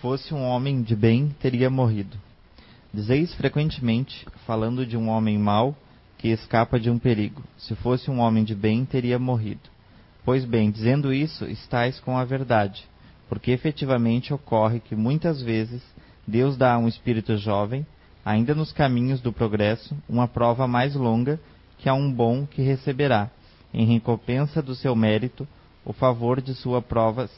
fosse 0.00 0.34
um 0.34 0.42
homem 0.42 0.82
de 0.82 0.94
bem, 0.94 1.34
teria 1.40 1.70
morrido. 1.70 2.16
Dizeis 2.92 3.34
frequentemente, 3.34 4.26
falando 4.46 4.86
de 4.86 4.96
um 4.96 5.08
homem 5.08 5.38
mau, 5.38 5.76
que 6.18 6.28
escapa 6.28 6.80
de 6.80 6.90
um 6.90 6.98
perigo. 6.98 7.42
Se 7.58 7.74
fosse 7.76 8.10
um 8.10 8.20
homem 8.20 8.44
de 8.44 8.54
bem, 8.54 8.84
teria 8.84 9.18
morrido. 9.18 9.68
Pois 10.24 10.44
bem, 10.44 10.70
dizendo 10.70 11.12
isso, 11.12 11.44
estais 11.44 12.00
com 12.00 12.16
a 12.16 12.24
verdade, 12.24 12.84
porque 13.28 13.50
efetivamente 13.50 14.34
ocorre 14.34 14.80
que 14.80 14.96
muitas 14.96 15.40
vezes 15.40 15.82
Deus 16.26 16.56
dá 16.56 16.74
a 16.74 16.78
um 16.78 16.88
espírito 16.88 17.36
jovem, 17.36 17.86
ainda 18.24 18.54
nos 18.54 18.72
caminhos 18.72 19.20
do 19.20 19.32
progresso, 19.32 19.96
uma 20.08 20.26
prova 20.26 20.66
mais 20.66 20.94
longa 20.94 21.38
que 21.78 21.88
a 21.88 21.94
um 21.94 22.10
bom 22.10 22.46
que 22.46 22.62
receberá, 22.62 23.30
em 23.72 23.86
recompensa 23.86 24.60
do 24.60 24.74
seu 24.74 24.96
mérito, 24.96 25.46
o 25.84 25.92
favor 25.92 26.40
de 26.40 26.54
sua 26.54 26.82
prova, 26.82 27.30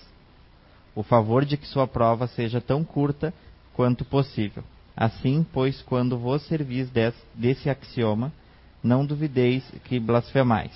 o 0.99 1.03
favor 1.05 1.45
de 1.45 1.57
que 1.57 1.65
sua 1.65 1.87
prova 1.87 2.27
seja 2.27 2.61
tão 2.61 2.83
curta 2.83 3.33
quanto 3.73 4.05
possível. 4.05 4.65
Assim, 4.97 5.47
pois, 5.53 5.81
quando 5.81 6.19
vos 6.19 6.43
servis 6.43 6.91
desse 7.33 7.71
axioma, 7.71 8.33
não 8.83 9.07
duvideis 9.07 9.63
que 9.85 10.01
blasfemais. 10.01 10.73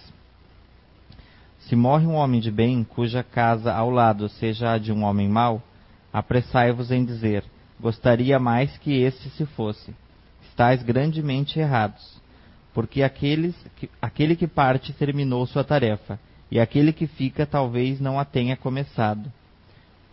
Se 1.62 1.74
morre 1.74 2.06
um 2.06 2.14
homem 2.14 2.40
de 2.40 2.52
bem, 2.52 2.84
cuja 2.84 3.24
casa 3.24 3.74
ao 3.74 3.90
lado 3.90 4.28
seja 4.28 4.74
a 4.74 4.78
de 4.78 4.92
um 4.92 5.02
homem 5.02 5.28
mau, 5.28 5.60
apressai-vos 6.12 6.92
em 6.92 7.04
dizer: 7.04 7.42
Gostaria 7.80 8.38
mais 8.38 8.78
que 8.78 9.02
este 9.02 9.28
se 9.30 9.44
fosse. 9.44 9.92
Estais 10.48 10.84
grandemente 10.84 11.58
errados, 11.58 12.22
porque 12.72 13.02
aqueles, 13.02 13.56
que, 13.74 13.90
aquele 14.00 14.36
que 14.36 14.46
parte 14.46 14.92
terminou 14.92 15.44
sua 15.48 15.64
tarefa, 15.64 16.16
e 16.48 16.60
aquele 16.60 16.92
que 16.92 17.08
fica 17.08 17.44
talvez 17.44 17.98
não 17.98 18.20
a 18.20 18.24
tenha 18.24 18.56
começado. 18.56 19.28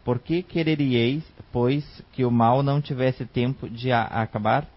Por 0.03 0.19
que 0.19 0.41
quereríeis, 0.41 1.23
pois, 1.51 1.83
que 2.13 2.23
o 2.23 2.31
mal 2.31 2.63
não 2.63 2.81
tivesse 2.81 3.25
tempo 3.25 3.69
de 3.69 3.91
a 3.91 4.03
acabar? 4.03 4.67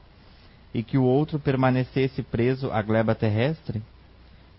E 0.74 0.82
que 0.82 0.98
o 0.98 1.04
outro 1.04 1.38
permanecesse 1.38 2.22
preso 2.22 2.70
à 2.72 2.82
gleba 2.82 3.14
terrestre? 3.14 3.82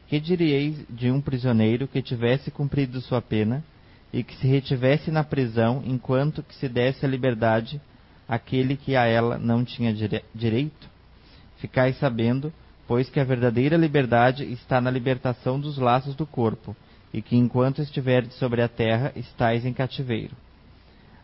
Que 0.07 0.19
diríeis 0.19 0.77
de 0.89 1.11
um 1.11 1.19
prisioneiro 1.19 1.88
que 1.88 2.01
tivesse 2.01 2.51
cumprido 2.51 3.01
sua 3.01 3.21
pena 3.21 3.63
e 4.11 4.23
que 4.23 4.35
se 4.35 4.47
retivesse 4.47 5.09
na 5.09 5.23
prisão 5.23 5.81
enquanto 5.85 6.43
que 6.43 6.55
se 6.55 6.69
desse 6.69 7.05
a 7.05 7.09
liberdade 7.09 7.81
aquele 8.27 8.77
que 8.77 8.95
a 8.95 9.05
ela 9.05 9.38
não 9.38 9.66
tinha 9.66 9.93
dire 9.93 10.23
direito? 10.33 10.89
Ficai 11.57 11.93
sabendo, 11.93 12.53
pois 12.88 13.09
que 13.09 13.19
a 13.19 13.23
verdadeira 13.23 13.75
liberdade 13.75 14.43
está 14.51 14.79
na 14.79 14.91
libertação 14.91 15.59
dos 15.59 15.77
laços 15.77 16.16
do 16.16 16.25
corpo, 16.25 16.75
e 17.13 17.21
que 17.21 17.35
enquanto 17.35 17.81
estiverdes 17.81 18.35
sobre 18.35 18.61
a 18.61 18.67
terra 18.67 19.11
estáis 19.16 19.66
em 19.66 19.73
cativeiro. 19.73 20.35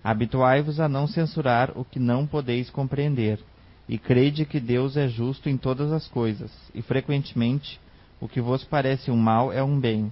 Habituai-vos 0.03 0.79
a 0.79 0.87
não 0.87 1.07
censurar 1.07 1.77
o 1.77 1.83
que 1.83 1.99
não 1.99 2.25
podeis 2.25 2.69
compreender, 2.69 3.39
e 3.87 3.97
crede 3.97 4.45
que 4.45 4.59
Deus 4.59 4.95
é 4.95 5.07
justo 5.07 5.49
em 5.49 5.57
todas 5.57 5.91
as 5.91 6.07
coisas, 6.07 6.51
e 6.73 6.81
frequentemente 6.81 7.79
o 8.21 8.27
que 8.27 8.39
vos 8.39 8.63
parece 8.63 9.11
um 9.11 9.17
mal 9.17 9.51
é 9.51 9.63
um 9.63 9.79
bem. 9.79 10.11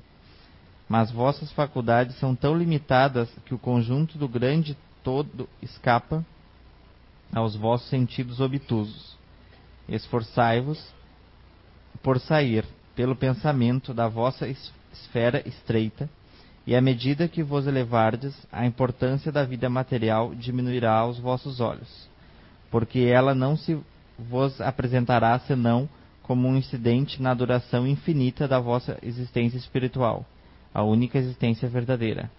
Mas 0.89 1.11
vossas 1.11 1.51
faculdades 1.51 2.17
são 2.17 2.35
tão 2.35 2.57
limitadas 2.57 3.29
que 3.45 3.53
o 3.53 3.59
conjunto 3.59 4.17
do 4.17 4.27
grande 4.27 4.77
todo 5.03 5.47
escapa 5.61 6.25
aos 7.33 7.55
vossos 7.55 7.89
sentidos 7.89 8.39
obtusos. 8.39 9.17
Esforçai-vos 9.87 10.93
por 12.01 12.19
sair, 12.19 12.65
pelo 12.95 13.15
pensamento, 13.15 13.93
da 13.93 14.07
vossa 14.07 14.47
esfera 14.47 15.47
estreita 15.47 16.09
e 16.67 16.75
à 16.75 16.81
medida 16.81 17.29
que 17.29 17.41
vos 17.41 17.65
elevardes, 17.65 18.35
a 18.51 18.65
importância 18.65 19.31
da 19.31 19.45
vida 19.45 19.69
material 19.69 20.35
diminuirá 20.35 20.91
aos 20.91 21.17
vossos 21.17 21.61
olhos, 21.61 22.09
porque 22.69 22.99
ela 22.99 23.33
não 23.33 23.55
se 23.55 23.79
vos 24.19 24.59
apresentará 24.59 25.39
senão 25.39 25.87
como 26.21 26.45
um 26.45 26.57
incidente 26.57 27.21
na 27.21 27.33
duração 27.33 27.87
infinita 27.87 28.49
da 28.49 28.59
vossa 28.59 28.99
existência 29.01 29.57
espiritual, 29.57 30.25
a 30.73 30.83
única 30.83 31.17
existência 31.17 31.69
verdadeira. 31.69 32.29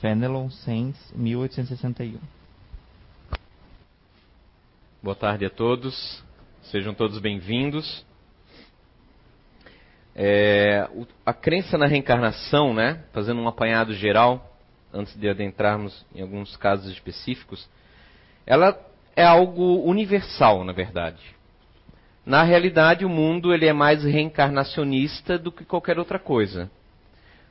Fenelon 0.00 0.48
Sens, 0.48 0.96
1861. 1.16 2.18
Boa 5.02 5.16
tarde 5.16 5.44
a 5.44 5.50
todos, 5.50 6.22
sejam 6.62 6.94
todos 6.94 7.18
bem-vindos. 7.18 8.04
É, 10.14 10.86
a 11.24 11.32
crença 11.32 11.78
na 11.78 11.86
reencarnação, 11.86 12.74
né, 12.74 13.02
fazendo 13.12 13.40
um 13.40 13.48
apanhado 13.48 13.94
geral, 13.94 14.52
antes 14.92 15.18
de 15.18 15.28
adentrarmos 15.28 16.04
em 16.14 16.20
alguns 16.20 16.56
casos 16.56 16.92
específicos, 16.92 17.68
ela 18.46 18.78
é 19.16 19.24
algo 19.24 19.82
universal, 19.84 20.64
na 20.64 20.72
verdade. 20.72 21.22
Na 22.24 22.42
realidade, 22.42 23.04
o 23.04 23.08
mundo 23.08 23.52
ele 23.52 23.66
é 23.66 23.72
mais 23.72 24.04
reencarnacionista 24.04 25.38
do 25.38 25.50
que 25.50 25.64
qualquer 25.64 25.98
outra 25.98 26.18
coisa. 26.18 26.70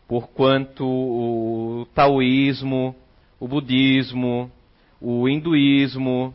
Porquanto 0.08 0.86
o 0.86 1.88
taoísmo, 1.94 2.96
o 3.40 3.48
budismo, 3.48 4.52
o 5.00 5.28
hinduísmo, 5.28 6.34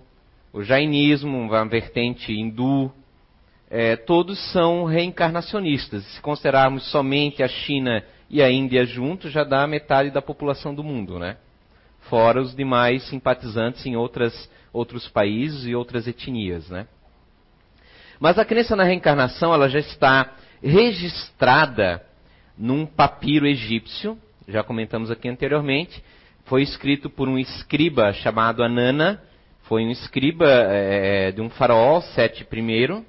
o 0.53 0.63
jainismo, 0.63 1.39
uma 1.39 1.65
vertente 1.67 2.33
hindu, 2.33 2.93
é, 3.79 3.95
todos 3.95 4.39
são 4.53 4.85
reencarnacionistas. 4.85 6.03
Se 6.07 6.21
considerarmos 6.23 6.91
somente 6.91 7.43
a 7.43 7.49
China 7.49 8.03
e 8.31 8.43
a 8.43 8.51
Índia 8.51 8.87
juntos, 8.87 9.31
já 9.31 9.45
dá 9.45 9.67
metade 9.67 10.11
da 10.11 10.23
população 10.23 10.75
do 10.75 10.83
mundo, 10.83 11.19
né? 11.19 11.37
Fora 12.09 12.41
os 12.41 12.57
demais 12.57 13.07
simpatizantes 13.11 13.85
em 13.85 13.95
outras, 13.95 14.51
outros 14.73 15.07
países 15.09 15.67
e 15.67 15.75
outras 15.75 16.09
etnias, 16.09 16.71
né? 16.71 16.87
Mas 18.19 18.39
a 18.39 18.47
crença 18.47 18.75
na 18.75 18.83
reencarnação 18.83 19.53
ela 19.53 19.69
já 19.69 19.81
está 19.81 20.33
registrada 20.63 22.03
num 22.57 22.87
papiro 22.87 23.47
egípcio, 23.47 24.17
já 24.49 24.65
comentamos 24.65 25.11
aqui 25.11 25.29
anteriormente, 25.29 26.03
foi 26.47 26.63
escrito 26.63 27.11
por 27.11 27.29
um 27.29 27.39
escriba 27.39 28.11
chamado 28.15 28.65
Anana, 28.65 29.23
foi 29.65 29.85
um 29.85 29.91
escriba 29.91 30.47
é, 30.49 31.31
de 31.31 31.43
um 31.43 31.51
faraó, 31.51 32.01
Sete 32.01 32.43
I, 32.51 33.05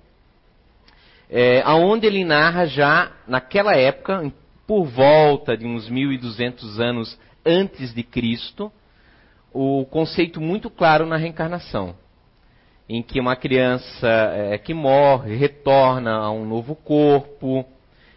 é, 1.29 1.61
aonde 1.65 2.07
ele 2.07 2.23
narra 2.23 2.65
já 2.65 3.11
naquela 3.27 3.75
época, 3.75 4.31
por 4.65 4.85
volta 4.85 5.57
de 5.57 5.65
uns 5.65 5.89
1200 5.89 6.79
anos 6.79 7.19
antes 7.45 7.93
de 7.93 8.03
Cristo, 8.03 8.71
o 9.53 9.85
conceito 9.85 10.41
muito 10.41 10.69
claro 10.69 11.05
na 11.05 11.17
reencarnação, 11.17 11.95
em 12.87 13.01
que 13.01 13.19
uma 13.19 13.35
criança 13.35 14.07
é, 14.07 14.57
que 14.57 14.73
morre 14.73 15.35
retorna 15.35 16.11
a 16.15 16.31
um 16.31 16.45
novo 16.45 16.75
corpo, 16.75 17.65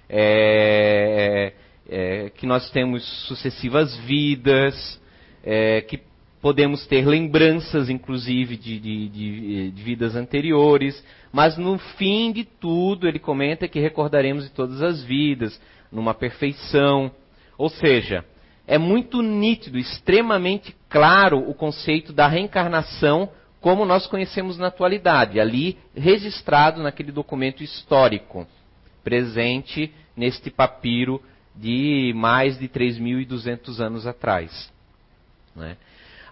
é, 0.08 1.52
é, 1.88 2.30
que 2.30 2.46
nós 2.46 2.70
temos 2.70 3.04
sucessivas 3.26 3.96
vidas, 3.98 5.00
é, 5.44 5.80
que 5.82 6.09
podemos 6.40 6.86
ter 6.86 7.06
lembranças, 7.06 7.90
inclusive, 7.90 8.56
de, 8.56 8.80
de, 8.80 9.08
de, 9.08 9.70
de 9.70 9.82
vidas 9.82 10.16
anteriores. 10.16 11.02
Mas 11.32 11.56
no 11.56 11.78
fim 11.78 12.32
de 12.32 12.44
tudo, 12.44 13.06
ele 13.06 13.18
comenta 13.18 13.68
que 13.68 13.78
recordaremos 13.78 14.44
de 14.44 14.50
todas 14.50 14.82
as 14.82 15.02
vidas, 15.02 15.60
numa 15.92 16.14
perfeição. 16.14 17.10
Ou 17.58 17.68
seja, 17.68 18.24
é 18.66 18.78
muito 18.78 19.20
nítido, 19.20 19.78
extremamente 19.78 20.74
claro 20.88 21.38
o 21.38 21.54
conceito 21.54 22.12
da 22.12 22.26
reencarnação 22.26 23.28
como 23.60 23.84
nós 23.84 24.06
conhecemos 24.06 24.56
na 24.56 24.68
atualidade, 24.68 25.38
ali 25.38 25.76
registrado 25.94 26.82
naquele 26.82 27.12
documento 27.12 27.62
histórico, 27.62 28.46
presente 29.04 29.92
neste 30.16 30.50
papiro 30.50 31.22
de 31.54 32.12
mais 32.16 32.58
de 32.58 32.68
3.200 32.68 33.80
anos 33.80 34.06
atrás. 34.06 34.72
Né? 35.54 35.76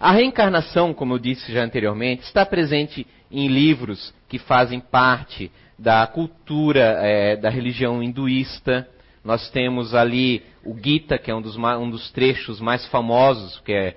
A 0.00 0.12
reencarnação, 0.12 0.94
como 0.94 1.14
eu 1.14 1.18
disse 1.18 1.52
já 1.52 1.62
anteriormente, 1.62 2.22
está 2.22 2.46
presente 2.46 3.06
em 3.30 3.48
livros 3.48 4.14
que 4.28 4.38
fazem 4.38 4.78
parte 4.78 5.50
da 5.78 6.06
cultura 6.06 6.98
é, 7.00 7.36
da 7.36 7.50
religião 7.50 8.02
hinduísta. 8.02 8.88
Nós 9.24 9.50
temos 9.50 9.94
ali 9.94 10.42
o 10.64 10.76
Gita, 10.76 11.18
que 11.18 11.30
é 11.30 11.34
um 11.34 11.42
dos, 11.42 11.56
um 11.56 11.90
dos 11.90 12.10
trechos 12.12 12.60
mais 12.60 12.86
famosos, 12.86 13.60
que 13.60 13.72
é 13.72 13.96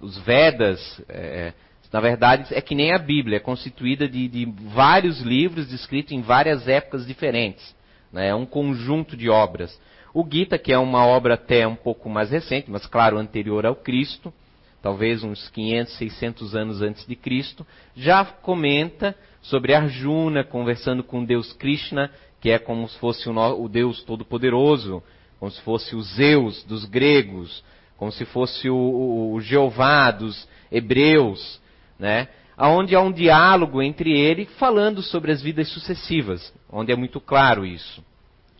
os 0.00 0.16
Vedas. 0.18 1.02
É, 1.08 1.52
na 1.92 2.00
verdade, 2.00 2.52
é 2.52 2.60
que 2.60 2.74
nem 2.74 2.92
a 2.92 2.98
Bíblia, 2.98 3.36
é 3.36 3.40
constituída 3.40 4.08
de, 4.08 4.26
de 4.28 4.44
vários 4.74 5.20
livros 5.20 5.72
escritos 5.72 6.12
em 6.12 6.20
várias 6.20 6.66
épocas 6.66 7.06
diferentes. 7.06 7.74
Né? 8.12 8.28
É 8.28 8.34
um 8.34 8.46
conjunto 8.46 9.16
de 9.16 9.28
obras. 9.28 9.78
O 10.14 10.24
Gita, 10.30 10.56
que 10.56 10.72
é 10.72 10.78
uma 10.78 11.04
obra 11.04 11.34
até 11.34 11.66
um 11.66 11.74
pouco 11.74 12.08
mais 12.08 12.30
recente, 12.30 12.70
mas 12.70 12.86
claro, 12.86 13.18
anterior 13.18 13.66
ao 13.66 13.74
Cristo, 13.74 14.32
talvez 14.80 15.24
uns 15.24 15.48
500, 15.48 15.92
600 15.94 16.54
anos 16.54 16.82
antes 16.82 17.04
de 17.04 17.16
Cristo, 17.16 17.66
já 17.96 18.24
comenta 18.24 19.16
sobre 19.42 19.74
Arjuna 19.74 20.44
conversando 20.44 21.02
com 21.02 21.24
Deus 21.24 21.52
Krishna, 21.54 22.12
que 22.40 22.48
é 22.48 22.60
como 22.60 22.88
se 22.88 22.96
fosse 23.00 23.28
o, 23.28 23.68
Deus 23.68 24.04
Todo-Poderoso, 24.04 25.02
como 25.40 25.50
se 25.50 25.60
fosse 25.62 25.96
o 25.96 26.02
Zeus 26.02 26.62
dos 26.62 26.84
gregos, 26.84 27.64
como 27.96 28.12
se 28.12 28.24
fosse 28.24 28.70
o, 28.70 29.36
Jeová 29.40 30.12
dos 30.12 30.46
hebreus, 30.70 31.60
né? 31.98 32.28
Onde 32.56 32.94
há 32.94 33.00
um 33.00 33.10
diálogo 33.10 33.82
entre 33.82 34.16
ele 34.16 34.44
falando 34.44 35.02
sobre 35.02 35.32
as 35.32 35.42
vidas 35.42 35.66
sucessivas, 35.70 36.54
onde 36.70 36.92
é 36.92 36.96
muito 36.96 37.20
claro 37.20 37.66
isso. 37.66 38.00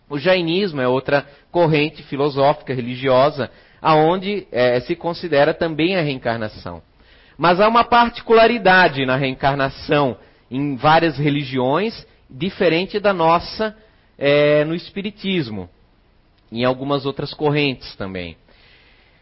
O 0.09 0.19
jainismo 0.19 0.81
é 0.81 0.89
outra 0.89 1.27
corrente 1.51 2.03
filosófica 2.03 2.75
religiosa, 2.75 3.51
aonde 3.81 4.47
é, 4.53 4.81
se 4.81 4.95
considera 4.95 5.55
também 5.55 5.97
a 5.97 6.03
reencarnação. 6.03 6.83
Mas 7.37 7.61
há 7.61 7.69
uma 7.69 7.85
particularidade 7.85 9.05
na 9.05 9.17
reencarnação 9.17 10.17
em 10.51 10.77
várias 10.77 11.19
religiões, 11.19 12.07
diferente 12.31 13.01
da 13.01 13.13
nossa 13.13 13.77
é, 14.17 14.65
no 14.65 14.75
Espiritismo, 14.75 15.69
em 16.51 16.65
algumas 16.65 17.05
outras 17.07 17.35
correntes 17.35 17.97
também. 17.97 18.37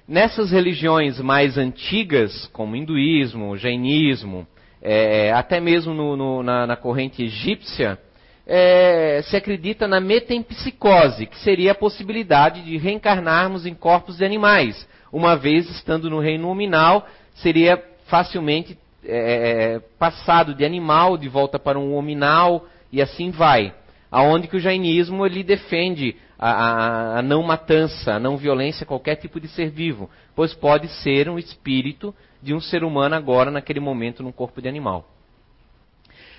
Nessas 0.07 0.51
religiões 0.51 1.21
mais 1.21 1.57
antigas, 1.57 2.47
como 2.53 2.77
hinduísmo, 2.77 3.57
jainismo, 3.57 4.47
é, 4.83 5.33
até 5.33 5.61
mesmo 5.61 5.95
no, 5.95 6.17
no, 6.17 6.43
na, 6.43 6.67
na, 6.67 6.77
corrente 6.77 7.23
egípcia, 7.23 7.99
é, 8.47 9.23
se 9.25 9.37
acredita 9.37 9.87
na 9.87 10.01
metempsicose, 10.01 11.27
que 11.27 11.39
seria 11.39 11.73
a 11.73 11.77
possibilidade 11.77 12.63
de 12.63 12.77
reencarnarmos 12.77 13.67
em 13.67 13.75
corpos 13.75 14.17
de 14.17 14.25
animais. 14.25 14.87
Uma 15.13 15.37
vez 15.37 15.69
estando 15.71 16.11
no 16.11 16.21
reino 16.21 16.49
nominal, 16.49 17.07
seria 17.35 17.83
facilmente 18.07 18.77
é, 19.05 19.81
passado 19.99 20.55
de 20.55 20.65
animal 20.65 21.17
de 21.17 21.29
volta 21.29 21.59
para 21.59 21.79
um 21.79 21.95
hominal 21.95 22.67
e 22.91 23.01
assim 23.01 23.31
vai. 23.31 23.75
Aonde 24.11 24.49
que 24.49 24.57
o 24.57 24.61
jainismo 24.61 25.25
ele 25.25 25.43
defende 25.43 26.17
a, 26.39 26.51
a, 26.51 27.19
a, 27.19 27.23
não 27.23 27.43
matança, 27.43 28.15
a 28.15 28.21
não 28.21 28.37
violência 28.37 28.85
a 28.85 28.87
qualquer 28.87 29.17
tipo 29.17 29.41
de 29.41 29.49
ser 29.49 29.71
vivo, 29.71 30.11
pois 30.35 30.53
pode 30.53 30.89
ser 30.89 31.29
um 31.29 31.39
espírito 31.39 32.15
de 32.43 32.53
um 32.53 32.61
ser 32.61 32.85
humano 32.85 33.15
agora 33.15 33.51
naquele 33.51 33.81
momento 33.81 34.23
num 34.23 34.33
corpo 34.33 34.61
de 34.61 34.69
animal. 34.69 35.09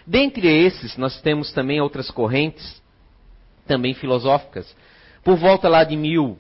Dentre 0.05 0.47
esses, 0.47 0.97
nós 0.97 1.21
temos 1.21 1.51
também 1.53 1.79
outras 1.79 2.11
correntes, 2.11 2.81
também 3.65 3.93
filosóficas. 3.93 4.75
Por 5.23 5.37
volta 5.37 5.69
lá 5.69 5.83
de 5.83 5.95
mil, 5.95 6.37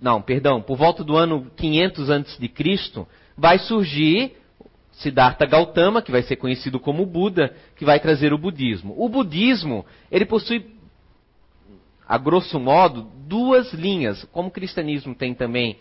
não, 0.00 0.22
perdão, 0.22 0.62
por 0.62 0.76
volta 0.76 1.02
do 1.02 1.16
ano 1.16 1.50
500 1.56 2.10
antes 2.10 2.38
de 2.38 2.48
Cristo, 2.48 3.06
vai 3.36 3.58
surgir 3.58 4.36
Siddhartha 4.92 5.46
Gautama, 5.46 6.02
que 6.02 6.10
vai 6.10 6.22
ser 6.22 6.36
conhecido 6.36 6.80
como 6.80 7.06
Buda, 7.06 7.54
que 7.76 7.84
vai 7.84 8.00
trazer 8.00 8.32
o 8.32 8.38
budismo. 8.38 8.94
O 8.96 9.08
budismo, 9.08 9.84
ele 10.10 10.24
possui, 10.24 10.74
a 12.06 12.16
grosso 12.16 12.58
modo, 12.58 13.08
duas 13.26 13.72
linhas. 13.72 14.24
Como 14.32 14.48
o 14.48 14.52
cristianismo 14.52 15.14
tem 15.14 15.34
também 15.34 15.78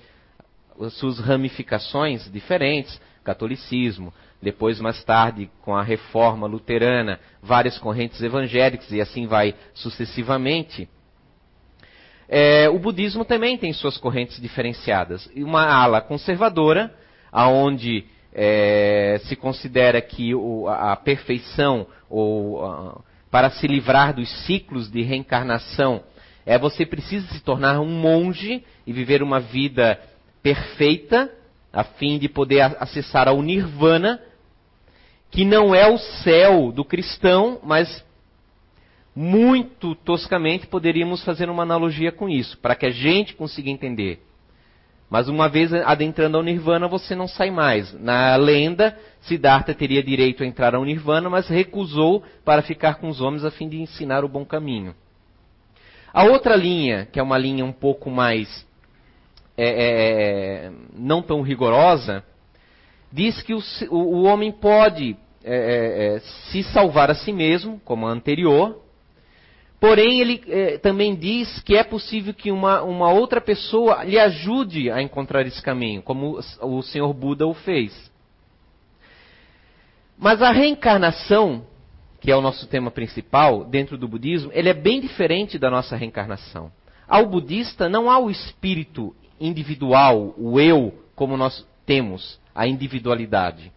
as 0.80 0.94
suas 0.94 1.20
ramificações 1.20 2.32
diferentes, 2.32 3.00
catolicismo, 3.28 4.14
depois 4.42 4.80
mais 4.80 5.04
tarde 5.04 5.50
com 5.62 5.76
a 5.76 5.84
reforma 5.84 6.48
luterana, 6.48 7.20
várias 7.44 7.78
correntes 7.78 8.22
evangélicas 8.22 8.90
e 8.90 9.02
assim 9.02 9.28
vai 9.28 9.54
sucessivamente. 9.74 10.88
É, 12.30 12.70
o 12.70 12.80
budismo 12.80 13.26
também 13.26 13.58
tem 13.58 13.74
suas 13.74 13.98
correntes 13.98 14.40
diferenciadas. 14.42 15.30
Uma 15.36 15.66
ala 15.66 16.00
conservadora, 16.00 16.94
aonde 17.30 18.06
é, 18.34 19.20
se 19.26 19.36
considera 19.36 20.02
que 20.02 20.34
o, 20.34 20.70
a, 20.70 20.96
perfeição, 20.96 21.86
ou 22.10 22.66
a, 22.66 23.02
para 23.30 23.50
se 23.50 23.68
livrar 23.68 24.14
dos 24.14 24.30
ciclos 24.46 24.90
de 24.90 25.02
reencarnação, 25.02 26.02
é 26.46 26.58
você 26.58 26.86
precisa 26.86 27.28
se 27.28 27.44
tornar 27.44 27.82
um 27.82 27.90
monge 27.90 28.64
e 28.86 28.94
viver 28.94 29.22
uma 29.22 29.42
vida 29.42 30.00
perfeita, 30.42 31.30
a 31.78 31.84
fim 31.84 32.18
de 32.18 32.28
poder 32.28 32.76
acessar 32.80 33.28
ao 33.28 33.40
nirvana, 33.40 34.20
que 35.30 35.46
não 35.46 35.76
é 35.76 35.88
o 35.88 36.00
céu 36.00 36.72
do 36.72 36.84
cristão, 36.84 37.60
mas 37.62 38.04
muito 39.16 39.94
toscamente 39.94 40.66
poderíamos 40.66 41.24
fazer 41.24 41.52
uma 41.52 41.62
analogia 41.62 42.12
com 42.12 42.28
isso, 42.28 42.58
para 42.58 42.74
que 42.74 42.88
a 42.88 42.90
gente 42.90 43.36
consiga 43.36 43.70
entender. 43.70 44.24
Mas 45.08 45.30
uma 45.30 45.48
vez 45.48 45.72
adentrando 45.72 46.38
ao 46.38 46.44
Nirvana, 46.44 46.88
você 46.88 47.14
não 47.14 47.28
sai 47.28 47.52
mais. 47.52 47.94
Na 47.94 48.36
lenda, 48.36 48.98
Siddhartha 49.22 49.72
teria 49.76 50.02
direito 50.02 50.42
a 50.42 50.48
entrar 50.48 50.74
ao 50.74 50.84
Nirvana, 50.84 51.30
mas 51.30 51.48
recusou 51.48 52.24
para 52.44 52.64
ficar 52.64 52.96
com 52.96 53.08
os 53.08 53.22
homens 53.22 53.46
a 53.46 53.52
fim 53.52 53.70
de 53.70 53.80
ensinar 53.80 54.26
o 54.26 54.28
bom 54.28 54.44
caminho. 54.44 54.96
A 56.12 56.24
outra 56.24 56.56
linha, 56.56 57.06
que 57.06 57.20
é 57.20 57.24
uma 57.24 57.38
linha 57.38 57.64
um 57.64 57.72
pouco 57.72 58.10
mais 58.10 58.67
é, 59.58 60.68
é, 60.68 60.72
não 60.96 61.22
tão 61.22 61.42
rigorosa, 61.42 62.24
diz 63.12 63.42
que 63.42 63.54
o, 63.54 63.62
o, 63.90 64.24
homem 64.24 64.52
pode 64.52 65.18
é, 65.44 65.56
é, 65.56 66.16
é, 66.16 66.20
se 66.20 66.64
salvar 66.64 67.10
a 67.10 67.16
si 67.16 67.34
mesmo, 67.34 67.82
como 67.84 68.06
a 68.06 68.12
anterior, 68.12 68.82
Porém, 69.80 70.20
ele 70.20 70.44
eh, 70.48 70.80
também 70.80 71.16
diz 71.16 71.62
que 71.62 71.76
é 71.76 71.84
possível 71.84 72.34
que 72.34 72.52
uma, 72.52 72.82
uma, 72.82 73.12
outra 73.12 73.40
pessoa 73.40 74.04
lhe 74.04 74.18
ajude 74.18 74.90
a 74.90 75.02
encontrar 75.04 75.46
esse 75.46 75.62
caminho, 75.62 76.02
como 76.02 76.40
o 76.62 76.82
Senhor 76.82 77.14
Buda 77.14 77.46
o 77.46 77.54
fez. 77.54 78.12
Mas 80.18 80.42
a 80.42 80.52
reencarnação, 80.52 81.64
que 82.20 82.32
é 82.32 82.36
o 82.36 82.42
nosso 82.42 82.66
tema 82.68 82.90
principal 82.90 83.66
dentro 83.66 84.00
do 84.00 84.08
budismo, 84.08 84.50
ele 84.52 84.68
é 84.68 84.74
bem 84.74 85.00
diferente 85.00 85.60
da 85.60 85.70
nossa 85.70 85.96
reencarnação. 85.96 86.72
Ao 87.08 87.28
budista 87.28 87.88
não 87.88 88.10
há 88.10 88.18
o 88.18 88.32
espírito 88.32 89.16
individual, 89.40 90.34
o 90.38 90.60
eu, 90.60 90.94
como 91.16 91.38
nós 91.38 91.66
temos, 91.86 92.40
a 92.54 92.68
individualidade. 92.68 93.72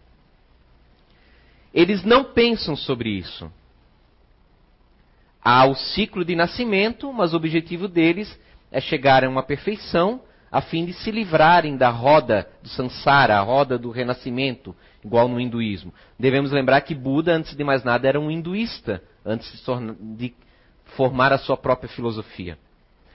Eles 1.73 2.03
não 2.03 2.23
pensam 2.23 2.75
sobre 2.75 3.09
isso. 3.09 3.51
Há 5.43 5.65
o 5.65 5.75
ciclo 5.75 6.23
de 6.23 6.35
nascimento, 6.35 7.11
mas 7.11 7.33
o 7.33 7.37
objetivo 7.37 7.87
deles 7.87 8.39
é 8.71 8.79
chegar 8.79 9.23
a 9.23 9.29
uma 9.29 9.43
perfeição 9.43 10.21
a 10.51 10.59
fim 10.59 10.83
de 10.83 10.91
se 10.91 11.09
livrarem 11.09 11.77
da 11.77 11.89
roda 11.89 12.47
do 12.61 12.67
samsara, 12.67 13.37
a 13.37 13.41
roda 13.41 13.79
do 13.79 13.89
renascimento, 13.89 14.75
igual 15.03 15.29
no 15.29 15.39
hinduísmo. 15.39 15.93
Devemos 16.19 16.51
lembrar 16.51 16.81
que 16.81 16.93
Buda, 16.93 17.33
antes 17.33 17.55
de 17.55 17.63
mais 17.63 17.85
nada, 17.85 18.05
era 18.05 18.19
um 18.19 18.29
hinduísta, 18.29 19.01
antes 19.25 19.63
de 20.17 20.33
formar 20.97 21.31
a 21.31 21.37
sua 21.37 21.55
própria 21.55 21.87
filosofia. 21.87 22.57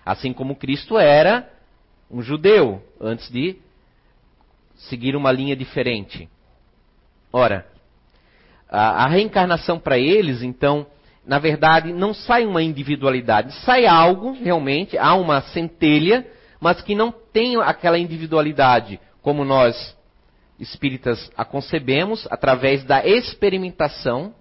Assim 0.05 0.33
como 0.33 0.57
Cristo 0.57 0.99
era 0.99 1.47
um 2.11 2.23
judeu, 2.23 2.83
antes 3.01 3.31
de 3.31 3.57
seguir 4.75 5.17
uma 5.17 5.33
linha 5.33 5.57
diferente. 5.57 6.29
Ora, 7.33 7.67
a, 8.69 9.07
reencarnação 9.09 9.79
para 9.79 9.99
eles, 9.99 10.43
então, 10.43 10.87
na 11.27 11.39
verdade, 11.39 11.93
não 11.93 12.15
sai 12.15 12.45
uma 12.47 12.63
individualidade, 12.63 13.53
sai 13.65 13.87
algo, 13.87 14.33
realmente, 14.33 14.97
há 14.99 15.15
uma 15.15 15.41
centelha, 15.41 16.27
mas 16.61 16.81
que 16.83 16.95
não 16.95 17.11
tem 17.11 17.57
aquela 17.57 17.99
individualidade 17.99 19.01
como 19.23 19.45
nós 19.45 19.97
espíritas 20.59 21.31
a 21.37 21.45
concebemos, 21.45 22.27
através 22.31 22.85
da 22.85 23.05
experimentação, 23.07 24.35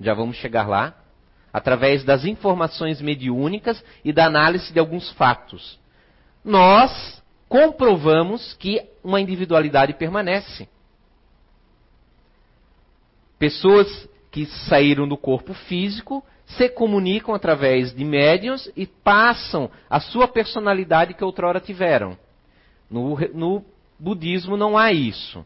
já 0.00 0.12
vamos 0.12 0.36
chegar 0.36 0.68
lá, 0.68 0.94
através 1.52 2.04
das 2.04 2.24
informações 2.26 3.00
mediúnicas 3.00 3.82
e 4.04 4.12
da 4.12 4.26
análise 4.26 4.72
de 4.72 4.78
alguns 4.78 5.10
fatos. 5.12 5.78
Nós 6.46 7.20
comprovamos 7.48 8.54
que 8.54 8.80
uma 9.02 9.20
individualidade 9.20 9.92
permanece. 9.94 10.68
Pessoas 13.36 14.08
que 14.30 14.46
saíram 14.46 15.08
do 15.08 15.16
corpo 15.16 15.52
físico 15.52 16.24
se 16.46 16.68
comunicam 16.68 17.34
através 17.34 17.92
de 17.92 18.04
médiuns 18.04 18.70
e 18.76 18.86
passam 18.86 19.68
a 19.90 19.98
sua 19.98 20.28
personalidade 20.28 21.14
que 21.14 21.24
outrora 21.24 21.58
tiveram. 21.58 22.16
No, 22.88 23.18
no 23.34 23.64
budismo 23.98 24.56
não 24.56 24.78
há 24.78 24.92
isso. 24.92 25.44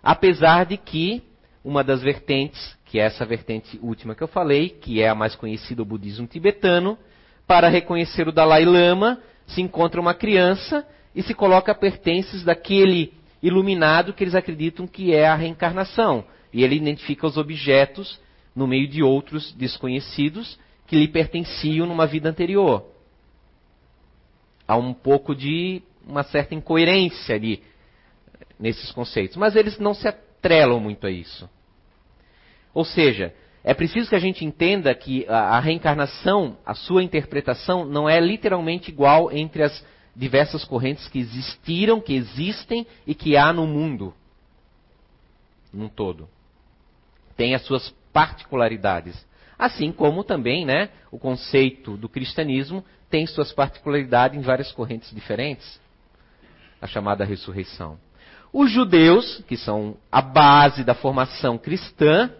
Apesar 0.00 0.64
de 0.64 0.76
que 0.76 1.24
uma 1.64 1.82
das 1.82 2.02
vertentes, 2.02 2.78
que 2.84 3.00
é 3.00 3.02
essa 3.02 3.26
vertente 3.26 3.80
última 3.82 4.14
que 4.14 4.22
eu 4.22 4.28
falei, 4.28 4.68
que 4.68 5.02
é 5.02 5.08
a 5.08 5.14
mais 5.14 5.34
conhecida, 5.34 5.82
o 5.82 5.86
budismo 5.86 6.28
tibetano, 6.28 6.96
para 7.48 7.68
reconhecer 7.68 8.28
o 8.28 8.32
Dalai 8.32 8.64
Lama, 8.64 9.18
se 9.46 9.60
encontra 9.60 10.00
uma 10.00 10.14
criança 10.14 10.86
e 11.14 11.22
se 11.22 11.34
coloca 11.34 11.74
pertences 11.74 12.42
daquele 12.42 13.12
iluminado 13.42 14.12
que 14.12 14.24
eles 14.24 14.34
acreditam 14.34 14.86
que 14.86 15.14
é 15.14 15.26
a 15.26 15.34
reencarnação. 15.34 16.24
E 16.52 16.62
ele 16.62 16.76
identifica 16.76 17.26
os 17.26 17.36
objetos 17.36 18.18
no 18.54 18.66
meio 18.66 18.88
de 18.88 19.02
outros 19.02 19.52
desconhecidos 19.52 20.58
que 20.86 20.96
lhe 20.96 21.08
pertenciam 21.08 21.86
numa 21.86 22.06
vida 22.06 22.28
anterior. 22.28 22.86
Há 24.66 24.76
um 24.76 24.94
pouco 24.94 25.34
de 25.34 25.82
uma 26.06 26.22
certa 26.22 26.54
incoerência 26.54 27.34
ali 27.34 27.62
nesses 28.58 28.90
conceitos, 28.92 29.36
mas 29.36 29.56
eles 29.56 29.78
não 29.78 29.94
se 29.94 30.06
atrelam 30.06 30.80
muito 30.80 31.06
a 31.06 31.10
isso. 31.10 31.48
Ou 32.72 32.84
seja, 32.84 33.34
é 33.64 33.72
preciso 33.72 34.10
que 34.10 34.14
a 34.14 34.20
gente 34.20 34.44
entenda 34.44 34.94
que 34.94 35.26
a, 35.26 35.58
reencarnação, 35.58 36.58
a 36.66 36.74
sua 36.74 37.02
interpretação, 37.02 37.86
não 37.86 38.06
é 38.06 38.20
literalmente 38.20 38.90
igual 38.90 39.32
entre 39.32 39.62
as 39.62 39.84
diversas 40.14 40.64
correntes 40.66 41.08
que 41.08 41.18
existiram, 41.18 41.98
que 41.98 42.12
existem 42.12 42.86
e 43.06 43.14
que 43.14 43.38
há 43.38 43.54
no 43.54 43.66
mundo. 43.66 44.12
Num 45.72 45.88
todo. 45.88 46.28
Tem 47.38 47.54
as 47.54 47.62
suas 47.62 47.88
particularidades. 48.12 49.26
Assim 49.58 49.90
como 49.90 50.22
também 50.22 50.66
né, 50.66 50.90
o 51.10 51.18
conceito 51.18 51.96
do 51.96 52.08
cristianismo 52.08 52.84
tem 53.08 53.26
suas 53.26 53.50
particularidades 53.50 54.38
em 54.38 54.42
várias 54.42 54.70
correntes 54.72 55.10
diferentes. 55.10 55.80
A 56.82 56.86
chamada 56.86 57.24
ressurreição. 57.24 57.98
Os 58.52 58.70
judeus, 58.70 59.42
que 59.48 59.56
são 59.56 59.96
a 60.12 60.20
base 60.20 60.84
da 60.84 60.94
formação 60.94 61.56
cristã, 61.56 62.30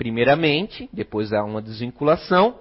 primeiramente, 0.00 0.88
depois 0.90 1.30
há 1.30 1.44
uma 1.44 1.60
desvinculação, 1.60 2.58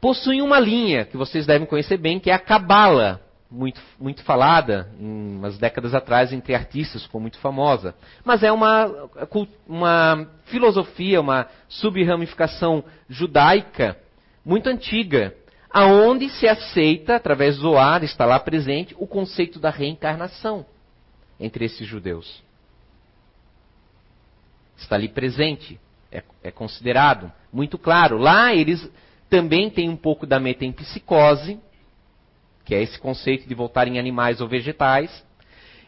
possuem 0.00 0.40
uma 0.40 0.58
linha 0.58 1.04
que 1.04 1.14
vocês 1.14 1.44
devem 1.44 1.66
conhecer 1.66 1.98
bem, 1.98 2.18
que 2.18 2.30
é 2.30 2.32
a 2.32 2.38
Cabala, 2.38 3.20
muito, 3.50 3.78
muito 4.00 4.22
falada 4.22 4.90
em 4.98 5.36
umas 5.36 5.58
décadas 5.58 5.94
atrás 5.94 6.32
entre 6.32 6.54
artistas, 6.54 7.02
ficou 7.02 7.20
muito 7.20 7.36
famosa. 7.36 7.94
Mas 8.24 8.42
é 8.42 8.50
uma, 8.50 9.10
uma 9.68 10.26
filosofia, 10.46 11.20
uma 11.20 11.46
subramificação 11.68 12.82
judaica 13.06 13.94
muito 14.42 14.70
antiga, 14.70 15.34
aonde 15.68 16.30
se 16.30 16.48
aceita, 16.48 17.14
através 17.14 17.56
do 17.56 17.64
Zohar, 17.64 18.02
está 18.02 18.24
lá 18.24 18.40
presente, 18.40 18.96
o 18.98 19.06
conceito 19.06 19.58
da 19.58 19.68
reencarnação 19.68 20.64
entre 21.38 21.66
esses 21.66 21.86
judeus. 21.86 22.45
Está 24.76 24.96
ali 24.96 25.08
presente, 25.08 25.80
é, 26.12 26.22
é 26.42 26.50
considerado 26.50 27.32
muito 27.52 27.78
claro. 27.78 28.18
Lá 28.18 28.54
eles 28.54 28.90
também 29.28 29.70
têm 29.70 29.88
um 29.88 29.96
pouco 29.96 30.26
da 30.26 30.38
metempsicose, 30.38 31.58
que 32.64 32.74
é 32.74 32.82
esse 32.82 32.98
conceito 32.98 33.48
de 33.48 33.54
voltar 33.54 33.88
em 33.88 33.98
animais 33.98 34.40
ou 34.40 34.48
vegetais. 34.48 35.24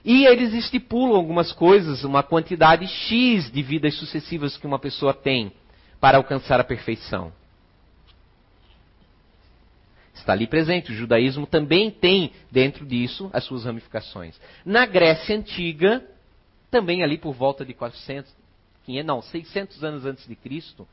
E 0.04 0.24
eles 0.24 0.54
estipulam 0.54 1.16
algumas 1.16 1.52
coisas, 1.52 2.04
uma 2.04 2.22
quantidade 2.22 2.86
X 2.86 3.50
de 3.50 3.62
vidas 3.62 3.94
sucessivas 3.94 4.56
que 4.56 4.66
uma 4.66 4.78
pessoa 4.78 5.12
tem 5.12 5.52
para 6.00 6.16
alcançar 6.16 6.60
a 6.60 6.64
perfeição. 6.64 7.32
Está 10.14 10.32
ali 10.32 10.46
presente. 10.46 10.92
O 10.92 10.94
judaísmo 10.94 11.46
também 11.46 11.90
tem 11.90 12.32
dentro 12.50 12.84
disso 12.84 13.30
as 13.32 13.44
suas 13.44 13.64
ramificações. 13.64 14.38
Na 14.64 14.84
Grécia 14.86 15.36
Antiga, 15.36 16.04
também 16.70 17.02
ali 17.02 17.18
por 17.18 17.32
volta 17.32 17.64
de 17.64 17.74
400, 17.74 18.32
500, 18.88 19.06
não, 19.06 19.20
600 19.20 19.84
anos 19.84 20.06
antes 20.06 20.26
de 20.26 20.34
Cristo, 20.34 20.88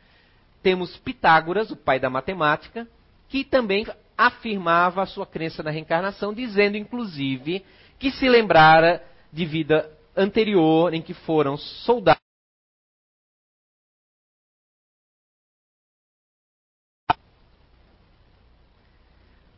temos 0.61 0.97
Pitágoras, 0.97 1.71
o 1.71 1.77
pai 1.77 1.97
da 1.97 2.09
matemática, 2.09 2.85
que 3.29 3.45
também 3.45 3.87
afirmava 4.17 5.01
a 5.01 5.05
sua 5.05 5.25
crença 5.25 5.63
na 5.63 5.71
reencarnação, 5.71 6.33
dizendo 6.33 6.75
inclusive 6.75 7.63
que 7.97 8.11
se 8.11 8.27
lembrara 8.27 9.01
de 9.31 9.45
vida 9.45 9.89
anterior 10.15 10.93
em 10.93 11.01
que 11.01 11.13
foram 11.13 11.57
soldados 11.57 12.19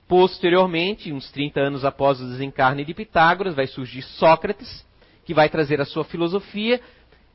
Posteriormente, 0.07 1.11
uns 1.11 1.29
30 1.31 1.59
anos 1.59 1.83
após 1.83 2.21
o 2.21 2.29
desencarne 2.29 2.85
de 2.85 2.93
Pitágoras, 2.93 3.53
vai 3.53 3.67
surgir 3.67 4.01
Sócrates, 4.03 4.85
que 5.25 5.33
vai 5.33 5.49
trazer 5.49 5.81
a 5.81 5.85
sua 5.85 6.05
filosofia, 6.05 6.79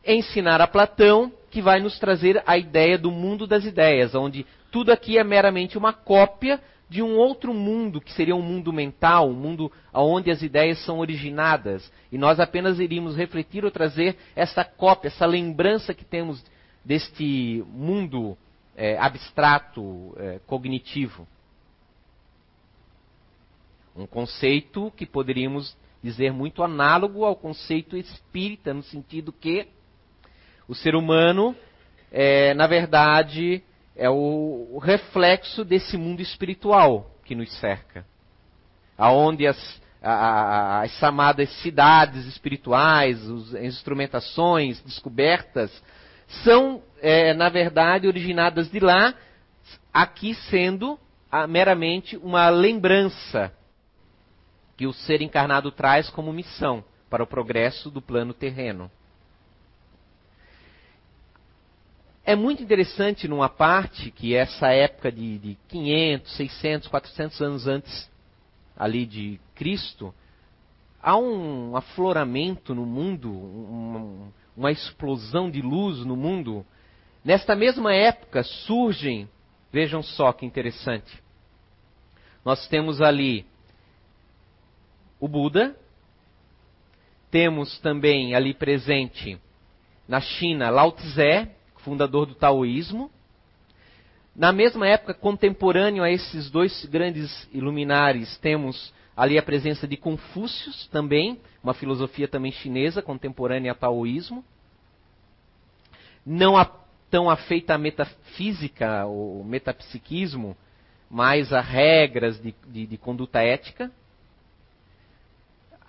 ensinar 0.07 0.61
a 0.61 0.67
Platão, 0.67 1.33
que 1.51 1.61
vai 1.61 1.81
nos 1.81 1.99
trazer 1.99 2.43
a 2.47 2.57
ideia 2.57 2.99
do 2.99 3.11
mundo 3.11 3.47
das 3.47 3.65
ideias, 3.65 4.15
onde 4.15 4.47
tudo 4.71 4.91
aqui 4.91 5.19
é 5.19 5.25
meramente 5.25 5.77
uma 5.77 5.93
cópia 5.93 6.61
de 6.89 7.03
um 7.03 7.17
outro 7.17 7.55
mundo, 7.55 8.01
que 8.01 8.13
seria 8.13 8.37
um 8.37 8.43
mundo 8.43 8.73
mental, 8.73 9.31
um 9.31 9.35
mundo 9.35 9.73
onde 9.95 10.31
as 10.31 10.43
ideias 10.43 10.79
são 10.85 10.99
originadas. 10.99 11.91
E 12.11 12.19
nós 12.19 12.39
apenas 12.39 12.79
iríamos 12.79 13.17
refletir 13.17 13.65
ou 13.65 13.71
trazer 13.71 14.17
essa 14.37 14.63
cópia, 14.63 15.09
essa 15.09 15.25
lembrança 15.25 15.95
que 15.95 16.05
temos 16.05 16.45
deste 16.85 17.65
mundo 17.67 18.37
é, 18.77 18.99
abstrato, 18.99 20.15
é, 20.19 20.41
cognitivo. 20.47 21.27
Um 23.97 24.07
conceito 24.07 24.93
que 24.97 25.07
poderíamos 25.07 25.77
dizer 26.03 26.33
muito 26.33 26.63
análogo 26.63 27.25
ao 27.25 27.37
conceito 27.37 27.97
espírita, 27.97 28.75
no 28.75 28.83
sentido 28.83 29.33
que 29.33 29.67
o 30.73 30.75
ser 30.75 30.95
humano, 30.95 31.55
é, 32.11 32.55
na 32.55 32.67
verdade, 32.67 33.63
é 33.95 34.09
o, 34.09 34.79
reflexo 34.83 35.67
desse 35.67 35.99
mundo 35.99 36.23
espiritual 36.23 37.11
que 37.27 37.35
nos 37.35 37.53
cerca. 37.61 38.07
Aonde 38.97 39.47
as, 39.47 39.83
as 40.01 40.91
chamadas 40.93 41.51
cidades 41.61 42.25
espirituais, 42.25 43.21
as 43.31 43.53
instrumentações 43.65 44.81
descobertas, 44.81 45.71
são, 46.43 46.83
é, 47.03 47.35
na 47.35 47.51
verdade, 47.51 48.09
originadas 48.09 48.71
de 48.71 48.81
lá, 48.81 49.13
aqui 49.93 50.33
sendo 50.35 50.99
meramente 51.51 52.17
uma 52.17 52.49
lembrança 52.49 53.53
que 54.75 54.87
o 54.87 54.93
ser 54.95 55.21
encarnado 55.21 55.71
traz 55.71 56.09
como 56.09 56.33
missão 56.33 56.83
para 57.11 57.23
o 57.23 57.27
progresso 57.27 57.91
do 57.91 58.01
plano 58.01 58.33
terreno. 58.33 58.91
É 62.25 62.37
muito 62.37 62.63
interessante 62.63 63.27
numa 63.27 63.49
parte 63.49 64.11
que 64.13 64.35
essa 64.35 64.69
época 64.69 65.11
de, 65.11 65.39
de 65.39 65.59
500, 65.69 66.37
600, 66.37 66.89
400 66.89 67.43
anos 67.43 67.67
antes 67.67 68.11
ali 68.77 69.05
de 69.05 69.41
Cristo, 69.57 70.15
há 71.03 71.17
um 71.17 71.77
afloramento 71.77 72.75
no 72.75 72.87
mundo, 72.87 73.33
uma, 73.33 74.33
uma 74.57 74.71
explosão 74.71 75.51
de 75.51 75.61
luz 75.61 75.99
no 76.05 76.17
mundo. 76.17 76.65
Nesta 77.25 77.57
mesma 77.57 77.93
época 77.93 78.45
surgem, 78.45 79.29
vejam 79.73 80.01
só 80.01 80.33
que 80.33 80.47
interessante, 80.47 81.23
nós 82.45 82.69
temos 82.69 83.01
ali 83.01 83.45
o 85.19 85.27
Buda, 85.27 85.77
temos 87.33 87.79
também 87.81 88.35
ali 88.35 88.55
presente 88.55 89.41
na 90.07 90.21
China 90.21 90.71
Lao 90.71 90.93
Tse, 90.93 91.49
fundador 91.85 92.27
do 92.27 92.35
taoísmo. 92.35 93.11
Na 94.35 94.53
mesma 94.53 94.89
época, 94.89 95.13
contemporâneo 95.13 96.03
a 96.03 96.11
esses 96.11 96.51
dois 96.51 96.85
grandes 96.87 97.49
iluminares, 97.53 98.39
temos 98.39 98.93
ali 99.17 99.37
a 99.37 99.43
presença 99.43 99.87
de 99.87 99.97
Confúcio 99.97 100.73
também, 100.91 101.39
uma 101.63 101.75
filosofia 101.75 102.27
também 102.27 102.51
chinesa, 102.51 103.03
contemporânea 103.03 103.73
ao 103.73 103.77
taoísmo. 103.77 104.43
Não 106.25 106.55
tão 107.11 107.29
afeita 107.29 107.75
à 107.75 107.79
metafísica, 107.79 109.05
ou 109.05 109.45
metapsiquismo, 109.45 110.57
mas 111.11 111.53
a 111.53 111.61
regras 111.61 112.41
de, 112.41 112.55
de, 112.69 112.87
de 112.87 112.97
conduta 112.97 113.43
ética 113.43 113.93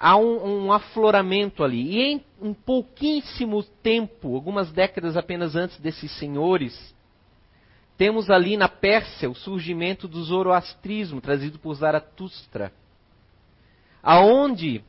há 0.04 0.18
um, 0.18 0.66
um, 0.66 0.74
afloramento 0.74 1.64
ali. 1.64 1.96
E 1.96 2.02
em 2.02 2.26
um 2.42 2.54
pouquíssimo 2.54 3.64
tempo, 3.64 4.36
algumas 4.36 4.70
décadas 4.70 5.16
apenas 5.16 5.56
antes 5.56 5.80
desses 5.80 6.12
senhores, 6.20 6.94
temos 7.98 8.30
ali 8.30 8.58
na 8.58 8.68
Pérsia 8.68 9.30
o 9.30 9.36
surgimento 9.36 10.06
do 10.06 10.22
zoroastrismo, 10.22 11.22
trazido 11.22 11.58
por 11.58 11.74
Zaratustra, 11.76 12.74
aonde, 14.02 14.84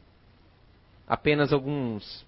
apenas 1.06 1.52
alguns 1.52 2.26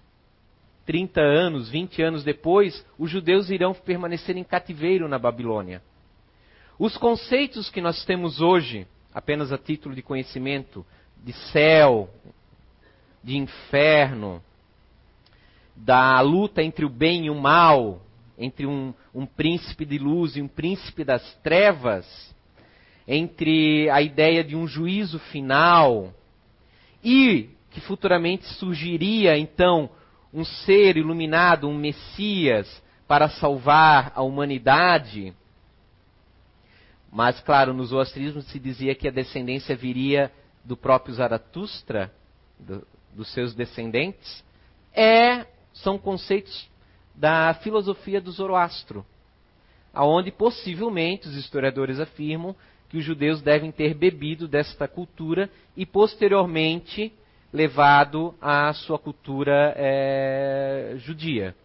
30 0.85 1.19
anos, 1.19 1.69
20 1.69 2.01
anos 2.01 2.23
depois, 2.23 2.85
os 2.97 3.11
judeus 3.11 3.49
irão 3.49 3.73
permanecer 3.73 4.37
em 4.37 4.45
cativeiro 4.45 5.09
na 5.09 5.19
Babilônia. 5.19 5.81
Os 6.79 6.95
conceitos 6.95 7.69
que 7.69 7.81
nós 7.81 8.05
temos 8.05 8.39
hoje, 8.39 8.87
apenas 9.13 9.51
a 9.51 9.57
título 9.57 9.93
de 9.93 10.01
conhecimento, 10.01 10.85
de 11.21 11.33
céu, 11.51 12.09
de 13.23 13.37
inferno, 13.37 14.41
da 15.75 16.19
luta 16.21 16.63
entre 16.63 16.85
o 16.85 16.89
bem 16.89 17.25
e 17.25 17.29
o 17.29 17.35
mal, 17.35 18.01
entre 18.37 18.65
um, 18.65 18.93
um 19.13 19.25
príncipe 19.25 19.85
de 19.85 19.97
luz 19.97 20.35
e 20.35 20.41
um 20.41 20.47
príncipe 20.47 21.03
das 21.03 21.35
trevas, 21.43 22.35
entre 23.07 23.89
a 23.89 24.01
ideia 24.01 24.43
de 24.43 24.55
um 24.55 24.67
juízo 24.67 25.19
final 25.19 26.13
e 27.03 27.49
que 27.71 27.79
futuramente 27.81 28.45
surgiria 28.55 29.37
então 29.37 29.89
um 30.33 30.43
ser 30.43 30.97
iluminado, 30.97 31.67
um 31.67 31.77
Messias 31.77 32.83
para 33.07 33.29
salvar 33.29 34.11
a 34.13 34.21
humanidade. 34.21 35.33
Mas, 37.11 37.39
claro, 37.39 37.73
no 37.73 37.85
zoroastrismo 37.85 38.41
se 38.41 38.59
dizia 38.59 38.93
que 38.93 39.07
a 39.07 39.11
descendência 39.11 39.75
viria 39.75 40.31
do 40.63 40.75
próprio 40.75 41.13
Zaratustra, 41.15 42.11
do, 42.59 42.85
dos 43.17 43.33
seus 43.33 43.53
descendentes, 43.53 44.43
é, 44.93 45.45
são 45.73 45.97
conceitos 45.97 46.69
da 47.13 47.53
filosofia 47.55 48.21
do 48.21 48.31
Zoroastro, 48.31 49.05
aonde 49.93 50.31
possivelmente 50.31 51.27
os 51.27 51.35
historiadores 51.35 51.99
afirmam 51.99 52.55
que 52.87 52.97
os 52.97 53.03
judeus 53.03 53.41
devem 53.41 53.71
ter 53.71 53.93
bebido 53.93 54.47
desta 54.47 54.87
cultura 54.87 55.49
e 55.75 55.85
posteriormente 55.85 57.11
levado 57.51 58.35
à 58.39 58.71
sua 58.73 58.99
cultura 58.99 59.73
é, 59.75 60.93
judia. 60.97 61.55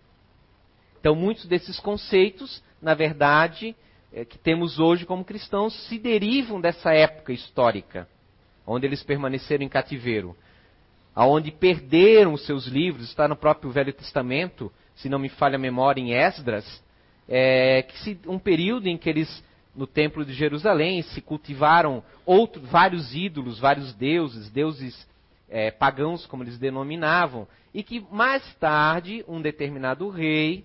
Então, 0.98 1.14
muitos 1.14 1.44
desses 1.46 1.78
conceitos, 1.78 2.62
na 2.80 2.94
verdade, 2.94 3.76
é, 4.12 4.24
que 4.24 4.38
temos 4.38 4.78
hoje 4.78 5.04
como 5.04 5.24
cristãos, 5.24 5.74
se 5.88 5.98
derivam 5.98 6.60
dessa 6.60 6.92
época 6.94 7.32
histórica, 7.32 8.08
onde 8.66 8.86
eles 8.86 9.02
permaneceram 9.02 9.64
em 9.64 9.68
cativeiro, 9.68 10.36
aonde 11.14 11.50
perderam 11.50 12.32
os 12.32 12.44
seus 12.46 12.66
livros, 12.66 13.08
está 13.08 13.28
no 13.28 13.36
próprio 13.36 13.70
Velho 13.70 13.92
Testamento, 13.92 14.72
se 14.94 15.08
não 15.08 15.18
me 15.18 15.28
falha 15.28 15.56
a 15.56 15.58
memória, 15.58 16.00
em 16.00 16.12
Esdras, 16.12 16.82
é, 17.28 17.82
que 17.82 17.98
se, 17.98 18.18
um 18.26 18.38
período 18.38 18.86
em 18.86 18.96
que 18.96 19.08
eles 19.08 19.44
no 19.74 19.86
templo 19.86 20.24
de 20.24 20.34
Jerusalém 20.34 21.00
se 21.02 21.20
cultivaram 21.20 22.02
outro, 22.26 22.60
vários 22.60 23.14
ídolos, 23.14 23.58
vários 23.58 23.94
deuses, 23.94 24.50
deuses 24.50 25.08
é, 25.48 25.70
pagãos, 25.70 26.26
como 26.26 26.42
eles 26.42 26.58
denominavam, 26.58 27.48
e 27.72 27.82
que 27.82 28.04
mais 28.10 28.42
tarde 28.56 29.24
um 29.26 29.40
determinado 29.40 30.08
rei, 30.10 30.64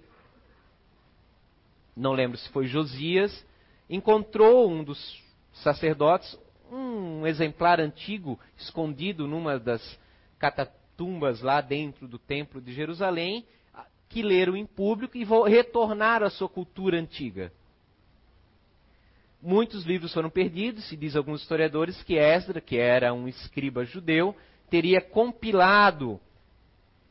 não 1.96 2.12
lembro 2.12 2.38
se 2.38 2.50
foi 2.50 2.68
Josias, 2.68 3.46
encontrou 3.90 4.70
um 4.70 4.84
dos 4.84 5.24
sacerdotes 5.54 6.38
um 6.72 7.26
exemplar 7.26 7.80
antigo 7.80 8.38
escondido 8.58 9.26
numa 9.26 9.58
das 9.58 9.98
catatumbas 10.40 11.42
lá 11.42 11.62
dentro 11.62 12.08
do 12.08 12.18
templo 12.18 12.62
de 12.62 12.74
Jerusalém, 12.74 13.46
que 14.10 14.22
leram 14.22 14.56
em 14.56 14.66
público 14.66 15.18
e 15.18 15.26
retornaram 15.50 16.26
à 16.26 16.30
sua 16.30 16.48
cultura 16.48 16.98
antiga. 16.98 17.52
Muitos 19.42 19.86
livros 19.86 20.14
foram 20.14 20.30
perdidos, 20.30 20.92
e 20.92 20.98
diz 20.98 21.16
alguns 21.16 21.42
historiadores 21.42 22.02
que 22.04 22.16
Esdra, 22.16 22.60
que 22.60 22.78
era 22.78 23.14
um 23.14 23.28
escriba 23.28 23.86
judeu, 23.86 24.36
teria 24.70 25.00
compilado, 25.00 26.20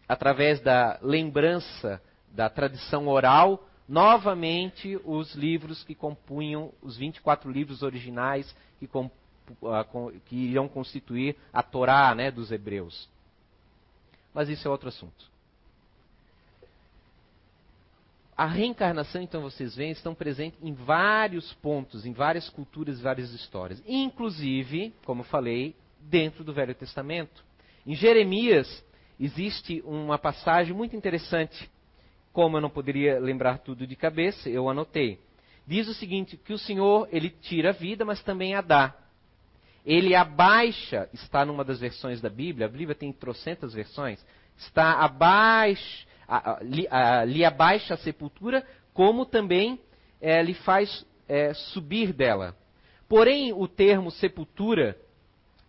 através 0.09 0.61
da 0.61 0.99
lembrança 1.02 2.02
da 2.33 2.50
tradição 2.50 3.09
oral, 3.09 3.66
novamente 3.88 5.00
os 5.04 5.35
livros 5.35 5.85
que 5.85 5.95
compunham 5.95 6.73
os 6.83 6.97
24 6.97 7.50
livros 7.50 7.83
originais 7.83 8.54
que, 8.78 8.88
ah, 9.64 9.87
que 10.26 10.37
iriam 10.37 10.68
constituir 10.68 11.37
a 11.52 11.62
Torá 11.62 12.14
né, 12.14 12.30
dos 12.30 12.50
hebreus. 12.50 13.09
Mas 14.37 14.50
isso 14.50 14.69
é 14.69 14.71
outro 14.71 14.90
assunto. 14.90 15.31
A 18.37 18.45
reencarnação, 18.45 19.23
então, 19.23 19.40
vocês 19.40 19.75
veem, 19.75 19.93
estão 19.93 20.14
presentes 20.14 20.62
em 20.62 20.75
vários 20.75 21.55
pontos, 21.55 22.05
em 22.05 22.12
várias 22.12 22.50
culturas, 22.50 23.00
várias 23.00 23.33
histórias. 23.33 23.83
Inclusive, 23.87 24.93
como 25.07 25.23
falei, 25.23 25.75
dentro 25.99 26.45
do 26.45 26.52
Velho 26.52 26.75
Testamento. 26.75 27.43
Em 27.87 27.95
Jeremias 27.95 28.85
existe 29.19 29.83
uma 29.87 30.19
passagem 30.19 30.76
muito 30.76 30.95
interessante. 30.95 31.71
Como 32.31 32.59
eu 32.59 32.61
não 32.61 32.69
poderia 32.69 33.19
lembrar 33.19 33.61
tudo 33.61 33.87
de 33.87 33.97
cabeça, 33.97 34.50
eu 34.50 34.69
anotei. 34.69 35.19
Diz 35.66 35.88
o 35.88 35.95
seguinte, 35.95 36.37
que 36.37 36.52
o 36.52 36.59
Senhor, 36.59 37.09
ele 37.11 37.31
tira 37.31 37.71
a 37.71 37.73
vida, 37.73 38.05
mas 38.05 38.23
também 38.23 38.55
a 38.55 38.61
dá. 38.61 38.95
Ele 39.87 40.16
abaixa, 40.16 41.09
está 41.12 41.45
numa 41.45 41.64
das 41.64 41.78
versões 41.78 42.21
da 42.21 42.28
Bíblia, 42.28 42.66
a 42.66 42.69
Bíblia 42.69 42.95
tem 42.95 43.12
trocentas 43.12 43.73
versões, 43.73 44.25
está 44.57 44.95
abaixo, 44.95 46.05
lhe, 46.62 46.88
lhe 47.26 47.45
abaixa 47.45 47.95
a 47.95 47.97
sepultura, 47.97 48.66
como 48.93 49.25
também 49.25 49.78
é, 50.21 50.43
lhe 50.43 50.55
faz 50.55 51.07
é, 51.28 51.55
subir 51.55 52.12
dela. 52.12 52.57
Porém, 53.09 53.52
o 53.52 53.69
termo 53.69 54.11
sepultura, 54.11 54.99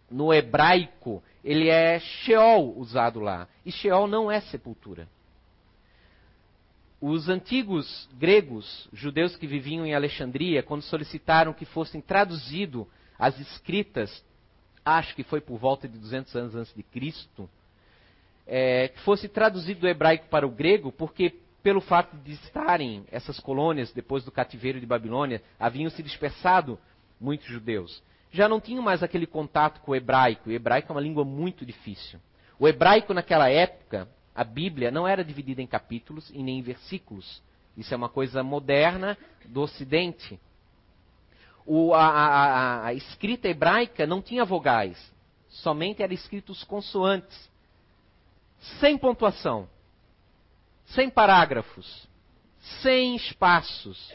no 0.09 0.33
hebraico, 0.33 1.21
ele 1.43 1.69
é 1.69 1.99
Sheol 1.99 2.75
usado 2.75 3.19
lá. 3.19 3.47
E 3.63 3.71
Sheol 3.71 4.07
não 4.07 4.31
é 4.31 4.41
sepultura. 4.41 5.07
Os 6.99 7.29
antigos 7.29 8.09
gregos, 8.17 8.89
judeus 8.91 9.35
que 9.35 9.45
viviam 9.45 9.85
em 9.85 9.93
Alexandria, 9.93 10.63
quando 10.63 10.81
solicitaram 10.81 11.53
que 11.53 11.65
fossem 11.65 12.01
traduzido 12.01 12.87
as 13.17 13.39
escritas, 13.39 14.23
acho 14.85 15.15
que 15.15 15.23
foi 15.23 15.41
por 15.41 15.57
volta 15.57 15.87
de 15.87 15.97
200 15.97 16.35
anos 16.35 16.55
antes 16.55 16.73
de 16.73 16.83
Cristo, 16.83 17.49
é, 18.45 18.89
que 18.89 18.99
fosse 19.01 19.27
traduzido 19.27 19.81
do 19.81 19.87
hebraico 19.87 20.27
para 20.29 20.47
o 20.47 20.51
grego, 20.51 20.91
porque 20.91 21.35
pelo 21.61 21.81
fato 21.81 22.15
de 22.17 22.31
estarem 22.31 23.05
essas 23.11 23.39
colônias 23.39 23.91
depois 23.91 24.23
do 24.23 24.31
cativeiro 24.31 24.79
de 24.79 24.85
Babilônia, 24.85 25.41
haviam 25.59 25.89
se 25.89 26.01
dispersado 26.01 26.79
muitos 27.19 27.47
judeus. 27.47 28.01
Já 28.31 28.47
não 28.47 28.61
tinham 28.61 28.81
mais 28.81 29.03
aquele 29.03 29.27
contato 29.27 29.81
com 29.81 29.91
o 29.91 29.95
hebraico. 29.95 30.49
O 30.49 30.53
hebraico 30.53 30.91
é 30.91 30.95
uma 30.95 31.01
língua 31.01 31.25
muito 31.25 31.65
difícil. 31.65 32.19
O 32.59 32.67
hebraico 32.67 33.13
naquela 33.13 33.49
época, 33.49 34.07
a 34.33 34.43
Bíblia 34.43 34.91
não 34.91 35.07
era 35.07 35.23
dividida 35.23 35.61
em 35.61 35.67
capítulos 35.67 36.29
e 36.29 36.41
nem 36.41 36.59
em 36.59 36.61
versículos. 36.61 37.41
Isso 37.75 37.93
é 37.93 37.97
uma 37.97 38.09
coisa 38.09 38.41
moderna 38.43 39.17
do 39.45 39.61
Ocidente. 39.61 40.39
O, 41.69 41.93
a, 41.93 42.07
a, 42.07 42.85
a, 42.85 42.93
escrita 42.93 43.49
hebraica 43.49 44.07
não 44.07 44.21
tinha 44.21 44.45
vogais, 44.45 44.97
somente 45.49 46.01
eram 46.01 46.13
escritos 46.13 46.63
consoantes 46.63 47.49
sem 48.79 48.97
pontuação, 48.97 49.67
sem 50.85 51.09
parágrafos, 51.09 52.07
sem 52.81 53.17
espaços. 53.17 54.13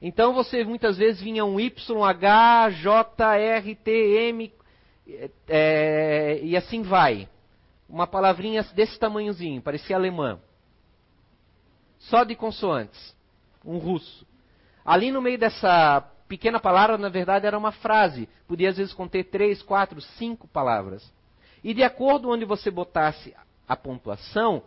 Então 0.00 0.32
você 0.32 0.62
muitas 0.62 0.96
vezes 0.96 1.20
vinha 1.20 1.44
um 1.44 1.58
Y, 1.58 2.04
H, 2.04 2.70
J, 2.70 3.36
R, 3.36 3.74
T, 3.74 3.90
M, 3.90 4.52
é, 5.48 6.38
e 6.40 6.56
assim 6.56 6.82
vai. 6.82 7.28
Uma 7.88 8.06
palavrinha 8.06 8.62
desse 8.74 8.96
tamanhozinho, 8.96 9.60
parecia 9.60 9.96
alemã. 9.96 10.38
Só 11.98 12.22
de 12.22 12.36
consoantes. 12.36 13.16
Um 13.64 13.78
russo. 13.78 14.24
Ali 14.84 15.10
no 15.10 15.20
meio 15.20 15.36
dessa 15.36 16.08
pequena 16.28 16.60
palavra, 16.60 16.98
na 16.98 17.08
verdade, 17.08 17.46
era 17.46 17.58
uma 17.58 17.72
frase. 17.72 18.28
Podia 18.46 18.70
às 18.70 18.76
vezes 18.76 18.92
conter 18.92 19.24
três, 19.24 19.62
quatro, 19.62 20.00
cinco 20.00 20.48
palavras. 20.48 21.12
E 21.62 21.74
de 21.74 21.82
acordo 21.82 22.30
onde 22.30 22.44
você 22.44 22.70
botasse 22.70 23.34
a 23.66 23.76
pontuação, 23.76 24.62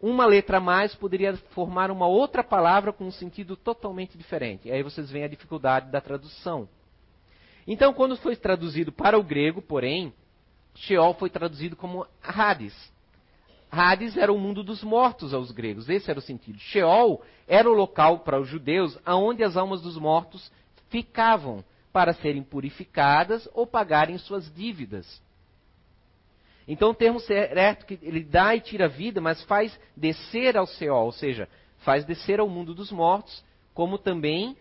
uma 0.00 0.24
letra 0.24 0.56
a 0.56 0.60
mais 0.60 0.94
poderia 0.94 1.36
formar 1.54 1.90
uma 1.90 2.06
outra 2.06 2.42
palavra 2.42 2.92
com 2.92 3.04
um 3.04 3.12
sentido 3.12 3.56
totalmente 3.56 4.16
diferente. 4.16 4.70
Aí 4.70 4.82
vocês 4.82 5.10
veem 5.10 5.24
a 5.24 5.28
dificuldade 5.28 5.90
da 5.90 6.00
tradução. 6.00 6.68
Então, 7.66 7.92
quando 7.92 8.16
foi 8.16 8.34
traduzido 8.34 8.90
para 8.90 9.18
o 9.18 9.22
grego, 9.22 9.60
porém, 9.60 10.12
Sheol 10.74 11.14
foi 11.14 11.28
traduzido 11.28 11.76
como 11.76 12.06
Hades. 12.22 12.74
Hades 13.70 14.16
era 14.16 14.32
o 14.32 14.38
mundo 14.38 14.64
dos 14.64 14.82
mortos 14.82 15.32
aos 15.32 15.52
gregos, 15.52 15.88
esse 15.88 16.10
era 16.10 16.18
o 16.18 16.22
sentido. 16.22 16.58
Sheol 16.58 17.22
era 17.46 17.70
o 17.70 17.74
local 17.74 18.20
para 18.20 18.40
os 18.40 18.48
judeus 18.48 18.98
aonde 19.04 19.44
as 19.44 19.56
almas 19.56 19.80
dos 19.80 19.96
mortos 19.96 20.50
ficavam 20.90 21.64
para 21.92 22.12
serem 22.14 22.42
purificadas 22.42 23.48
ou 23.52 23.66
pagarem 23.66 24.18
suas 24.18 24.52
dívidas. 24.54 25.20
Então 26.68 26.90
o 26.90 26.94
termo 26.94 27.18
certo 27.18 27.86
que 27.86 27.98
ele 28.02 28.22
dá 28.22 28.54
e 28.54 28.60
tira 28.60 28.84
a 28.84 28.88
vida, 28.88 29.20
mas 29.20 29.42
faz 29.44 29.78
descer 29.96 30.56
ao 30.56 30.66
céu, 30.66 30.94
ou 30.94 31.10
seja, 31.10 31.48
faz 31.78 32.04
descer 32.04 32.38
ao 32.38 32.48
mundo 32.48 32.74
dos 32.74 32.92
mortos, 32.92 33.44
como 33.74 33.98
também 33.98 34.56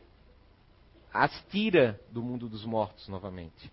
as 1.13 1.31
tira 1.49 1.99
do 2.11 2.21
mundo 2.21 2.47
dos 2.47 2.65
mortos 2.65 3.07
novamente. 3.07 3.71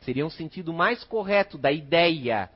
Seria 0.00 0.24
um 0.24 0.30
sentido 0.30 0.72
mais 0.72 1.04
correto 1.04 1.58
da 1.58 1.70
ideia. 1.70 2.50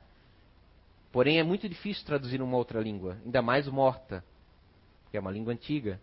Porém, 1.11 1.39
é 1.39 1.43
muito 1.43 1.69
difícil 1.69 2.05
traduzir 2.05 2.39
numa 2.39 2.57
outra 2.57 2.81
língua, 2.81 3.17
ainda 3.23 3.41
mais 3.41 3.67
morta, 3.67 4.23
que 5.11 5.17
é 5.17 5.19
uma 5.19 5.31
língua 5.31 5.53
antiga. 5.53 5.99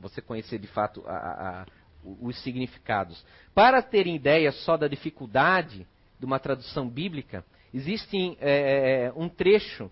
Você 0.00 0.20
conhecer 0.20 0.58
de 0.58 0.66
fato 0.66 1.02
a, 1.06 1.12
a, 1.12 1.66
os 2.20 2.40
significados. 2.42 3.24
Para 3.54 3.82
terem 3.82 4.16
ideia 4.16 4.52
só 4.52 4.76
da 4.76 4.88
dificuldade, 4.88 5.86
de 6.18 6.24
uma 6.24 6.38
tradução 6.38 6.88
bíblica, 6.88 7.44
existe 7.72 8.36
é, 8.40 9.06
é, 9.06 9.12
um 9.14 9.28
trecho 9.28 9.90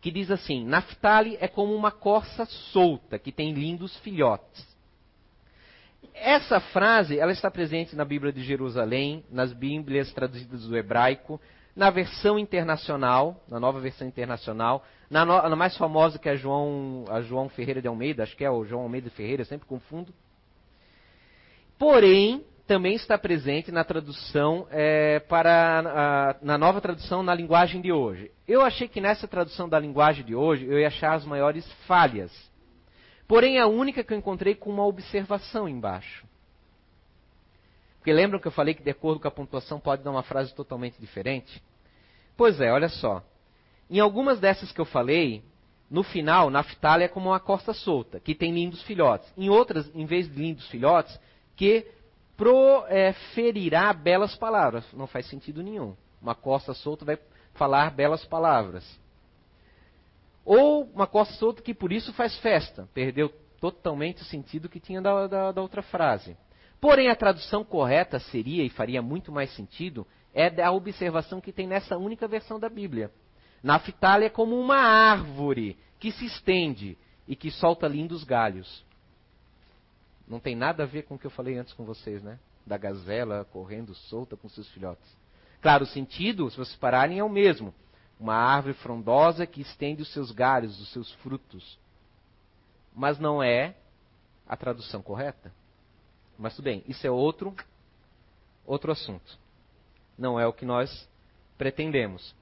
que 0.00 0.10
diz 0.10 0.30
assim: 0.30 0.64
Naphtali 0.64 1.36
é 1.40 1.48
como 1.48 1.74
uma 1.74 1.90
corça 1.90 2.44
solta 2.44 3.18
que 3.18 3.32
tem 3.32 3.52
lindos 3.52 3.96
filhotes. 3.98 4.74
Essa 6.12 6.60
frase 6.60 7.18
ela 7.18 7.32
está 7.32 7.50
presente 7.50 7.96
na 7.96 8.04
Bíblia 8.04 8.32
de 8.32 8.44
Jerusalém, 8.44 9.24
nas 9.30 9.52
Bíblias 9.52 10.12
traduzidas 10.12 10.66
do 10.66 10.76
hebraico, 10.76 11.40
na 11.74 11.90
versão 11.90 12.38
internacional, 12.38 13.42
na 13.48 13.58
nova 13.58 13.80
versão 13.80 14.06
internacional, 14.06 14.84
na, 15.10 15.24
no, 15.24 15.48
na 15.48 15.56
mais 15.56 15.76
famosa 15.76 16.18
que 16.18 16.28
é 16.28 16.32
a 16.32 16.36
João, 16.36 17.04
a 17.08 17.20
João 17.20 17.48
Ferreira 17.48 17.82
de 17.82 17.88
Almeida, 17.88 18.22
acho 18.22 18.36
que 18.36 18.44
é 18.44 18.50
o 18.50 18.64
João 18.64 18.82
Almeida 18.82 19.10
Ferreira, 19.10 19.42
eu 19.42 19.46
sempre 19.46 19.66
confundo. 19.66 20.14
Porém, 21.78 22.44
também 22.66 22.94
está 22.94 23.18
presente 23.18 23.70
na 23.70 23.84
tradução 23.84 24.66
é, 24.70 25.20
para 25.20 25.80
a, 25.80 26.36
na 26.40 26.56
nova 26.56 26.80
tradução 26.80 27.22
na 27.22 27.34
linguagem 27.34 27.80
de 27.80 27.92
hoje. 27.92 28.30
Eu 28.46 28.62
achei 28.62 28.88
que 28.88 29.00
nessa 29.00 29.28
tradução 29.28 29.68
da 29.68 29.78
linguagem 29.78 30.24
de 30.24 30.34
hoje 30.34 30.64
eu 30.64 30.78
ia 30.78 30.86
achar 30.86 31.14
as 31.14 31.24
maiores 31.24 31.70
falhas. 31.86 32.32
Porém, 33.26 33.58
a 33.58 33.66
única 33.66 34.04
que 34.04 34.12
eu 34.12 34.18
encontrei 34.18 34.54
com 34.54 34.70
uma 34.70 34.86
observação 34.86 35.68
embaixo. 35.68 36.26
Porque 38.04 38.12
lembram 38.12 38.38
que 38.38 38.46
eu 38.46 38.52
falei 38.52 38.74
que 38.74 38.82
de 38.82 38.90
acordo 38.90 39.18
com 39.18 39.28
a 39.28 39.30
pontuação 39.30 39.80
pode 39.80 40.02
dar 40.02 40.10
uma 40.10 40.22
frase 40.22 40.54
totalmente 40.54 41.00
diferente? 41.00 41.62
Pois 42.36 42.60
é, 42.60 42.70
olha 42.70 42.90
só. 42.90 43.24
Em 43.88 43.98
algumas 43.98 44.38
dessas 44.38 44.70
que 44.70 44.78
eu 44.78 44.84
falei, 44.84 45.42
no 45.90 46.02
final, 46.02 46.50
Naftali 46.50 47.04
é 47.04 47.08
como 47.08 47.30
uma 47.30 47.40
costa 47.40 47.72
solta, 47.72 48.20
que 48.20 48.34
tem 48.34 48.52
lindos 48.52 48.82
filhotes. 48.82 49.32
Em 49.38 49.48
outras, 49.48 49.90
em 49.94 50.04
vez 50.04 50.28
de 50.30 50.38
lindos 50.38 50.68
filhotes, 50.68 51.18
que 51.56 51.86
proferirá 52.36 53.90
belas 53.94 54.36
palavras. 54.36 54.84
Não 54.92 55.06
faz 55.06 55.26
sentido 55.26 55.62
nenhum. 55.62 55.96
Uma 56.20 56.34
costa 56.34 56.74
solta 56.74 57.06
vai 57.06 57.18
falar 57.54 57.90
belas 57.90 58.22
palavras. 58.26 58.84
Ou 60.44 60.84
uma 60.94 61.06
costa 61.06 61.32
solta 61.36 61.62
que 61.62 61.72
por 61.72 61.90
isso 61.90 62.12
faz 62.12 62.38
festa. 62.40 62.86
Perdeu 62.92 63.30
totalmente 63.58 64.20
o 64.20 64.26
sentido 64.26 64.68
que 64.68 64.78
tinha 64.78 65.00
da, 65.00 65.26
da, 65.26 65.52
da 65.52 65.62
outra 65.62 65.80
frase. 65.80 66.36
Porém, 66.84 67.08
a 67.08 67.16
tradução 67.16 67.64
correta 67.64 68.18
seria, 68.18 68.62
e 68.62 68.68
faria 68.68 69.00
muito 69.00 69.32
mais 69.32 69.50
sentido, 69.54 70.06
é 70.34 70.50
da 70.50 70.70
observação 70.70 71.40
que 71.40 71.50
tem 71.50 71.66
nessa 71.66 71.96
única 71.96 72.28
versão 72.28 72.60
da 72.60 72.68
Bíblia. 72.68 73.10
Naftali 73.62 74.26
é 74.26 74.28
como 74.28 74.54
uma 74.60 74.76
árvore 74.76 75.78
que 75.98 76.12
se 76.12 76.26
estende 76.26 76.98
e 77.26 77.34
que 77.34 77.50
solta 77.50 77.88
lindos 77.88 78.22
galhos. 78.22 78.84
Não 80.28 80.38
tem 80.38 80.54
nada 80.54 80.82
a 80.82 80.86
ver 80.86 81.04
com 81.04 81.14
o 81.14 81.18
que 81.18 81.26
eu 81.26 81.30
falei 81.30 81.56
antes 81.56 81.72
com 81.72 81.86
vocês, 81.86 82.22
né? 82.22 82.38
Da 82.66 82.76
gazela 82.76 83.46
correndo 83.50 83.94
solta 83.94 84.36
com 84.36 84.46
seus 84.50 84.68
filhotes. 84.68 85.16
Claro, 85.62 85.84
o 85.84 85.86
sentido, 85.86 86.50
se 86.50 86.58
vocês 86.58 86.76
pararem, 86.76 87.18
é 87.18 87.24
o 87.24 87.30
mesmo. 87.30 87.72
Uma 88.20 88.34
árvore 88.34 88.74
frondosa 88.74 89.46
que 89.46 89.62
estende 89.62 90.02
os 90.02 90.12
seus 90.12 90.30
galhos, 90.30 90.78
os 90.78 90.92
seus 90.92 91.10
frutos. 91.22 91.78
Mas 92.94 93.18
não 93.18 93.42
é 93.42 93.74
a 94.46 94.54
tradução 94.54 95.00
correta. 95.00 95.50
Mas 96.38 96.54
tudo 96.56 96.64
bem, 96.64 96.84
isso 96.88 97.06
é 97.06 97.10
outro, 97.10 97.54
outro 98.64 98.92
assunto. 98.92 99.38
Não 100.18 100.38
é 100.38 100.46
o 100.46 100.52
que 100.52 100.64
nós 100.64 101.08
pretendemos. 101.56 102.34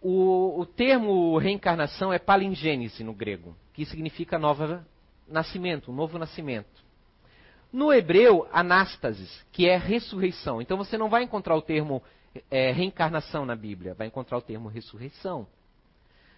O, 0.00 0.60
o 0.60 0.66
termo 0.66 1.36
reencarnação 1.36 2.12
é 2.12 2.18
palingênese 2.18 3.04
no 3.04 3.12
grego, 3.12 3.54
que 3.74 3.84
significa 3.84 4.38
nova 4.38 4.86
nascimento, 5.28 5.90
um 5.90 5.94
novo 5.94 6.18
nascimento. 6.18 6.82
No 7.72 7.92
hebreu, 7.92 8.48
anástasis, 8.52 9.44
que 9.52 9.68
é 9.68 9.76
ressurreição. 9.76 10.60
Então 10.60 10.76
você 10.76 10.98
não 10.98 11.08
vai 11.08 11.22
encontrar 11.22 11.54
o 11.54 11.62
termo 11.62 12.02
é, 12.50 12.72
reencarnação 12.72 13.44
na 13.44 13.54
Bíblia, 13.54 13.94
vai 13.94 14.06
encontrar 14.06 14.38
o 14.38 14.42
termo 14.42 14.68
ressurreição. 14.68 15.46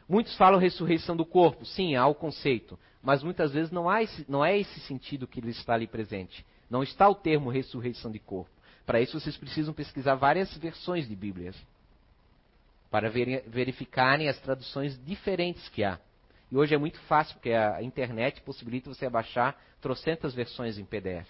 Muitos 0.09 0.37
falam 0.37 0.59
ressurreição 0.59 1.17
do 1.17 1.25
corpo, 1.25 1.65
sim, 1.65 1.95
há 1.95 2.07
o 2.07 2.15
conceito, 2.15 2.79
mas 3.03 3.23
muitas 3.23 3.53
vezes 3.53 3.71
não, 3.71 3.89
há 3.89 4.03
esse, 4.03 4.25
não 4.29 4.45
é 4.45 4.59
esse 4.59 4.81
sentido 4.81 5.27
que 5.27 5.41
ele 5.41 5.51
está 5.51 5.75
ali 5.75 5.87
presente. 5.87 6.45
Não 6.69 6.83
está 6.83 7.09
o 7.09 7.15
termo 7.15 7.51
ressurreição 7.51 8.11
de 8.11 8.19
corpo. 8.19 8.51
Para 8.87 9.01
isso 9.01 9.19
vocês 9.19 9.37
precisam 9.37 9.75
pesquisar 9.75 10.15
várias 10.15 10.57
versões 10.57 11.09
de 11.09 11.15
Bíblias 11.15 11.57
para 12.91 13.09
ver, 13.09 13.45
verificarem 13.47 14.29
as 14.29 14.39
traduções 14.41 15.03
diferentes 15.05 15.69
que 15.69 15.85
há. 15.85 15.99
E 16.51 16.57
hoje 16.57 16.75
é 16.75 16.79
muito 16.79 17.01
fácil, 17.03 17.35
porque 17.35 17.53
a 17.53 17.83
internet 17.83 18.43
possibilita 18.43 18.93
você 18.93 19.09
baixar 19.09 19.59
trocentas 19.81 20.35
versões 20.35 20.77
em 20.77 20.85
PDF. 20.85 21.29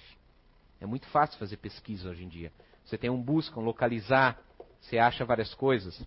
É 0.80 0.86
muito 0.86 1.06
fácil 1.06 1.38
fazer 1.38 1.58
pesquisa 1.58 2.10
hoje 2.10 2.24
em 2.24 2.28
dia. 2.28 2.52
Você 2.84 2.98
tem 2.98 3.08
um 3.08 3.22
busca, 3.22 3.60
um 3.60 3.62
localizar, 3.62 4.40
você 4.80 4.98
acha 4.98 5.24
várias 5.24 5.54
coisas. 5.54 6.04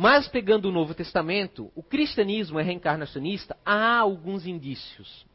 Mas 0.00 0.28
pegando 0.28 0.68
o 0.68 0.70
Novo 0.70 0.94
Testamento, 0.94 1.72
o 1.74 1.82
cristianismo 1.82 2.60
é 2.60 2.62
reencarnacionista, 2.62 3.56
há 3.66 3.98
alguns 3.98 4.46
indícios. 4.46 5.26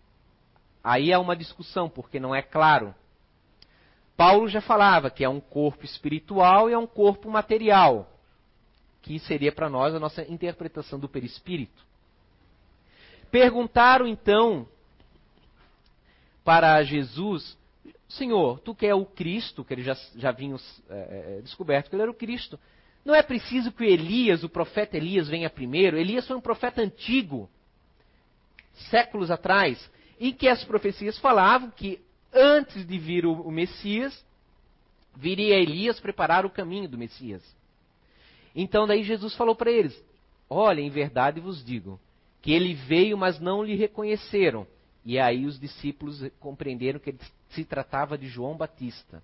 Aí 0.81 1.11
há 1.11 1.19
uma 1.19 1.35
discussão, 1.35 1.89
porque 1.89 2.17
não 2.17 2.33
é 2.33 2.41
claro. 2.41 2.95
Paulo 4.15 4.47
já 4.47 4.61
falava 4.61 5.11
que 5.11 5.21
é 5.21 5.27
um 5.27 5.41
corpo 5.41 5.83
espiritual 5.83 6.69
e 6.69 6.73
é 6.73 6.77
um 6.77 6.87
corpo 6.87 7.29
material 7.29 8.09
que 9.01 9.19
seria 9.19 9.51
para 9.51 9.69
nós 9.69 9.93
a 9.93 9.99
nossa 9.99 10.23
interpretação 10.31 10.97
do 10.97 11.09
perispírito. 11.09 11.85
Perguntaram 13.29 14.07
então 14.07 14.65
para 16.41 16.81
Jesus, 16.83 17.57
Senhor, 18.07 18.61
tu 18.61 18.73
que 18.73 18.85
é 18.85 18.95
o 18.95 19.05
Cristo, 19.05 19.65
que 19.65 19.73
eles 19.73 19.83
já, 19.83 19.97
já 20.15 20.31
vinham 20.31 20.57
é, 20.89 21.39
é, 21.39 21.41
descoberto 21.41 21.89
que 21.89 21.97
ele 21.97 22.03
era 22.03 22.11
o 22.11 22.15
Cristo, 22.15 22.57
não 23.05 23.13
é 23.13 23.21
preciso 23.21 23.71
que 23.71 23.83
Elias, 23.83 24.43
o 24.43 24.49
profeta 24.49 24.95
Elias, 24.95 25.27
venha 25.27 25.49
primeiro? 25.49 25.97
Elias 25.97 26.25
foi 26.25 26.37
um 26.37 26.41
profeta 26.41 26.81
antigo, 26.81 27.49
séculos 28.89 29.29
atrás, 29.29 29.91
em 30.19 30.31
que 30.31 30.47
as 30.47 30.63
profecias 30.63 31.17
falavam 31.19 31.69
que 31.69 31.99
antes 32.33 32.85
de 32.85 32.97
vir 32.97 33.25
o, 33.25 33.51
Messias, 33.51 34.25
viria 35.15 35.55
Elias 35.55 35.99
preparar 35.99 36.45
o 36.45 36.49
caminho 36.49 36.87
do 36.87 36.97
Messias. 36.97 37.43
Então 38.55 38.87
daí 38.87 39.03
Jesus 39.03 39.35
falou 39.35 39.55
para 39.55 39.71
eles: 39.71 40.01
Olha, 40.49 40.79
em 40.79 40.89
verdade 40.89 41.41
vos 41.41 41.63
digo, 41.63 41.99
que 42.41 42.53
ele 42.53 42.73
veio, 42.73 43.17
mas 43.17 43.39
não 43.39 43.63
lhe 43.63 43.75
reconheceram. 43.75 44.65
E 45.05 45.19
aí 45.19 45.45
os 45.45 45.59
discípulos 45.59 46.23
compreenderam 46.39 46.99
que 46.99 47.13
se 47.49 47.65
tratava 47.65 48.17
de 48.17 48.27
João 48.27 48.55
Batista. 48.55 49.21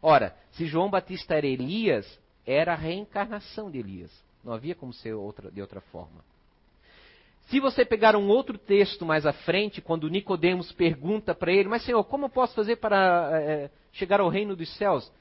Ora, 0.00 0.34
se 0.52 0.64
João 0.64 0.88
Batista 0.88 1.34
era 1.34 1.46
Elias, 1.46 2.06
era 2.48 2.72
a 2.72 2.76
reencarnação 2.76 3.70
de 3.70 3.78
Elias. 3.78 4.10
Não 4.42 4.54
havia 4.54 4.74
como 4.74 4.90
ser 4.90 5.12
outra, 5.12 5.50
de 5.50 5.60
outra 5.60 5.82
forma. 5.82 6.24
Se 7.48 7.60
você 7.60 7.84
pegar 7.84 8.16
um 8.16 8.28
outro 8.28 8.56
texto 8.56 9.04
mais 9.04 9.26
à 9.26 9.32
frente, 9.32 9.82
quando 9.82 10.08
Nicodemos 10.08 10.72
pergunta 10.72 11.34
para 11.34 11.52
ele, 11.52 11.68
mas 11.68 11.82
Senhor, 11.82 12.02
como 12.04 12.24
eu 12.24 12.30
posso 12.30 12.54
fazer 12.54 12.76
para 12.76 13.30
é, 13.38 13.70
chegar 13.92 14.20
ao 14.20 14.30
reino 14.30 14.56
dos 14.56 14.74
céus? 14.76 15.12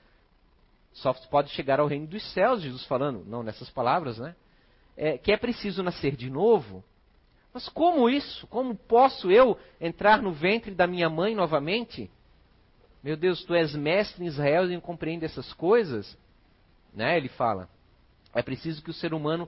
Só 0.94 1.14
pode 1.30 1.50
chegar 1.52 1.82
ao 1.82 1.88
reino 1.88 2.08
dos 2.08 2.24
céus, 2.34 2.62
Jesus 2.62 2.86
falando, 2.86 3.26
não 3.26 3.44
nessas 3.44 3.70
palavras, 3.70 4.18
né? 4.18 4.34
É, 4.96 5.18
que 5.18 5.32
é 5.32 5.38
preciso 5.38 5.84
nascer 5.84 6.16
de 6.16 6.30
novo. 6.30 6.84
Mas 7.54 7.68
como 7.68 8.10
isso? 8.10 8.48
Como 8.48 8.74
posso 8.74 9.30
eu 9.30 9.58
entrar 9.82 10.22
no 10.22 10.32
ventre 10.32 10.74
da 10.74 10.88
minha 10.88 11.10
mãe 11.10 11.36
novamente? 11.36 12.10
Meu 13.04 13.18
Deus, 13.18 13.44
tu 13.44 13.54
és 13.54 13.76
mestre 13.76 14.24
em 14.24 14.28
Israel 14.28 14.72
e 14.72 14.82
compreende 14.82 15.26
essas 15.26 15.52
coisas? 15.54 16.18
Né? 16.98 17.16
Ele 17.16 17.30
fala. 17.30 17.70
É 18.34 18.42
preciso 18.42 18.82
que 18.82 18.90
o 18.90 18.94
ser 18.94 19.14
humano 19.14 19.48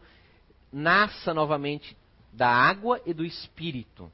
nasça 0.71 1.33
novamente 1.33 1.97
da 2.31 2.47
água 2.47 3.01
e 3.07 3.13
do 3.13 3.25
espírito. 3.25 4.12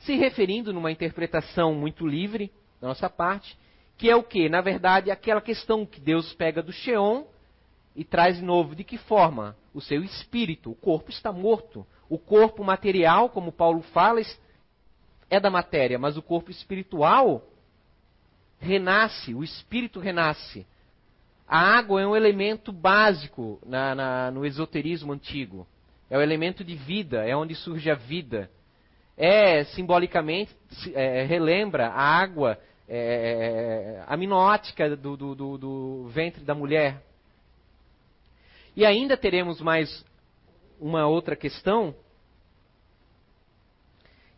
Se 0.00 0.16
referindo 0.16 0.72
numa 0.72 0.90
interpretação 0.90 1.72
muito 1.72 2.04
livre 2.04 2.52
da 2.80 2.88
nossa 2.88 3.08
parte, 3.08 3.56
que 3.96 4.10
é 4.10 4.16
o 4.16 4.24
que? 4.24 4.48
Na 4.48 4.60
verdade, 4.60 5.08
aquela 5.08 5.40
questão 5.40 5.86
que 5.86 6.00
Deus 6.00 6.34
pega 6.34 6.60
do 6.60 6.72
Sheon 6.72 7.24
e 7.94 8.04
traz 8.04 8.38
de 8.38 8.42
novo. 8.42 8.74
De 8.74 8.82
que 8.82 8.98
forma? 8.98 9.56
O 9.72 9.80
seu 9.80 10.02
espírito. 10.02 10.72
O 10.72 10.76
corpo 10.76 11.10
está 11.10 11.32
morto. 11.32 11.86
O 12.08 12.18
corpo 12.18 12.64
material, 12.64 13.28
como 13.28 13.52
Paulo 13.52 13.82
fala, 13.82 14.20
é 15.30 15.38
da 15.38 15.50
matéria, 15.50 15.96
mas 15.96 16.16
o 16.16 16.22
corpo 16.22 16.50
espiritual 16.50 17.46
renasce, 18.58 19.32
o 19.32 19.44
espírito 19.44 20.00
renasce. 20.00 20.66
A 21.48 21.58
água 21.78 22.02
é 22.02 22.06
um 22.06 22.14
elemento 22.14 22.70
básico 22.70 23.58
na, 23.64 23.94
na, 23.94 24.30
no 24.30 24.44
esoterismo 24.44 25.14
antigo. 25.14 25.66
É 26.10 26.18
o 26.18 26.20
elemento 26.20 26.62
de 26.62 26.74
vida, 26.74 27.26
é 27.26 27.34
onde 27.34 27.54
surge 27.54 27.90
a 27.90 27.94
vida. 27.94 28.50
É, 29.16 29.64
simbolicamente, 29.64 30.54
é, 30.94 31.24
relembra 31.24 31.88
a 31.88 32.02
água 32.02 32.58
é, 32.86 34.04
aminoótica 34.06 34.94
do, 34.94 35.16
do, 35.16 35.34
do, 35.34 35.58
do 35.58 36.08
ventre 36.08 36.44
da 36.44 36.54
mulher. 36.54 37.02
E 38.76 38.84
ainda 38.84 39.16
teremos 39.16 39.58
mais 39.60 40.04
uma 40.78 41.06
outra 41.06 41.34
questão, 41.34 41.94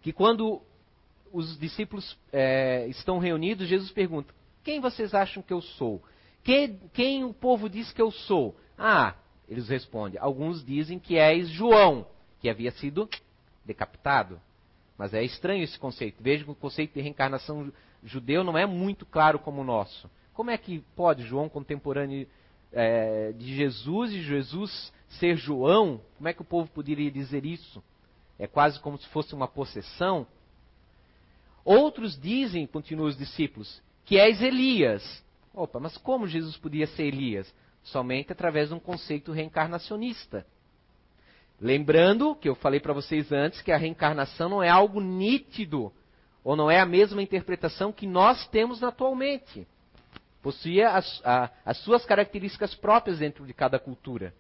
que 0.01 0.13
quando 0.13 0.63
os 1.33 1.59
discípulos 1.59 2.17
é, 2.33 2.87
estão 2.87 3.19
reunidos, 3.19 3.69
Jesus 3.69 3.91
pergunta: 3.91 4.33
Quem 4.63 4.81
vocês 4.81 5.13
acham 5.13 5.43
que 5.43 5.53
eu 5.53 5.61
sou? 5.61 6.01
Quem, 6.43 6.79
quem, 6.93 7.25
o 7.25 7.35
povo 7.35 7.69
diz 7.69 7.93
que 7.93 8.01
eu 8.01 8.11
sou? 8.11 8.57
Ah, 8.79 9.15
eles 9.49 9.69
respondem: 9.69 10.21
Alguns 10.21 10.65
dizem 10.65 10.99
que 10.99 11.17
és 11.17 11.49
João, 11.49 12.07
que 12.41 12.49
havia 12.49 12.71
sido 12.73 13.09
decapitado. 13.65 14.41
Mas 14.97 15.15
é 15.15 15.23
estranho 15.23 15.63
esse 15.63 15.79
conceito. 15.79 16.23
Veja 16.23 16.45
que 16.45 16.51
o 16.51 16.55
conceito 16.55 16.95
de 16.95 17.01
reencarnação 17.01 17.73
judeu 18.03 18.45
não 18.45 18.57
é 18.57 18.67
muito 18.67 19.07
claro 19.07 19.39
como 19.39 19.61
o 19.61 19.65
nosso. 19.65 20.11
Como 20.33 20.51
é 20.51 20.59
que 20.59 20.81
pode 20.95 21.23
João, 21.23 21.49
contemporâneo 21.49 22.27
é, 22.73 23.33
de 23.33 23.57
Jesus, 23.57 24.13
e 24.13 24.23
Jesus 24.23 24.93
ser 25.09 25.37
João? 25.37 26.01
Como 26.17 26.29
é 26.29 26.33
que 26.33 26.43
o 26.43 26.45
povo 26.45 26.71
poderia 26.71 27.11
dizer 27.11 27.45
isso? 27.45 27.83
É 28.39 28.47
quase 28.47 28.81
como 28.81 28.97
se 28.97 29.07
fosse 29.09 29.35
uma 29.35 29.49
possessão. 29.49 30.27
Outros 31.65 32.19
dizem, 32.19 32.67
continuam 32.67 33.09
os 33.09 33.17
discípulos, 33.17 33.83
que 34.05 34.19
és 34.19 34.41
Elias. 34.41 35.23
Opa, 35.55 35.81
mas 35.81 35.97
como 35.99 36.27
Jesus 36.27 36.57
podia 36.57 36.87
ser 36.87 37.05
Elias? 37.05 37.53
Somente 37.83 38.33
através 38.33 38.69
de 38.69 38.75
um 38.75 38.81
conceito 38.81 39.33
reencarnacionista. 39.33 40.47
Lembrando 41.61 42.35
que 42.35 42.49
eu 42.49 42.55
falei 42.55 42.81
para 42.81 42.93
vocês 42.93 43.31
antes 43.33 43.61
que 43.61 43.73
a 43.73 43.77
reencarnação 43.77 44.49
não 44.49 44.63
é 44.63 44.69
algo 44.69 45.01
nítido 45.01 45.93
ou 46.43 46.57
não 46.57 46.71
é 46.71 46.81
a 46.81 46.87
mesma 46.87 47.23
interpretação 47.23 47.93
que 47.93 48.07
nós 48.07 48.47
temos 48.49 48.83
atualmente. 48.83 49.67
Possuía 50.43 50.91
as, 50.91 51.21
a, 51.25 51.51
as 51.65 51.77
suas 51.79 52.05
características 52.07 52.75
próprias 52.75 53.19
dentro 53.19 53.47
de 53.47 53.53
cada 53.53 53.79
cultura. 53.79 54.33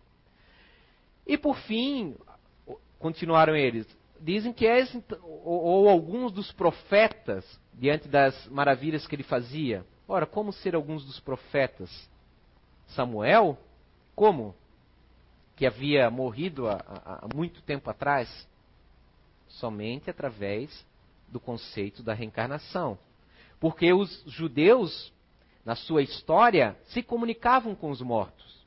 E 1.27 1.37
por 1.37 1.57
fim, 1.59 2.16
continuaram 2.99 3.55
eles, 3.55 3.87
dizem 4.18 4.53
que 4.53 4.66
és, 4.66 4.94
ou, 5.23 5.62
ou 5.62 5.88
alguns 5.88 6.33
dos 6.33 6.51
profetas, 6.53 7.44
diante 7.75 8.09
das 8.09 8.49
maravilhas 8.49 9.07
que 9.07 9.14
ele 9.14 9.23
fazia. 9.23 9.85
Ora, 10.12 10.27
como 10.27 10.53
ser 10.53 10.75
alguns 10.75 11.05
dos 11.05 11.20
profetas? 11.20 11.88
Samuel? 12.88 13.57
Como? 14.16 14.57
Que 15.55 15.64
havia 15.64 16.11
morrido 16.11 16.68
há, 16.68 16.81
há, 16.85 17.25
há 17.25 17.29
muito 17.33 17.62
tempo 17.62 17.88
atrás? 17.88 18.49
Somente 19.46 20.11
através 20.11 20.85
do 21.29 21.38
conceito 21.38 22.03
da 22.03 22.12
reencarnação. 22.12 22.99
Porque 23.61 23.92
os 23.92 24.25
judeus, 24.27 25.12
na 25.64 25.77
sua 25.77 26.03
história, 26.03 26.77
se 26.87 27.05
comunicavam 27.05 27.77
com 27.77 27.88
os 27.88 28.01
mortos. 28.01 28.66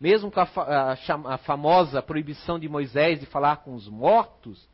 Mesmo 0.00 0.30
com 0.30 0.40
a, 0.40 0.48
a, 0.62 1.34
a, 1.34 1.36
famosa 1.36 2.00
proibição 2.00 2.58
de 2.58 2.66
Moisés 2.66 3.20
de 3.20 3.26
falar 3.26 3.58
com 3.58 3.74
os 3.74 3.86
mortos, 3.88 4.66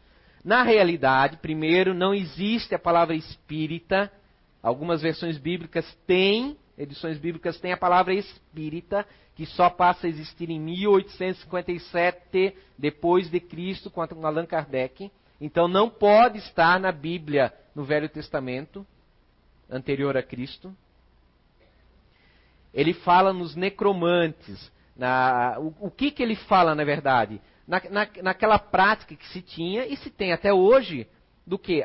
na 0.45 0.63
realidade, 0.63 1.39
primeiro, 1.39 1.93
não 1.93 2.15
existe 2.15 2.73
a 2.73 2.79
palavra 2.79 3.17
espírita. 3.17 4.13
Algumas 4.69 5.01
versões 5.01 5.39
bíblicas 5.39 5.91
têm, 6.07 6.59
edições 6.77 7.17
bíblicas 7.17 7.59
têm 7.59 7.73
a 7.73 7.77
palavra 7.77 8.13
espírita, 8.13 9.07
que 9.35 9.47
só 9.47 9.71
passa 9.71 10.07
a 10.07 10.11
existir 10.11 10.51
em 10.51 10.61
1857 10.61 12.55
depois 12.77 13.31
de 13.31 13.41
Cristo, 13.41 13.91
com 13.91 14.03
Allan 14.03 14.45
Kardec. 14.45 15.11
Então 15.41 15.67
não 15.69 15.89
pode 15.89 16.37
estar 16.37 16.79
na 16.79 16.93
Bíblia 16.93 17.51
no 17.75 17.83
Velho 17.83 18.11
Testamento, 18.11 18.87
anterior 19.71 20.19
a 20.19 20.23
Cristo. 20.23 20.77
Ele 22.75 22.93
fala 22.93 23.33
nos 23.33 23.57
necromantes. 23.57 24.71
Na, 24.95 25.57
o, 25.59 25.87
o 25.87 25.91
que, 25.91 26.11
que 26.11 26.23
ele 26.23 26.37
fala, 26.37 26.75
na 26.75 26.85
verdade? 26.85 27.41
Na, 27.67 27.81
na, 27.89 28.07
naquela 28.23 28.59
prática 28.59 29.17
que 29.17 29.29
se 29.29 29.41
tinha 29.41 29.87
e 29.87 29.97
se 29.97 30.11
tem 30.11 30.31
até 30.31 30.53
hoje, 30.53 31.09
do 31.47 31.59
que? 31.59 31.83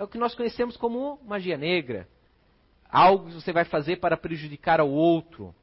O 0.00 0.06
que 0.06 0.18
nós 0.18 0.34
conhecemos 0.34 0.76
como 0.76 1.18
magia 1.24 1.56
negra. 1.56 2.06
Algo 2.90 3.26
que 3.26 3.34
você 3.34 3.52
vai 3.52 3.64
fazer 3.64 3.96
para 3.96 4.16
prejudicar 4.16 4.80
ao 4.80 4.90
outro. 4.90 5.54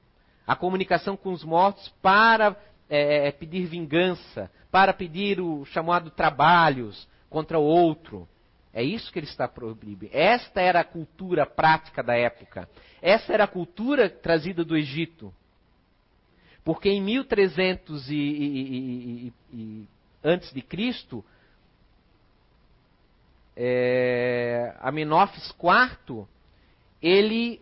A 0.45 0.55
comunicação 0.55 1.15
com 1.15 1.31
os 1.31 1.43
mortos 1.43 1.87
para 2.01 2.55
é, 2.89 3.31
pedir 3.31 3.65
vingança, 3.65 4.51
para 4.69 4.93
pedir 4.93 5.39
o 5.39 5.65
chamado 5.65 6.11
trabalhos, 6.11 7.07
contra 7.33 7.57
o 7.57 7.63
outro. 7.63 8.27
É 8.71 8.83
isso 8.83 9.11
que 9.11 9.19
ele 9.19 9.25
está 9.25 9.47
proibindo. 9.47 10.07
Esta 10.11 10.61
era 10.61 10.81
a 10.81 10.83
cultura 10.83 11.45
prática 11.45 12.03
da 12.03 12.15
época. 12.15 12.69
Essa 13.01 13.33
era 13.33 13.43
a 13.45 13.47
cultura 13.47 14.09
trazida 14.09 14.63
do 14.63 14.77
Egito. 14.77 15.33
Porque 16.63 16.89
em 16.89 17.01
1300 17.01 18.09
e, 18.09 18.15
e, 18.15 19.33
e, 19.51 19.87
antes 20.23 20.53
de 20.53 20.61
Cristo, 20.61 21.25
é, 23.55 24.75
Amenófis 24.79 25.51
IV, 25.51 26.25
ele 27.03 27.61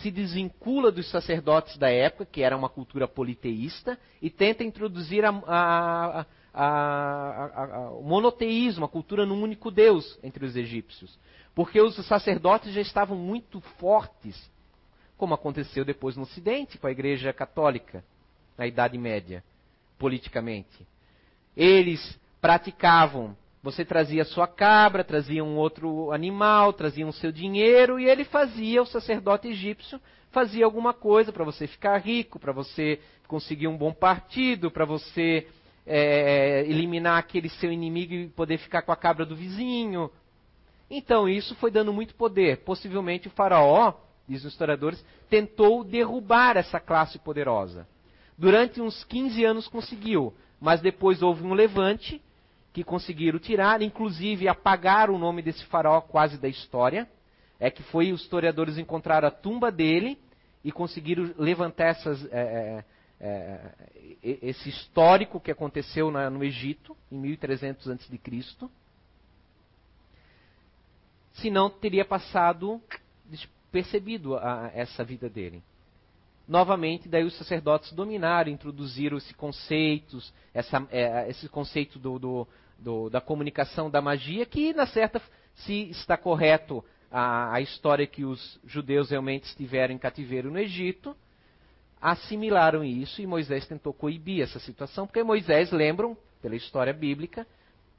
se 0.00 0.08
desvincula 0.12 0.92
dos 0.92 1.10
sacerdotes 1.10 1.76
da 1.76 1.90
época, 1.90 2.24
que 2.24 2.42
era 2.42 2.56
uma 2.56 2.68
cultura 2.68 3.08
politeísta, 3.08 3.98
e 4.22 4.30
tenta 4.30 4.62
introduzir 4.62 5.24
a, 5.24 5.30
a, 5.46 6.26
a, 6.54 7.90
o 7.90 8.04
monoteísmo, 8.04 8.84
a 8.84 8.88
cultura 8.88 9.26
num 9.26 9.42
único 9.42 9.72
Deus 9.72 10.16
entre 10.22 10.46
os 10.46 10.54
egípcios. 10.54 11.18
Porque 11.52 11.80
os 11.80 11.96
sacerdotes 12.06 12.72
já 12.72 12.80
estavam 12.80 13.18
muito 13.18 13.60
fortes, 13.80 14.48
como 15.16 15.34
aconteceu 15.34 15.84
depois 15.84 16.16
no 16.16 16.22
Ocidente 16.22 16.78
com 16.78 16.86
a 16.86 16.92
Igreja 16.92 17.32
Católica, 17.32 18.04
na 18.56 18.68
Idade 18.68 18.96
Média, 18.96 19.42
politicamente. 19.98 20.86
Eles 21.56 22.16
praticavam 22.40 23.36
você 23.62 23.84
trazia 23.84 24.24
sua 24.24 24.46
cabra, 24.46 25.02
trazia 25.02 25.44
um 25.44 25.56
outro 25.56 26.12
animal, 26.12 26.72
trazia 26.72 27.06
o 27.06 27.12
seu 27.12 27.32
dinheiro 27.32 27.98
e 27.98 28.08
ele 28.08 28.24
fazia, 28.24 28.82
o 28.82 28.86
sacerdote 28.86 29.48
egípcio, 29.48 30.00
fazia 30.30 30.64
alguma 30.64 30.94
coisa 30.94 31.32
para 31.32 31.44
você 31.44 31.66
ficar 31.66 31.98
rico, 31.98 32.38
para 32.38 32.52
você 32.52 33.00
conseguir 33.26 33.66
um 33.66 33.76
bom 33.76 33.92
partido, 33.92 34.70
para 34.70 34.84
você 34.84 35.46
é, 35.86 36.64
eliminar 36.66 37.18
aquele 37.18 37.48
seu 37.48 37.72
inimigo 37.72 38.14
e 38.14 38.28
poder 38.28 38.58
ficar 38.58 38.82
com 38.82 38.92
a 38.92 38.96
cabra 38.96 39.26
do 39.26 39.34
vizinho. 39.34 40.10
Então 40.90 41.28
isso 41.28 41.54
foi 41.56 41.70
dando 41.70 41.92
muito 41.92 42.14
poder. 42.14 42.58
Possivelmente 42.58 43.26
o 43.26 43.32
faraó, 43.32 43.94
diz 44.26 44.44
os 44.44 44.52
historiadores, 44.52 45.04
tentou 45.28 45.82
derrubar 45.82 46.56
essa 46.56 46.78
classe 46.78 47.18
poderosa. 47.18 47.88
Durante 48.36 48.80
uns 48.80 49.02
15 49.04 49.44
anos 49.44 49.66
conseguiu, 49.66 50.32
mas 50.60 50.80
depois 50.80 51.22
houve 51.22 51.42
um 51.42 51.54
levante 51.54 52.22
que 52.78 52.84
conseguiram 52.84 53.40
tirar, 53.40 53.82
inclusive 53.82 54.46
apagar 54.46 55.10
o 55.10 55.18
nome 55.18 55.42
desse 55.42 55.64
faraó 55.64 56.00
quase 56.00 56.38
da 56.38 56.46
história. 56.46 57.10
É 57.58 57.72
que 57.72 57.82
foi 57.82 58.12
os 58.12 58.22
historiadores 58.22 58.78
encontraram 58.78 59.26
a 59.26 59.32
tumba 59.32 59.72
dele 59.72 60.16
e 60.62 60.70
conseguiram 60.70 61.34
levantar 61.36 61.86
essas, 61.86 62.24
é, 62.26 62.84
é, 63.20 63.26
é 64.22 64.38
esse 64.42 64.68
histórico 64.68 65.40
que 65.40 65.50
aconteceu 65.50 66.08
na, 66.12 66.30
no 66.30 66.44
Egito 66.44 66.96
em 67.10 67.18
1300 67.18 67.90
a.C. 67.90 68.68
Senão 71.32 71.68
teria 71.68 72.04
passado 72.04 72.80
despercebido 73.28 74.36
a, 74.36 74.70
essa 74.72 75.02
vida 75.02 75.28
dele 75.28 75.64
novamente, 76.48 77.08
daí 77.08 77.24
os 77.24 77.36
sacerdotes 77.36 77.92
dominaram, 77.92 78.50
introduziram 78.50 79.18
esse 79.18 79.34
conceitos, 79.34 80.32
essa, 80.54 80.88
é, 80.90 81.28
esse 81.28 81.46
conceito 81.48 81.98
do, 81.98 82.18
do, 82.18 82.48
do, 82.78 83.10
da 83.10 83.20
comunicação 83.20 83.90
da 83.90 84.00
magia, 84.00 84.46
que, 84.46 84.72
na 84.72 84.86
certa, 84.86 85.20
se 85.54 85.90
está 85.90 86.16
correto 86.16 86.84
a, 87.10 87.54
a 87.54 87.60
história 87.60 88.06
que 88.06 88.24
os 88.24 88.60
judeus 88.64 89.10
realmente 89.10 89.44
estiveram 89.44 89.94
em 89.94 89.98
cativeiro 89.98 90.50
no 90.50 90.58
Egito, 90.58 91.16
assimilaram 92.00 92.84
isso 92.84 93.20
e 93.20 93.26
Moisés 93.26 93.66
tentou 93.66 93.92
coibir 93.92 94.42
essa 94.42 94.60
situação, 94.60 95.06
porque 95.06 95.22
Moisés, 95.22 95.72
lembram, 95.72 96.16
pela 96.40 96.54
história 96.54 96.92
bíblica, 96.92 97.46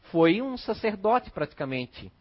foi 0.03 0.41
um 0.41 0.57
sacerdote 0.57 1.29
praticamente. 1.31 2.11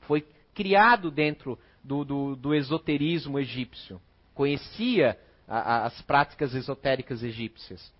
Foi 0.00 0.26
criado 0.54 1.10
dentro 1.10 1.58
do, 1.84 2.04
do, 2.04 2.36
do 2.36 2.54
esoterismo 2.54 3.38
egípcio. 3.38 4.00
Conhecia 4.34 5.18
a, 5.46 5.58
a, 5.58 5.86
as 5.86 6.02
práticas 6.02 6.54
esotéricas 6.54 7.22
egípcias. 7.22 7.92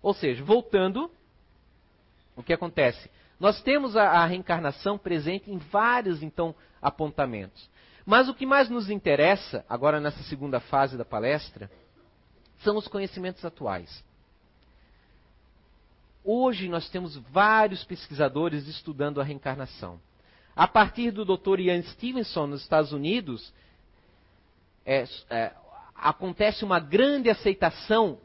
Ou 0.00 0.14
seja, 0.14 0.44
voltando, 0.44 1.10
o 2.36 2.42
que 2.42 2.52
acontece? 2.52 3.10
Nós 3.40 3.60
temos 3.62 3.96
a, 3.96 4.10
a 4.10 4.26
reencarnação 4.26 4.96
presente 4.98 5.50
em 5.50 5.58
vários, 5.58 6.22
então, 6.22 6.54
apontamentos. 6.80 7.68
Mas 8.04 8.28
o 8.28 8.34
que 8.34 8.46
mais 8.46 8.70
nos 8.70 8.88
interessa, 8.88 9.64
agora 9.68 10.00
nessa 10.00 10.22
segunda 10.24 10.60
fase 10.60 10.96
da 10.96 11.04
palestra, 11.04 11.70
são 12.58 12.76
os 12.76 12.86
conhecimentos 12.86 13.44
atuais. 13.44 14.04
Hoje 16.24 16.68
nós 16.68 16.88
temos 16.88 17.16
vários 17.16 17.84
pesquisadores 17.84 18.66
estudando 18.66 19.20
a 19.20 19.24
reencarnação. 19.24 20.00
A 20.54 20.66
partir 20.66 21.10
do 21.10 21.24
Dr. 21.24 21.60
Ian 21.60 21.82
Stevenson, 21.82 22.46
nos 22.46 22.62
Estados 22.62 22.92
Unidos, 22.92 23.52
é, 24.84 25.04
é, 25.28 25.52
acontece 25.94 26.64
uma 26.64 26.80
grande 26.80 27.28
aceitação 27.28 28.18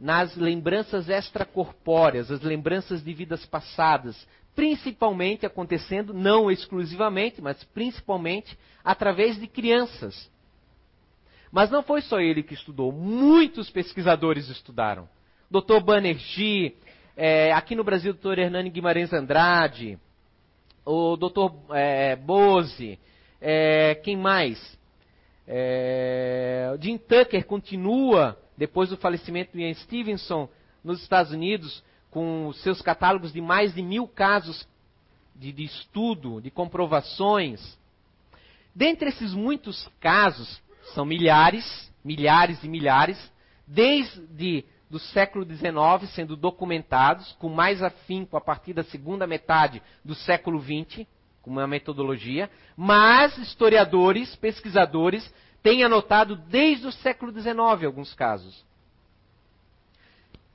nas 0.00 0.34
lembranças 0.34 1.10
extracorpóreas, 1.10 2.30
as 2.30 2.40
lembranças 2.40 3.04
de 3.04 3.12
vidas 3.12 3.44
passadas, 3.44 4.26
principalmente 4.56 5.44
acontecendo, 5.44 6.14
não 6.14 6.50
exclusivamente, 6.50 7.42
mas 7.42 7.62
principalmente 7.64 8.58
através 8.82 9.38
de 9.38 9.46
crianças. 9.46 10.30
Mas 11.52 11.70
não 11.70 11.82
foi 11.82 12.00
só 12.00 12.18
ele 12.18 12.42
que 12.42 12.54
estudou, 12.54 12.90
muitos 12.90 13.68
pesquisadores 13.68 14.48
estudaram. 14.48 15.06
Dr. 15.50 15.80
Banerjee, 15.84 16.76
é, 17.14 17.52
aqui 17.52 17.74
no 17.74 17.84
Brasil, 17.84 18.14
Dr. 18.14 18.38
Hernani 18.38 18.70
Guimarães 18.70 19.12
Andrade, 19.12 19.98
o 20.82 21.16
Dr. 21.16 21.52
É, 21.74 22.16
Bose, 22.16 22.98
é, 23.38 23.96
quem 23.96 24.16
mais? 24.16 24.78
É, 25.46 26.74
Jim 26.80 26.96
Tucker 26.96 27.44
continua, 27.44 28.38
depois 28.60 28.90
do 28.90 28.96
falecimento 28.98 29.56
de 29.56 29.62
Ian 29.62 29.72
Stevenson, 29.72 30.46
nos 30.84 31.00
Estados 31.00 31.32
Unidos, 31.32 31.82
com 32.10 32.52
seus 32.56 32.82
catálogos 32.82 33.32
de 33.32 33.40
mais 33.40 33.74
de 33.74 33.80
mil 33.80 34.06
casos 34.06 34.68
de, 35.34 35.50
de 35.50 35.64
estudo, 35.64 36.42
de 36.42 36.50
comprovações. 36.50 37.78
Dentre 38.74 39.08
esses 39.08 39.32
muitos 39.32 39.88
casos, 39.98 40.60
são 40.92 41.06
milhares, 41.06 41.90
milhares 42.04 42.62
e 42.62 42.68
milhares, 42.68 43.32
desde 43.66 44.66
do 44.90 44.98
século 44.98 45.46
XIX 45.46 46.10
sendo 46.14 46.36
documentados, 46.36 47.32
com 47.38 47.48
mais 47.48 47.82
afinco 47.82 48.36
a 48.36 48.42
partir 48.42 48.74
da 48.74 48.84
segunda 48.84 49.26
metade 49.26 49.80
do 50.04 50.14
século 50.14 50.60
XX, 50.60 51.06
como 51.40 51.60
uma 51.60 51.66
metodologia, 51.66 52.50
mas 52.76 53.38
historiadores, 53.38 54.36
pesquisadores, 54.36 55.32
têm 55.62 55.84
anotado 55.84 56.36
desde 56.36 56.86
o 56.86 56.92
século 56.92 57.32
XIX 57.32 57.84
alguns 57.84 58.14
casos. 58.14 58.64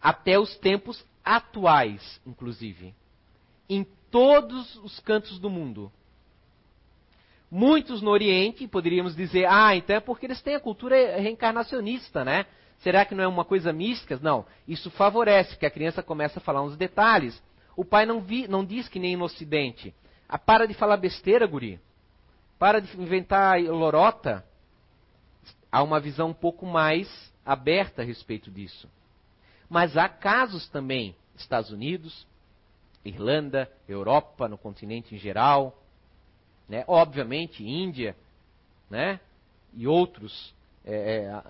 Até 0.02 0.38
os 0.40 0.56
tempos 0.58 1.06
atuais, 1.24 2.22
inclusive. 2.26 2.94
Em 3.70 3.86
todos 4.12 4.76
os 4.78 5.00
cantos 5.00 5.40
do 5.40 5.50
mundo. 5.50 5.92
Muitos 7.50 8.02
no 8.02 8.12
Oriente, 8.12 8.68
poderíamos 8.68 9.16
dizer, 9.16 9.46
ah, 9.50 9.76
então 9.76 9.96
é 9.96 10.00
porque 10.00 10.26
eles 10.26 10.42
têm 10.42 10.56
a 10.56 10.60
cultura 10.60 11.18
reencarnacionista, 11.18 12.24
né? 12.24 12.46
Será 12.80 13.06
que 13.06 13.16
não 13.16 13.24
é 13.24 13.28
uma 13.28 13.46
coisa 13.46 13.72
mística? 13.72 14.20
Não. 14.22 14.46
Isso 14.68 14.92
favorece 14.92 15.58
que 15.58 15.66
a 15.66 15.72
criança 15.72 16.04
comece 16.04 16.38
a 16.38 16.42
falar 16.42 16.62
uns 16.62 16.76
detalhes. 16.76 17.42
O 17.76 17.86
pai 17.86 18.06
não, 18.06 18.22
vi, 18.22 18.48
não 18.48 18.66
diz 18.66 18.88
que 18.88 19.00
nem 19.00 19.16
no 19.16 19.26
Ocidente. 19.26 19.94
Ah, 20.28 20.38
para 20.38 20.68
de 20.68 20.74
falar 20.74 20.98
besteira, 20.98 21.48
guri. 21.48 21.80
Para 22.60 22.80
de 22.80 23.00
inventar 23.00 23.62
lorota. 23.62 24.44
Há 25.76 25.84
uma 25.84 26.00
visão 26.00 26.30
um 26.30 26.34
pouco 26.34 26.66
mais 26.66 27.06
aberta 27.46 28.02
a 28.02 28.06
respeito 28.06 28.50
disso. 28.50 28.90
Mas 29.68 29.98
há 29.98 30.08
casos 30.08 30.70
também, 30.70 31.14
Estados 31.36 31.70
Unidos, 31.70 32.26
Irlanda, 33.04 33.70
Europa, 33.86 34.48
no 34.48 34.58
continente 34.58 35.14
em 35.14 35.18
geral, 35.18 35.78
né? 36.70 36.86
obviamente 36.88 37.62
Índia, 37.62 38.16
né? 38.90 39.20
e 39.74 39.86
outros, 39.86 40.56
é, 40.86 41.26
é 41.26 41.42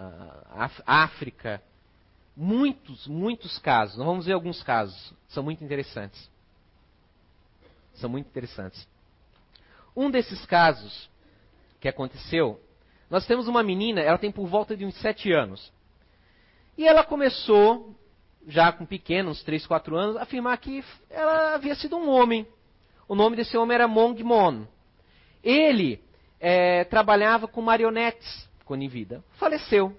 África, 0.88 1.61
muitos, 2.35 3.05
muitos 3.05 3.59
casos. 3.59 3.95
Nós 3.95 4.07
vamos 4.07 4.25
ver 4.25 4.33
alguns 4.33 4.63
casos, 4.63 5.13
são 5.27 5.43
muito 5.43 5.63
interessantes. 5.63 6.31
São 7.93 8.09
muito 8.09 8.25
interessantes. 8.25 8.88
Um 9.95 10.09
desses 10.09 10.43
casos 10.47 11.11
que 11.79 11.88
aconteceu, 11.88 12.59
nós 13.09 13.25
temos 13.25 13.47
uma 13.47 13.63
menina, 13.63 14.01
ela 14.01 14.17
tem 14.17 14.31
por 14.31 14.47
volta 14.47 14.75
de 14.75 14.85
uns 14.85 14.95
sete 15.01 15.31
anos. 15.31 15.71
E 16.77 16.87
ela 16.87 17.03
começou, 17.03 17.95
já 18.47 18.71
com 18.71 18.85
pequenos, 18.85 19.43
três, 19.43 19.65
quatro 19.65 19.95
anos, 19.95 20.17
a 20.17 20.23
afirmar 20.23 20.57
que 20.57 20.83
ela 21.09 21.55
havia 21.55 21.75
sido 21.75 21.97
um 21.97 22.09
homem. 22.09 22.45
O 23.07 23.15
nome 23.15 23.35
desse 23.35 23.55
homem 23.57 23.75
era 23.75 23.87
Mong 23.87 24.21
Mon. 24.23 24.65
Ele 25.43 26.01
é, 26.39 26.83
trabalhava 26.85 27.47
com 27.47 27.61
marionetes 27.61 28.49
quando 28.65 28.81
em 28.81 28.87
vida. 28.87 29.23
Faleceu. 29.37 29.95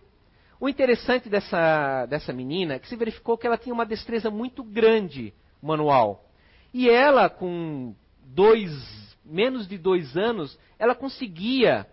O 0.59 0.69
interessante 0.69 1.29
dessa, 1.29 2.07
dessa 2.07 2.33
menina 2.33 2.75
é 2.75 2.79
que 2.79 2.89
se 2.89 2.97
verificou 2.97 3.39
que 3.39 3.47
ela 3.47 3.59
tinha 3.59 3.75
uma 3.75 3.87
destreza 3.87 4.31
muito 4.31 4.65
grande 4.65 5.33
manual. 5.63 6.25
E 6.73 6.91
ela, 6.91 7.29
com 7.29 7.95
dois, 8.23 8.71
menos 9.25 9.69
de 9.69 9.79
dois 9.79 10.17
anos, 10.17 10.59
ela 10.79 10.95
conseguia, 10.95 11.87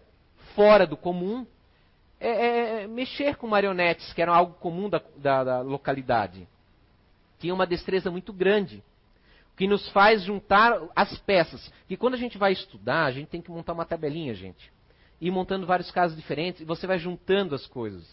fora 0.56 0.88
do 0.88 0.98
comum, 0.98 1.46
é, 2.20 2.84
é, 2.84 2.88
mexer 2.88 3.36
com 3.36 3.48
marionetes, 3.48 4.13
que 4.13 4.22
eram 4.22 4.34
algo 4.34 4.54
comum 4.54 4.89
da, 4.89 5.02
da, 5.18 5.44
da 5.44 5.62
localidade. 5.62 6.48
Tinha 7.39 7.54
uma 7.54 7.68
destreza 7.68 8.10
muito 8.10 8.32
grande 8.32 8.82
que 9.56 9.68
nos 9.68 9.88
faz 9.89 10.24
juntar 10.24 10.82
as 10.96 11.18
peças. 11.20 11.72
E 11.89 11.98
quando 11.98 12.16
a 12.16 12.18
gente 12.18 12.38
vai 12.38 12.54
estudar, 12.54 13.06
a 13.06 13.12
gente 13.12 13.28
tem 13.28 13.42
que 13.42 13.52
montar 13.52 13.74
uma 13.74 13.86
tabelinha, 13.86 14.34
gente. 14.34 14.72
Ir 15.22 15.32
montando 15.32 15.66
vários 15.66 15.92
casos 15.92 16.18
diferentes 16.18 16.62
e 16.62 16.66
você 16.66 16.88
vai 16.88 16.98
juntando 16.98 17.54
as 17.54 17.68
coisas. 17.68 18.04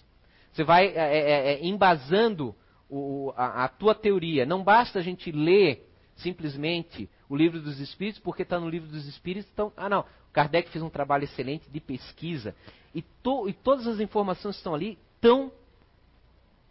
Você 0.53 0.65
vai 0.65 0.89
é, 0.89 0.99
é, 0.99 1.19
é, 1.19 1.53
é 1.55 1.67
embasando 1.67 2.55
o, 2.89 3.33
a, 3.37 3.65
a, 3.65 3.69
tua 3.69 3.95
teoria. 3.95 4.45
Não 4.45 4.63
basta 4.63 4.99
a 4.99 5.03
gente 5.03 5.31
ler 5.31 5.89
simplesmente 6.17 7.09
o 7.29 7.37
livro 7.37 7.61
dos 7.61 7.79
Espíritos, 7.81 8.21
porque 8.21 8.43
está 8.43 8.59
no 8.59 8.69
livro 8.69 8.89
dos 8.89 9.07
Espíritos. 9.07 9.51
Então, 9.53 9.73
ah, 9.77 9.89
não. 9.89 10.05
Kardec 10.33 10.71
fez 10.71 10.83
um 10.83 10.91
trabalho 10.91 11.25
excelente 11.25 11.69
de 11.71 11.81
pesquisa. 11.81 12.55
E, 12.95 13.03
to, 13.03 13.49
e 13.49 13.53
todas 13.53 13.87
as 13.87 14.01
informações 14.01 14.57
que 14.57 14.61
estão 14.61 14.75
ali 14.75 14.99
estão 15.17 15.53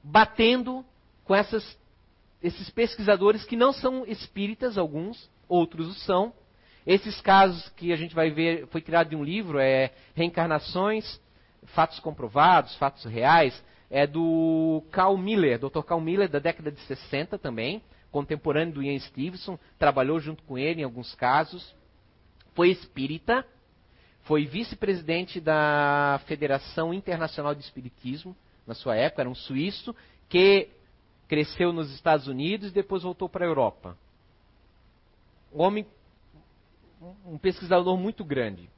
batendo 0.04 0.86
com 1.24 1.36
essas 1.36 1.78
esses 2.42 2.70
pesquisadores 2.70 3.44
que 3.44 3.56
não 3.56 3.74
são 3.74 4.06
espíritas, 4.06 4.78
alguns, 4.78 5.30
outros 5.48 5.90
o 5.90 5.94
são. 5.94 6.34
Esses 6.88 7.20
casos 7.22 7.68
que 7.76 7.92
a 7.92 7.96
gente 7.96 8.16
vai 8.16 8.32
ver, 8.32 8.68
foi 8.68 8.82
criado 8.82 9.10
de 9.10 9.16
um 9.16 9.24
livro, 9.24 9.60
é 9.60 9.92
Reencarnações, 10.16 11.20
Fatos 11.76 12.00
Comprovados, 12.00 12.76
Fatos 12.78 13.04
Reais, 13.04 13.62
é 13.90 14.08
do 14.08 14.84
Carl 14.92 15.18
Miller, 15.18 15.60
Dr. 15.60 15.82
Carl 15.82 16.00
Miller, 16.00 16.30
da 16.30 16.40
década 16.40 16.72
de 16.72 16.80
60 16.82 17.38
também, 17.38 17.82
contemporâneo 18.12 18.76
do 18.76 18.84
Ian 18.84 18.98
Stevenson, 19.00 19.60
trabalhou 19.78 20.20
junto 20.20 20.42
com 20.44 20.58
ele 20.58 20.82
em 20.82 20.86
alguns 20.86 21.14
casos. 21.16 21.76
Foi 22.54 22.70
espírita, 22.70 23.46
foi 24.24 24.46
vice-presidente 24.46 25.40
da 25.40 26.20
Federação 26.26 26.94
Internacional 26.94 27.56
de 27.56 27.62
Espiritismo, 27.62 28.36
na 28.68 28.76
sua 28.76 28.96
época, 28.96 29.24
era 29.24 29.30
um 29.30 29.36
suíço, 29.36 29.96
que 30.28 30.70
cresceu 31.28 31.74
nos 31.74 31.92
Estados 31.92 32.28
Unidos 32.28 32.70
e 32.70 32.74
depois 32.74 33.04
voltou 33.04 33.28
para 33.28 33.46
a 33.46 33.48
Europa. 33.48 33.98
Um 35.54 35.62
homem, 35.62 35.86
um 37.26 37.38
pesquisador 37.38 37.98
muito 37.98 38.24
grande. 38.24 38.70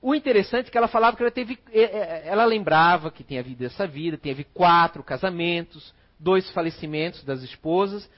O 0.00 0.14
interessante 0.14 0.68
é 0.68 0.70
que 0.70 0.76
ela 0.76 0.86
falava 0.86 1.16
que 1.16 1.22
ela 1.22 1.32
teve, 1.32 1.58
é, 1.72 1.80
é, 1.80 2.22
ela 2.26 2.44
lembrava 2.44 3.10
que 3.10 3.24
tinha 3.24 3.40
havido 3.40 3.64
essa 3.64 3.86
vida, 3.86 4.18
teve 4.18 4.44
quatro 4.44 5.02
casamentos, 5.02 5.94
dois 6.18 6.48
falecimentos 6.50 7.24
das 7.24 7.42
esposas, 7.42 8.08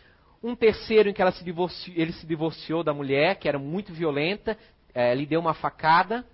um 0.42 0.54
terceiro 0.54 1.08
em 1.08 1.12
que 1.12 1.22
ela 1.22 1.32
se 1.32 1.44
divorciou, 1.44 1.96
ele 1.96 2.12
se 2.12 2.26
divorciou 2.26 2.82
da 2.82 2.92
mulher, 2.92 3.36
que 3.36 3.48
era 3.48 3.58
muito 3.58 3.92
violenta, 3.92 4.58
é, 4.96 5.14
lhe 5.14 5.26
deu 5.26 5.38
uma 5.38 5.52
facada. 5.52 6.24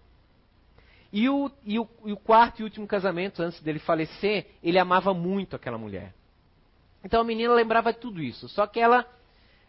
E 1.12 1.28
o, 1.28 1.50
e, 1.64 1.80
o, 1.80 1.88
e 2.04 2.12
o 2.12 2.16
quarto 2.16 2.60
e 2.60 2.62
último 2.62 2.86
casamento, 2.86 3.42
antes 3.42 3.60
dele 3.60 3.80
falecer, 3.80 4.46
ele 4.62 4.78
amava 4.78 5.12
muito 5.12 5.56
aquela 5.56 5.76
mulher. 5.76 6.14
Então 7.04 7.20
a 7.20 7.24
menina 7.24 7.52
lembrava 7.52 7.92
tudo 7.92 8.22
isso. 8.22 8.48
Só 8.48 8.64
que 8.68 8.78
ela 8.78 9.04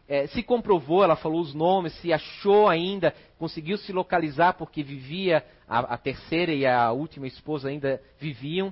é, 0.07 0.27
se 0.27 0.43
comprovou, 0.43 1.03
ela 1.03 1.15
falou 1.15 1.41
os 1.41 1.55
nomes, 1.55 1.91
se 2.01 2.13
achou 2.13 2.69
ainda, 2.69 3.15
conseguiu 3.39 3.79
se 3.79 3.91
localizar 3.91 4.53
porque 4.53 4.83
vivia, 4.83 5.43
a, 5.67 5.79
a 5.79 5.97
terceira 5.97 6.53
e 6.53 6.63
a 6.63 6.91
última 6.91 7.25
esposa 7.25 7.69
ainda 7.69 7.99
viviam. 8.19 8.71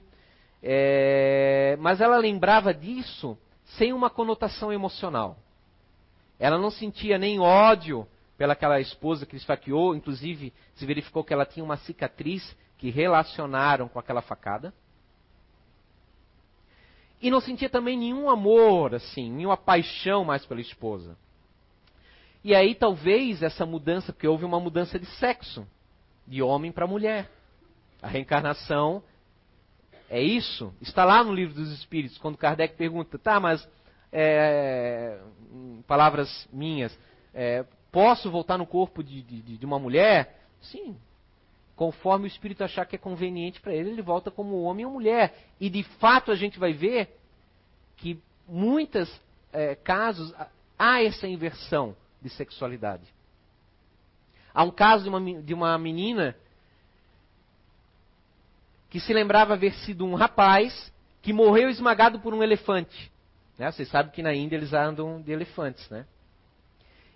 É, 0.62 1.76
mas 1.80 2.00
ela 2.00 2.18
lembrava 2.18 2.72
disso 2.76 3.36
sem 3.66 3.92
uma 3.92 4.10
conotação 4.12 4.72
emocional. 4.72 5.36
Ela 6.38 6.60
não 6.60 6.70
sentia 6.70 7.18
nem 7.18 7.40
ódio 7.40 8.08
pelaquela 8.42 8.80
esposa 8.80 9.24
que 9.24 9.36
esfaqueou, 9.36 9.96
inclusive 9.96 10.52
se 10.74 10.84
verificou 10.84 11.24
que 11.24 11.32
ela 11.32 11.46
tinha 11.46 11.64
uma 11.64 11.78
cicatriz 11.78 12.58
que 12.76 12.90
relacionaram 12.90 13.88
com 13.88 14.00
aquela 14.00 14.20
facada. 14.20 14.74
E 17.22 17.30
não 17.30 17.40
sentia 17.40 17.70
também 17.70 17.96
nenhum 17.96 18.32
amor, 18.32 18.96
assim, 18.96 19.32
nenhuma 19.32 19.56
paixão 19.56 20.26
mais 20.26 20.44
pela 20.44 20.60
esposa. 20.60 21.16
E 22.44 22.56
aí 22.56 22.74
talvez 22.74 23.44
essa 23.44 23.64
mudança, 23.64 24.12
porque 24.12 24.28
houve 24.28 24.44
uma 24.44 24.60
mudança 24.60 24.98
de 24.98 25.06
sexo, 25.18 25.68
de 26.26 26.42
homem 26.42 26.72
para 26.72 26.88
mulher. 26.88 27.30
A 28.02 28.08
reencarnação 28.08 29.04
é 30.10 30.20
isso. 30.20 30.74
Está 30.82 31.06
lá 31.06 31.24
no 31.24 31.32
livro 31.32 31.54
dos 31.54 31.72
Espíritos, 31.74 32.18
quando 32.18 32.40
Kardec 32.40 32.76
pergunta, 32.76 33.20
tá, 33.20 33.40
mas 33.40 33.70
é, 34.12 35.20
palavras 35.86 36.50
minhas, 36.52 36.98
é, 37.36 37.64
posso 37.92 38.32
voltar 38.32 38.58
no 38.58 38.66
corpo 38.66 39.04
de, 39.04 39.22
de, 39.22 39.58
de 39.58 39.66
uma 39.66 39.80
mulher? 39.80 40.40
Sim, 40.62 40.96
Conforme 41.82 42.26
o 42.26 42.28
espírito 42.28 42.64
achar 42.64 42.86
que 42.86 42.96
é 42.96 43.00
conveniente 43.00 43.60
para 43.60 43.74
ele, 43.74 43.90
ele 43.90 44.04
volta 44.04 44.30
como 44.30 44.62
homem 44.62 44.86
ou 44.86 44.92
mulher. 44.92 45.36
E 45.60 45.68
de 45.68 45.82
fato 45.82 46.32
a 46.32 46.36
gente 46.36 46.60
vai 46.60 46.74
ver 46.74 47.18
que 47.98 48.22
muitos 48.48 49.12
é, 49.52 49.74
casos 49.74 50.32
há 50.78 51.02
essa 51.02 51.28
inversão 51.28 51.96
de 52.22 52.30
sexualidade. 52.30 53.02
Há 54.54 54.64
um 54.64 54.70
caso 54.70 55.06
de 55.06 55.10
uma, 55.10 55.42
de 55.42 55.54
uma 55.56 55.76
menina 55.80 56.36
que 58.92 59.00
se 59.00 59.12
lembrava 59.12 59.54
haver 59.54 59.74
sido 59.74 60.06
um 60.06 60.14
rapaz 60.14 60.94
que 61.20 61.34
morreu 61.34 61.68
esmagado 61.68 62.20
por 62.20 62.32
um 62.32 62.44
elefante. 62.44 63.12
Né? 63.58 63.72
Vocês 63.72 63.90
sabem 63.90 64.12
que 64.12 64.22
na 64.22 64.36
Índia 64.36 64.56
eles 64.56 64.72
andam 64.72 65.20
de 65.20 65.32
elefantes, 65.32 65.90
né? 65.90 66.06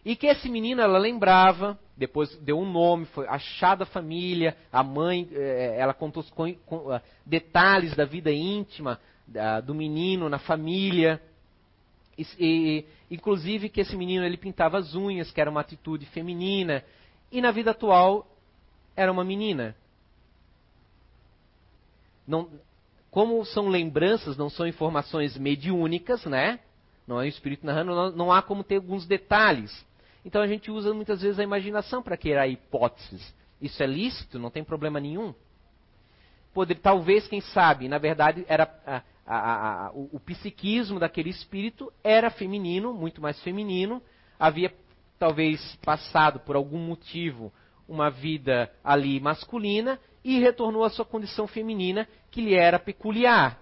E 0.06 0.16
que 0.16 0.28
esse 0.28 0.48
menino 0.48 0.82
ela 0.82 1.00
lembrava, 1.00 1.80
depois 1.98 2.38
deu 2.38 2.60
um 2.60 2.72
nome, 2.72 3.08
foi 3.08 3.28
achada 3.28 3.84
a 3.84 3.88
família, 3.88 4.56
a 4.72 4.84
mãe, 4.84 5.28
eh, 5.32 5.78
ela 5.80 5.96
contou 5.96 6.24
ah, 6.92 7.02
detalhes 7.26 7.96
da 7.96 8.06
vida 8.06 8.32
íntima 8.32 9.00
do 9.64 9.74
menino 9.74 10.30
na 10.30 10.38
família. 10.38 11.20
E, 12.16 12.26
e, 12.40 12.86
inclusive 13.10 13.68
que 13.68 13.82
esse 13.82 13.98
menino 13.98 14.24
ele 14.24 14.38
pintava 14.38 14.78
as 14.78 14.94
unhas, 14.94 15.32
que 15.32 15.42
era 15.42 15.50
uma 15.50 15.62
atitude 15.62 16.06
feminina. 16.06 16.84
E 17.32 17.42
na 17.42 17.50
vida 17.50 17.72
atual 17.72 18.28
era 18.96 19.12
uma 19.12 19.24
menina. 19.24 19.76
Não, 22.28 22.48
como 23.10 23.44
são 23.46 23.70
lembranças, 23.70 24.38
não 24.38 24.52
são 24.52 24.68
informações 24.68 25.36
mediúnicas, 25.36 26.24
né? 26.26 26.60
Não 27.08 27.20
é 27.20 27.26
o 27.26 27.28
espírito 27.28 27.66
narrando, 27.66 27.96
não, 27.96 28.12
não 28.12 28.32
há 28.32 28.44
como 28.44 28.64
ter 28.64 28.76
alguns 28.76 29.08
detalhes. 29.08 29.86
Então 30.26 30.42
a 30.42 30.48
gente 30.48 30.72
usa 30.72 30.92
muitas 30.92 31.22
vezes 31.22 31.40
a 31.40 31.44
imaginação 31.44 32.02
para 32.02 32.18
criar 32.18 32.48
hipóteses. 32.48 33.34
Isso 33.62 33.82
é 33.84 33.86
lícito, 33.86 34.40
não 34.40 34.50
tem 34.50 34.64
problema 34.64 35.00
nenhum. 35.00 35.34
Poder, 36.52 36.76
talvez, 36.76 37.28
quem 37.28 37.42
sabe, 37.42 37.88
na 37.88 38.00
verdade, 38.00 38.44
era 38.48 38.64
a, 38.86 39.04
a, 39.26 39.86
a, 39.88 39.92
o, 39.92 40.10
o 40.14 40.20
psiquismo 40.20 41.00
daquele 41.00 41.30
espírito 41.30 41.94
era 42.04 42.32
feminino, 42.32 42.94
muito 42.94 43.22
mais 43.22 43.40
feminino, 43.44 44.02
havia 44.40 44.74
talvez 45.20 45.76
passado 45.78 46.40
por 46.40 46.56
algum 46.56 46.80
motivo 46.80 47.54
uma 47.88 48.10
vida 48.10 48.72
ali 48.84 49.20
masculina 49.20 50.00
e 50.24 50.40
retornou 50.40 50.84
à 50.84 50.90
sua 50.90 51.06
condição 51.06 51.46
feminina 51.46 52.08
que 52.32 52.42
lhe 52.42 52.56
era 52.56 52.80
peculiar. 52.80 53.60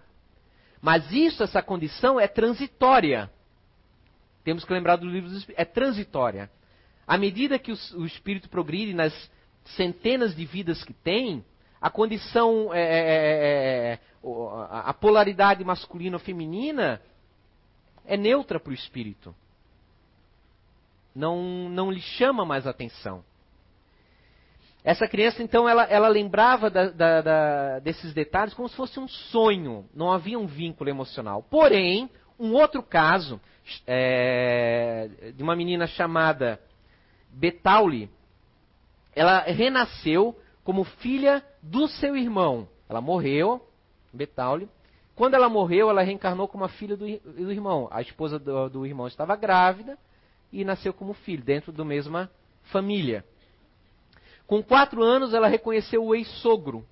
Mas 0.81 1.11
isso, 1.11 1.43
essa 1.43 1.61
condição 1.61 2.19
é 2.19 2.27
transitória. 2.27 3.29
Temos 4.43 4.63
que 4.65 4.73
lembrar 4.73 4.97
do 4.97 5.07
livro 5.07 5.29
dos 5.29 5.39
Espíritos. 5.39 5.61
É 5.61 5.65
transitória. 5.65 6.49
À 7.07 7.17
medida 7.17 7.59
que 7.59 7.71
o, 7.71 7.77
o 7.95 8.05
espírito 8.05 8.49
progride 8.49 8.93
nas 8.93 9.13
centenas 9.75 10.35
de 10.35 10.45
vidas 10.45 10.83
que 10.83 10.93
tem, 10.93 11.43
a 11.81 11.89
condição, 11.89 12.73
é, 12.73 12.81
é, 12.81 12.99
é, 12.99 13.93
é 13.93 13.99
a 14.69 14.93
polaridade 14.93 15.63
masculina 15.63 16.15
ou 16.15 16.19
feminina 16.19 17.01
é 18.05 18.15
neutra 18.17 18.59
para 18.59 18.71
o 18.71 18.73
espírito. 18.73 19.35
Não, 21.15 21.69
não 21.69 21.91
lhe 21.91 22.01
chama 22.01 22.45
mais 22.45 22.65
atenção. 22.65 23.23
Essa 24.83 25.07
criança, 25.07 25.41
então, 25.41 25.67
ela, 25.67 25.83
ela 25.83 26.09
lembrava 26.09 26.69
da, 26.69 26.89
da, 26.89 27.21
da, 27.21 27.79
desses 27.79 28.13
detalhes 28.13 28.53
como 28.53 28.67
se 28.67 28.75
fosse 28.75 28.99
um 28.99 29.07
sonho. 29.07 29.87
Não 29.93 30.11
havia 30.11 30.37
um 30.37 30.45
vínculo 30.45 30.89
emocional. 30.89 31.41
Porém, 31.43 32.09
um 32.39 32.53
outro 32.53 32.81
caso 32.81 33.39
é, 33.87 35.31
de 35.35 35.43
uma 35.43 35.55
menina 35.55 35.87
chamada 35.87 36.59
Betauli, 37.29 38.09
ela 39.15 39.39
renasceu 39.41 40.37
como 40.63 40.83
filha 40.83 41.43
do 41.61 41.87
seu 41.87 42.15
irmão. 42.15 42.67
Ela 42.89 43.01
morreu, 43.01 43.65
Betauli. 44.11 44.69
Quando 45.15 45.35
ela 45.35 45.47
morreu, 45.47 45.89
ela 45.89 46.01
reencarnou 46.01 46.47
como 46.47 46.63
a 46.63 46.69
filha 46.69 46.97
do, 46.97 47.05
do 47.05 47.51
irmão. 47.51 47.87
A 47.91 48.01
esposa 48.01 48.39
do, 48.39 48.69
do 48.69 48.85
irmão 48.85 49.07
estava 49.07 49.35
grávida 49.35 49.97
e 50.51 50.63
nasceu 50.63 50.93
como 50.93 51.13
filho, 51.13 51.43
dentro 51.43 51.71
da 51.71 51.85
mesma 51.85 52.29
família. 52.63 53.23
Com 54.47 54.61
quatro 54.61 55.03
anos, 55.03 55.33
ela 55.33 55.47
reconheceu 55.47 56.03
o 56.03 56.15
ex-sogro. 56.15 56.85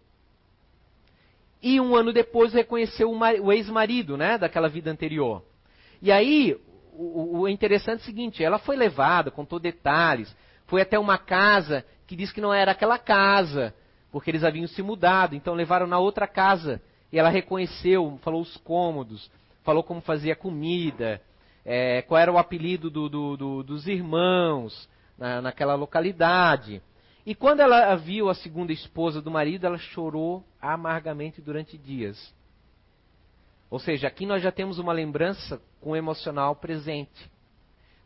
E 1.61 1.79
um 1.79 1.95
ano 1.95 2.11
depois 2.11 2.53
reconheceu 2.53 3.11
o 3.11 3.51
ex-marido, 3.51 4.17
né, 4.17 4.37
daquela 4.37 4.67
vida 4.67 4.89
anterior. 4.89 5.43
E 6.01 6.11
aí, 6.11 6.57
o, 6.93 7.41
o 7.41 7.47
interessante 7.47 7.99
é 7.99 8.03
o 8.03 8.05
seguinte: 8.05 8.43
ela 8.43 8.57
foi 8.57 8.75
levada, 8.75 9.29
contou 9.29 9.59
detalhes, 9.59 10.35
foi 10.65 10.81
até 10.81 10.97
uma 10.97 11.17
casa 11.17 11.85
que 12.07 12.15
diz 12.15 12.31
que 12.31 12.41
não 12.41 12.53
era 12.53 12.71
aquela 12.71 12.97
casa, 12.97 13.73
porque 14.11 14.31
eles 14.31 14.43
haviam 14.43 14.67
se 14.67 14.81
mudado, 14.81 15.35
então 15.35 15.53
levaram 15.53 15.87
na 15.87 15.99
outra 15.99 16.27
casa. 16.27 16.81
E 17.11 17.19
ela 17.19 17.29
reconheceu, 17.29 18.17
falou 18.21 18.41
os 18.41 18.57
cômodos, 18.57 19.29
falou 19.63 19.83
como 19.83 20.01
fazia 20.01 20.35
comida, 20.35 21.21
é, 21.65 22.01
qual 22.03 22.19
era 22.19 22.31
o 22.31 22.37
apelido 22.37 22.89
do, 22.89 23.09
do, 23.09 23.37
do, 23.37 23.63
dos 23.63 23.87
irmãos 23.87 24.89
na, 25.17 25.41
naquela 25.41 25.75
localidade. 25.75 26.81
E 27.25 27.35
quando 27.35 27.59
ela 27.59 27.95
viu 27.95 28.29
a 28.29 28.33
segunda 28.33 28.73
esposa 28.73 29.21
do 29.21 29.29
marido, 29.29 29.65
ela 29.65 29.77
chorou 29.77 30.43
amargamente 30.59 31.41
durante 31.41 31.77
dias. 31.77 32.33
Ou 33.69 33.79
seja, 33.79 34.07
aqui 34.07 34.25
nós 34.25 34.41
já 34.41 34.51
temos 34.51 34.79
uma 34.79 34.91
lembrança 34.91 35.61
com 35.79 35.91
o 35.91 35.95
emocional 35.95 36.55
presente. 36.55 37.31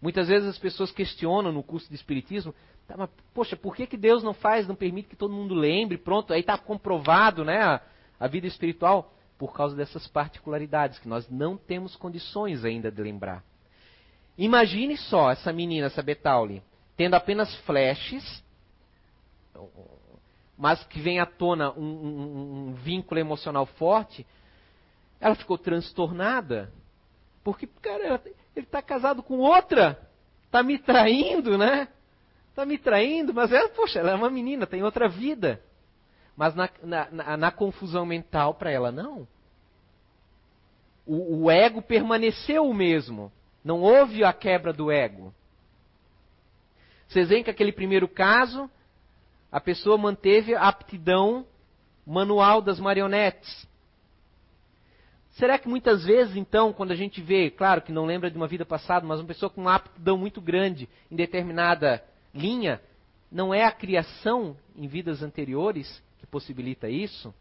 Muitas 0.02 0.28
vezes 0.28 0.48
as 0.50 0.60
pessoas 0.60 0.92
questionam 0.92 1.52
no 1.52 1.64
curso 1.64 1.90
de 1.90 1.96
Espiritismo, 1.96 2.54
tá, 2.88 2.96
mas, 2.98 3.10
poxa, 3.34 3.56
por 3.56 3.76
que, 3.76 3.88
que 3.88 3.98
Deus 3.98 4.22
não 4.22 4.34
faz, 4.34 4.68
não 4.68 4.76
permite 4.76 5.10
que 5.10 5.16
todo 5.16 5.34
mundo 5.34 5.56
lembre? 5.56 5.98
Pronto, 5.98 6.34
aí 6.34 6.42
está 6.42 6.58
comprovado 6.58 7.44
né, 7.44 7.62
a, 7.62 7.82
a 8.20 8.28
vida 8.28 8.46
espiritual 8.46 9.12
por 9.38 9.54
causa 9.54 9.76
dessas 9.76 10.08
particularidades 10.08 11.00
que 11.00 11.08
nós 11.08 11.28
não 11.30 11.58
temos 11.58 11.96
condições 11.96 12.64
ainda 12.64 12.92
de 12.92 13.02
lembrar. 13.02 13.44
Imagine 14.38 14.98
só 14.98 15.32
essa 15.32 15.52
menina, 15.52 15.88
essa 15.88 16.04
Betauli, 16.04 16.62
tendo 16.96 17.16
apenas 17.16 17.54
flashes 17.62 18.44
mas 20.58 20.84
que 20.86 21.00
vem 21.00 21.20
à 21.20 21.26
tona 21.26 21.72
um, 21.72 21.82
um, 21.82 22.68
um 22.70 22.74
vínculo 22.74 23.20
emocional 23.20 23.66
forte, 23.66 24.26
ela 25.20 25.36
ficou 25.36 25.58
transtornada. 25.58 26.72
Porque, 27.44 27.68
cara, 27.68 28.22
ele 28.56 28.66
está 28.66 28.82
casado 28.82 29.22
com 29.22 29.38
outra, 29.38 30.00
está 30.46 30.64
me 30.64 30.80
traindo, 30.80 31.58
né? 31.58 31.88
Está 32.50 32.66
me 32.66 32.78
traindo, 32.78 33.34
mas 33.34 33.52
ela, 33.52 33.70
poxa, 33.70 34.00
ela 34.00 34.12
é 34.12 34.16
uma 34.16 34.30
menina, 34.30 34.66
tem 34.66 34.82
outra 34.82 35.10
vida. 35.10 35.62
Mas 36.38 36.56
na, 36.56 36.70
na, 36.82 37.12
na, 37.12 37.38
na 37.38 37.52
confusão 37.52 38.06
mental 38.06 38.54
para 38.54 38.72
ela, 38.72 38.92
não. 38.92 39.28
O, 41.06 41.44
o 41.44 41.52
ego 41.52 41.82
permaneceu 41.82 42.66
o 42.66 42.74
mesmo. 42.74 43.32
Não 43.64 43.82
houve 43.82 44.24
a 44.24 44.32
quebra 44.32 44.72
do 44.72 44.90
ego. 44.92 45.34
Vocês 47.08 47.30
veem 47.30 47.44
que 47.44 47.50
aquele 47.50 47.72
primeiro 47.72 48.08
caso, 48.08 48.70
a 49.56 49.62
pessoa 49.62 49.98
manteve 49.98 50.54
a 50.54 50.68
aptidão 50.68 51.46
manual 52.06 52.62
das 52.62 52.78
marionetes. 52.78 53.66
Será 55.32 55.58
que 55.58 55.70
muitas 55.70 56.04
vezes, 56.04 56.36
então, 56.36 56.74
quando 56.74 56.92
a 56.92 56.96
gente 56.96 57.22
vê, 57.22 57.50
claro 57.50 57.82
que 57.82 57.94
não 57.94 58.06
lembra 58.06 58.30
de 58.30 58.36
uma 58.36 58.50
vida 58.50 58.66
passada, 58.66 59.08
mas 59.08 59.22
uma 59.22 59.28
pessoa 59.30 59.50
com 59.50 59.62
uma 59.62 59.76
aptidão 59.76 60.18
muito 60.18 60.42
grande 60.42 60.90
em 61.10 61.16
determinada 61.16 62.04
linha, 62.34 62.82
não 63.32 63.54
é 63.54 63.64
a 63.64 63.72
criação 63.72 64.58
em 64.76 64.90
vidas 64.90 65.24
anteriores 65.24 66.04
que 66.20 66.28
possibilita 66.28 66.90
isso? 66.90 67.34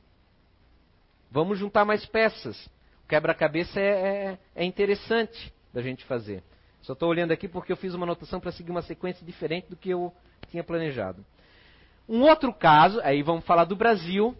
Vamos 1.32 1.58
juntar 1.58 1.84
mais 1.84 2.06
peças. 2.06 2.64
O 3.04 3.08
quebra-cabeça 3.08 3.80
é, 3.80 3.88
é, 3.88 4.38
é 4.54 4.64
interessante 4.64 5.52
da 5.72 5.82
gente 5.82 6.04
fazer. 6.04 6.44
Só 6.80 6.92
estou 6.92 7.08
olhando 7.08 7.32
aqui 7.32 7.48
porque 7.48 7.72
eu 7.72 7.76
fiz 7.76 7.92
uma 7.92 8.06
anotação 8.06 8.38
para 8.38 8.52
seguir 8.52 8.70
uma 8.70 8.82
sequência 8.82 9.26
diferente 9.26 9.66
do 9.68 9.74
que 9.74 9.90
eu 9.90 10.14
tinha 10.48 10.62
planejado. 10.62 11.26
Um 12.09 12.22
outro 12.22 12.52
caso, 12.52 13.00
aí 13.00 13.22
vamos 13.22 13.44
falar 13.44 13.64
do 13.64 13.74
Brasil, 13.74 14.36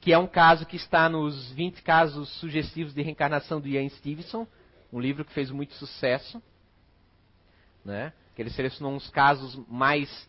que 0.00 0.12
é 0.12 0.18
um 0.18 0.26
caso 0.26 0.66
que 0.66 0.76
está 0.76 1.08
nos 1.08 1.50
20 1.52 1.82
casos 1.82 2.28
sugestivos 2.40 2.94
de 2.94 3.02
reencarnação 3.02 3.60
do 3.60 3.68
Ian 3.68 3.88
Stevenson, 3.88 4.46
um 4.92 5.00
livro 5.00 5.24
que 5.24 5.32
fez 5.32 5.50
muito 5.50 5.74
sucesso, 5.74 6.42
né? 7.84 8.12
que 8.34 8.42
ele 8.42 8.50
selecionou 8.50 8.94
uns 8.94 9.10
casos 9.10 9.58
mais 9.68 10.28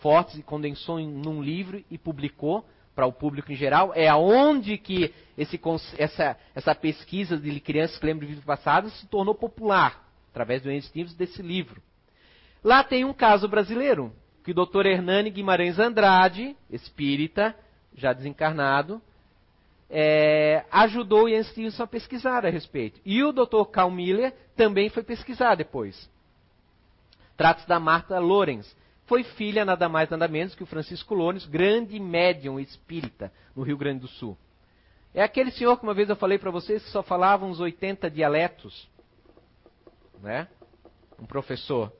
fortes 0.00 0.38
e 0.38 0.42
condensou 0.42 1.00
em 1.00 1.08
num 1.08 1.42
livro 1.42 1.84
e 1.90 1.98
publicou 1.98 2.64
para 2.94 3.06
o 3.06 3.12
público 3.12 3.50
em 3.50 3.56
geral. 3.56 3.92
É 3.94 4.08
aonde 4.08 4.78
que 4.78 5.12
esse, 5.36 5.60
essa, 5.96 6.36
essa 6.54 6.74
pesquisa 6.74 7.36
de 7.36 7.60
crianças 7.60 7.98
que 7.98 8.06
lembram 8.06 8.26
de 8.26 8.34
vidas 8.34 8.44
passadas 8.44 8.92
se 9.00 9.06
tornou 9.06 9.34
popular, 9.34 10.08
através 10.30 10.62
do 10.62 10.70
Ian 10.70 10.80
Stevenson 10.80 11.16
desse 11.16 11.42
livro. 11.42 11.82
Lá 12.62 12.84
tem 12.84 13.04
um 13.04 13.12
caso 13.12 13.48
brasileiro, 13.48 14.12
que 14.48 14.52
o 14.52 14.66
Dr. 14.66 14.86
Hernani 14.86 15.28
Guimarães 15.28 15.78
Andrade, 15.78 16.56
espírita, 16.70 17.54
já 17.94 18.14
desencarnado, 18.14 18.98
é, 19.90 20.64
ajudou 20.70 21.28
Ian 21.28 21.42
Stevenson 21.42 21.82
a 21.82 21.86
pesquisar 21.86 22.46
a 22.46 22.48
respeito. 22.48 22.98
E 23.04 23.22
o 23.22 23.30
Dr. 23.30 23.64
Carl 23.70 23.90
Miller 23.90 24.34
também 24.56 24.88
foi 24.88 25.02
pesquisar 25.02 25.54
depois. 25.54 26.10
Trata-se 27.36 27.68
da 27.68 27.78
Marta 27.78 28.18
Lorenz. 28.18 28.74
Foi 29.04 29.22
filha 29.22 29.66
nada 29.66 29.86
mais 29.86 30.08
nada 30.08 30.26
menos 30.26 30.54
que 30.54 30.62
o 30.62 30.66
Francisco 30.66 31.14
Lorenz, 31.14 31.44
grande 31.44 32.00
médium 32.00 32.58
espírita 32.58 33.30
no 33.54 33.62
Rio 33.62 33.76
Grande 33.76 34.00
do 34.00 34.08
Sul. 34.08 34.34
É 35.12 35.22
aquele 35.22 35.50
senhor 35.50 35.76
que 35.76 35.82
uma 35.82 35.92
vez 35.92 36.08
eu 36.08 36.16
falei 36.16 36.38
para 36.38 36.50
vocês 36.50 36.82
que 36.82 36.90
só 36.90 37.02
falava 37.02 37.44
uns 37.44 37.60
80 37.60 38.10
dialetos. 38.10 38.88
Né? 40.22 40.48
Um 41.18 41.26
professor. 41.26 41.92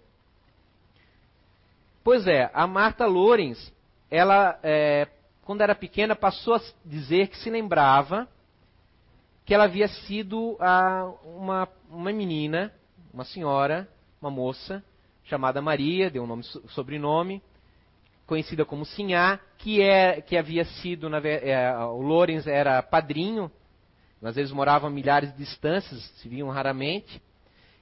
Pois 2.10 2.26
é, 2.26 2.50
a 2.54 2.66
Marta 2.66 3.04
Lorenz, 3.04 3.70
ela, 4.10 4.58
é, 4.62 5.08
quando 5.42 5.60
era 5.60 5.74
pequena, 5.74 6.16
passou 6.16 6.54
a 6.54 6.60
dizer 6.82 7.28
que 7.28 7.36
se 7.36 7.50
lembrava 7.50 8.26
que 9.44 9.52
ela 9.52 9.64
havia 9.64 9.86
sido 9.88 10.56
a, 10.58 11.12
uma, 11.22 11.68
uma 11.90 12.10
menina, 12.10 12.72
uma 13.12 13.26
senhora, 13.26 13.86
uma 14.22 14.30
moça, 14.30 14.82
chamada 15.24 15.60
Maria, 15.60 16.10
deu 16.10 16.22
um 16.22 16.26
nome, 16.26 16.44
sobrenome, 16.68 17.42
conhecida 18.26 18.64
como 18.64 18.86
Sinhá, 18.86 19.38
que, 19.58 19.82
é, 19.82 20.22
que 20.22 20.34
havia 20.38 20.64
sido, 20.64 21.10
na, 21.10 21.18
é, 21.18 21.76
o 21.78 22.00
Lorenz 22.00 22.46
era 22.46 22.82
padrinho, 22.82 23.52
às 24.22 24.34
vezes 24.34 24.50
moravam 24.50 24.88
a 24.88 24.90
milhares 24.90 25.30
de 25.32 25.36
distâncias, 25.44 26.04
se 26.16 26.26
viam 26.26 26.48
raramente, 26.48 27.20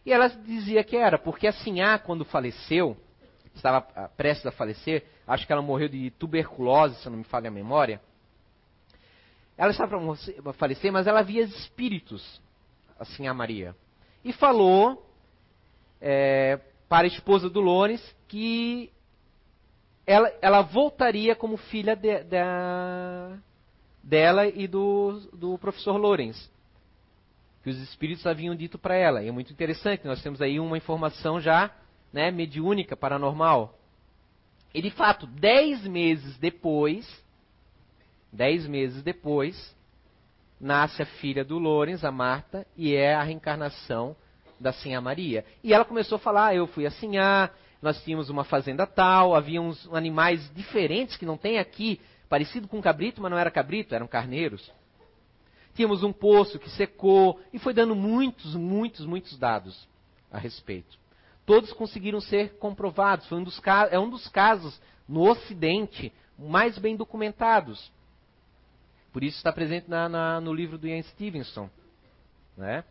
e 0.04 0.12
ela 0.12 0.26
dizia 0.26 0.82
que 0.82 0.96
era, 0.96 1.16
porque 1.16 1.46
a 1.46 1.52
Sinhá, 1.52 1.96
quando 1.96 2.24
faleceu, 2.24 2.96
estava 3.56 3.86
ah, 3.94 4.08
prestes 4.08 4.46
a 4.46 4.52
falecer, 4.52 5.04
acho 5.26 5.46
que 5.46 5.52
ela 5.52 5.62
morreu 5.62 5.88
de 5.88 6.10
tuberculose, 6.12 6.96
se 6.96 7.08
não 7.08 7.18
me 7.18 7.24
falha 7.24 7.48
a 7.48 7.52
memória. 7.52 8.00
Ela 9.56 9.70
estava 9.70 9.98
para 10.42 10.52
falecer, 10.52 10.92
mas 10.92 11.06
ela 11.06 11.22
via 11.22 11.42
espíritos, 11.42 12.40
assim 12.98 13.26
a 13.26 13.34
Maria. 13.34 13.74
E 14.24 14.32
falou 14.32 15.06
é, 16.00 16.60
para 16.88 17.06
a 17.06 17.08
esposa 17.08 17.48
do 17.48 17.60
Lones 17.60 18.14
que 18.28 18.92
ela, 20.06 20.32
ela 20.40 20.62
voltaria 20.62 21.34
como 21.34 21.56
filha 21.56 21.96
de, 21.96 22.22
de, 22.22 22.36
dela 24.02 24.46
e 24.46 24.68
do, 24.68 25.20
do 25.32 25.58
professor 25.58 25.96
Lorenz. 25.96 26.50
Que 27.62 27.70
os 27.70 27.78
espíritos 27.78 28.26
haviam 28.26 28.54
dito 28.54 28.78
para 28.78 28.94
ela. 28.94 29.22
E 29.22 29.28
é 29.28 29.32
muito 29.32 29.52
interessante, 29.52 30.06
nós 30.06 30.22
temos 30.22 30.40
aí 30.40 30.60
uma 30.60 30.76
informação 30.76 31.40
já 31.40 31.74
né, 32.12 32.30
mediúnica, 32.30 32.96
paranormal. 32.96 33.78
E 34.74 34.82
de 34.82 34.90
fato, 34.90 35.26
dez 35.26 35.86
meses 35.86 36.36
depois, 36.38 37.06
dez 38.32 38.66
meses 38.66 39.02
depois, 39.02 39.74
nasce 40.60 41.02
a 41.02 41.06
filha 41.06 41.44
do 41.44 41.58
Lorenz, 41.58 42.04
a 42.04 42.10
Marta, 42.10 42.66
e 42.76 42.94
é 42.94 43.14
a 43.14 43.22
reencarnação 43.22 44.16
da 44.58 44.72
Sinha 44.72 45.00
Maria. 45.00 45.44
E 45.62 45.72
ela 45.72 45.84
começou 45.84 46.16
a 46.16 46.18
falar, 46.18 46.46
ah, 46.48 46.54
eu 46.54 46.66
fui 46.66 46.86
a 46.86 46.90
Sinhá, 46.90 47.50
nós 47.80 48.02
tínhamos 48.02 48.30
uma 48.30 48.44
fazenda 48.44 48.86
tal, 48.86 49.34
havia 49.34 49.60
uns 49.60 49.86
animais 49.92 50.50
diferentes 50.54 51.16
que 51.16 51.26
não 51.26 51.36
tem 51.36 51.58
aqui, 51.58 52.00
parecido 52.28 52.66
com 52.66 52.80
cabrito, 52.80 53.20
mas 53.20 53.30
não 53.30 53.38
era 53.38 53.50
cabrito, 53.50 53.94
eram 53.94 54.06
carneiros. 54.06 54.72
Tínhamos 55.74 56.02
um 56.02 56.12
poço 56.12 56.58
que 56.58 56.70
secou 56.70 57.40
e 57.52 57.58
foi 57.58 57.74
dando 57.74 57.94
muitos, 57.94 58.54
muitos, 58.54 59.04
muitos 59.04 59.38
dados 59.38 59.86
a 60.32 60.38
respeito. 60.38 60.98
Todos 61.46 61.72
conseguiram 61.72 62.20
ser 62.20 62.58
comprovados. 62.58 63.30
Um 63.30 63.42
dos, 63.42 63.62
é 63.90 63.98
um 63.98 64.10
dos 64.10 64.28
casos 64.28 64.78
no 65.08 65.30
Ocidente 65.30 66.12
mais 66.36 66.76
bem 66.76 66.96
documentados. 66.96 67.90
Por 69.12 69.24
isso 69.24 69.38
está 69.38 69.52
presente 69.52 69.88
na, 69.88 70.08
na, 70.08 70.40
no 70.40 70.52
livro 70.52 70.76
do 70.76 70.86
Ian 70.86 71.02
Stevenson. 71.02 71.70
Né? 72.56 72.84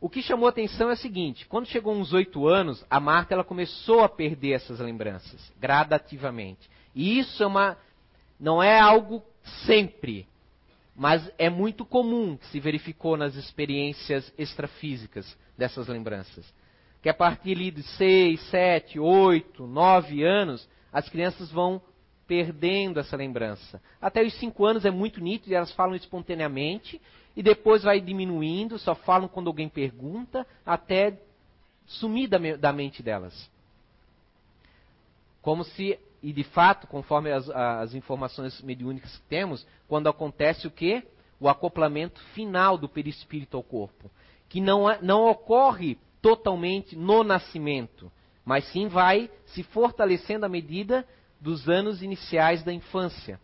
O 0.00 0.08
que 0.08 0.22
chamou 0.22 0.48
atenção 0.48 0.90
é 0.90 0.92
o 0.92 0.96
seguinte: 0.96 1.46
quando 1.46 1.66
chegou 1.66 1.94
uns 1.94 2.12
oito 2.12 2.46
anos, 2.46 2.84
a 2.88 3.00
Marta 3.00 3.34
ela 3.34 3.42
começou 3.42 4.04
a 4.04 4.08
perder 4.08 4.52
essas 4.52 4.78
lembranças 4.78 5.52
gradativamente. 5.58 6.70
E 6.94 7.18
isso 7.18 7.42
é 7.42 7.46
uma, 7.46 7.76
não 8.38 8.62
é 8.62 8.78
algo 8.78 9.22
sempre, 9.66 10.28
mas 10.94 11.28
é 11.38 11.50
muito 11.50 11.84
comum 11.84 12.36
que 12.36 12.46
se 12.46 12.60
verificou 12.60 13.16
nas 13.16 13.34
experiências 13.34 14.32
extrafísicas 14.38 15.36
dessas 15.56 15.88
lembranças. 15.88 16.44
Que 17.02 17.08
a 17.08 17.14
partir 17.14 17.70
de 17.70 17.82
seis, 17.96 18.40
sete, 18.50 18.98
oito, 18.98 19.66
nove 19.66 20.24
anos, 20.24 20.68
as 20.92 21.08
crianças 21.08 21.50
vão 21.50 21.80
perdendo 22.26 23.00
essa 23.00 23.16
lembrança. 23.16 23.80
Até 24.00 24.22
os 24.22 24.34
cinco 24.34 24.66
anos 24.66 24.84
é 24.84 24.90
muito 24.90 25.20
nítido 25.20 25.52
e 25.52 25.54
elas 25.54 25.72
falam 25.72 25.94
espontaneamente 25.94 27.00
e 27.34 27.42
depois 27.42 27.84
vai 27.84 28.00
diminuindo, 28.00 28.78
só 28.78 28.94
falam 28.94 29.28
quando 29.28 29.46
alguém 29.46 29.68
pergunta, 29.68 30.46
até 30.66 31.18
sumir 31.86 32.28
da, 32.28 32.38
da 32.56 32.72
mente 32.72 33.02
delas. 33.02 33.50
Como 35.40 35.64
se, 35.64 35.98
e 36.22 36.32
de 36.32 36.44
fato, 36.44 36.86
conforme 36.86 37.30
as, 37.30 37.48
as 37.48 37.94
informações 37.94 38.60
mediúnicas 38.60 39.16
que 39.16 39.26
temos, 39.28 39.66
quando 39.86 40.08
acontece 40.08 40.66
o 40.66 40.70
quê? 40.70 41.04
O 41.40 41.48
acoplamento 41.48 42.20
final 42.34 42.76
do 42.76 42.88
perispírito 42.88 43.56
ao 43.56 43.62
corpo. 43.62 44.10
Que 44.48 44.60
não, 44.60 44.86
não 45.00 45.24
ocorre 45.26 45.96
totalmente 46.28 46.94
no 46.94 47.24
nascimento, 47.24 48.12
mas 48.44 48.64
sim 48.70 48.86
vai 48.86 49.30
se 49.46 49.62
fortalecendo 49.62 50.44
à 50.44 50.48
medida 50.48 51.06
dos 51.40 51.70
anos 51.70 52.02
iniciais 52.02 52.62
da 52.62 52.70
infância. 52.70 53.40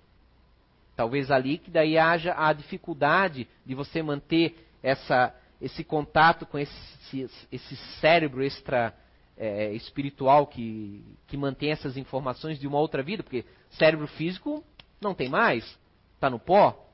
Talvez 0.95 1.31
ali 1.31 1.57
que 1.57 1.71
daí 1.71 1.97
haja 1.97 2.35
a 2.37 2.53
dificuldade 2.53 3.49
de 3.65 3.75
você 3.75 4.03
manter 4.03 4.69
essa, 4.83 5.35
esse 5.63 5.83
contato 5.83 6.45
com 6.45 6.59
esse, 6.59 7.31
esse 7.51 7.77
cérebro 8.01 8.43
extra 8.45 8.95
é, 9.35 9.73
espiritual 9.73 10.47
que, 10.47 11.03
que 11.27 11.39
mantém 11.39 11.71
essas 11.71 11.97
informações 11.97 12.59
de 12.59 12.69
uma 12.69 12.79
outra 12.79 13.03
vida, 13.03 13.23
porque 13.23 13.47
cérebro 13.71 14.07
físico 14.07 14.63
não 15.01 15.15
tem 15.15 15.31
mais, 15.31 15.65
está 16.17 16.29
no 16.29 16.39
pó, 16.39 16.87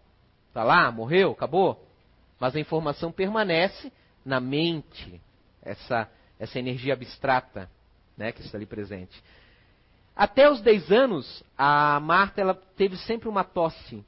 está 0.46 0.62
lá, 0.62 0.88
morreu, 0.92 1.32
acabou. 1.32 1.84
Mas 2.38 2.54
a 2.54 2.60
informação 2.60 3.10
permanece 3.10 3.92
na 4.24 4.38
mente, 4.38 5.20
essa, 5.62 6.10
essa 6.38 6.58
energia 6.58 6.94
abstrata 6.94 7.70
né, 8.16 8.32
que 8.32 8.40
está 8.42 8.56
ali 8.56 8.66
presente. 8.66 9.22
Até 10.14 10.50
os 10.50 10.60
10 10.60 10.92
anos, 10.92 11.42
a 11.56 11.98
Marta 12.00 12.40
ela 12.40 12.54
teve 12.54 12.96
sempre 12.96 13.28
uma 13.28 13.44
tosse 13.44 14.04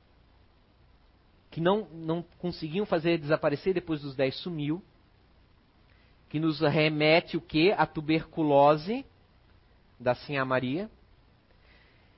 que 1.50 1.60
não, 1.60 1.86
não 1.92 2.22
conseguiam 2.38 2.86
fazer 2.86 3.18
desaparecer, 3.18 3.74
depois 3.74 4.00
dos 4.00 4.16
10 4.16 4.36
sumiu, 4.36 4.82
que 6.28 6.40
nos 6.40 6.60
remete 6.60 7.36
o 7.36 7.40
que? 7.40 7.72
A 7.72 7.84
tuberculose 7.84 9.04
da 10.00 10.14
Sinha 10.14 10.44
Maria. 10.44 10.90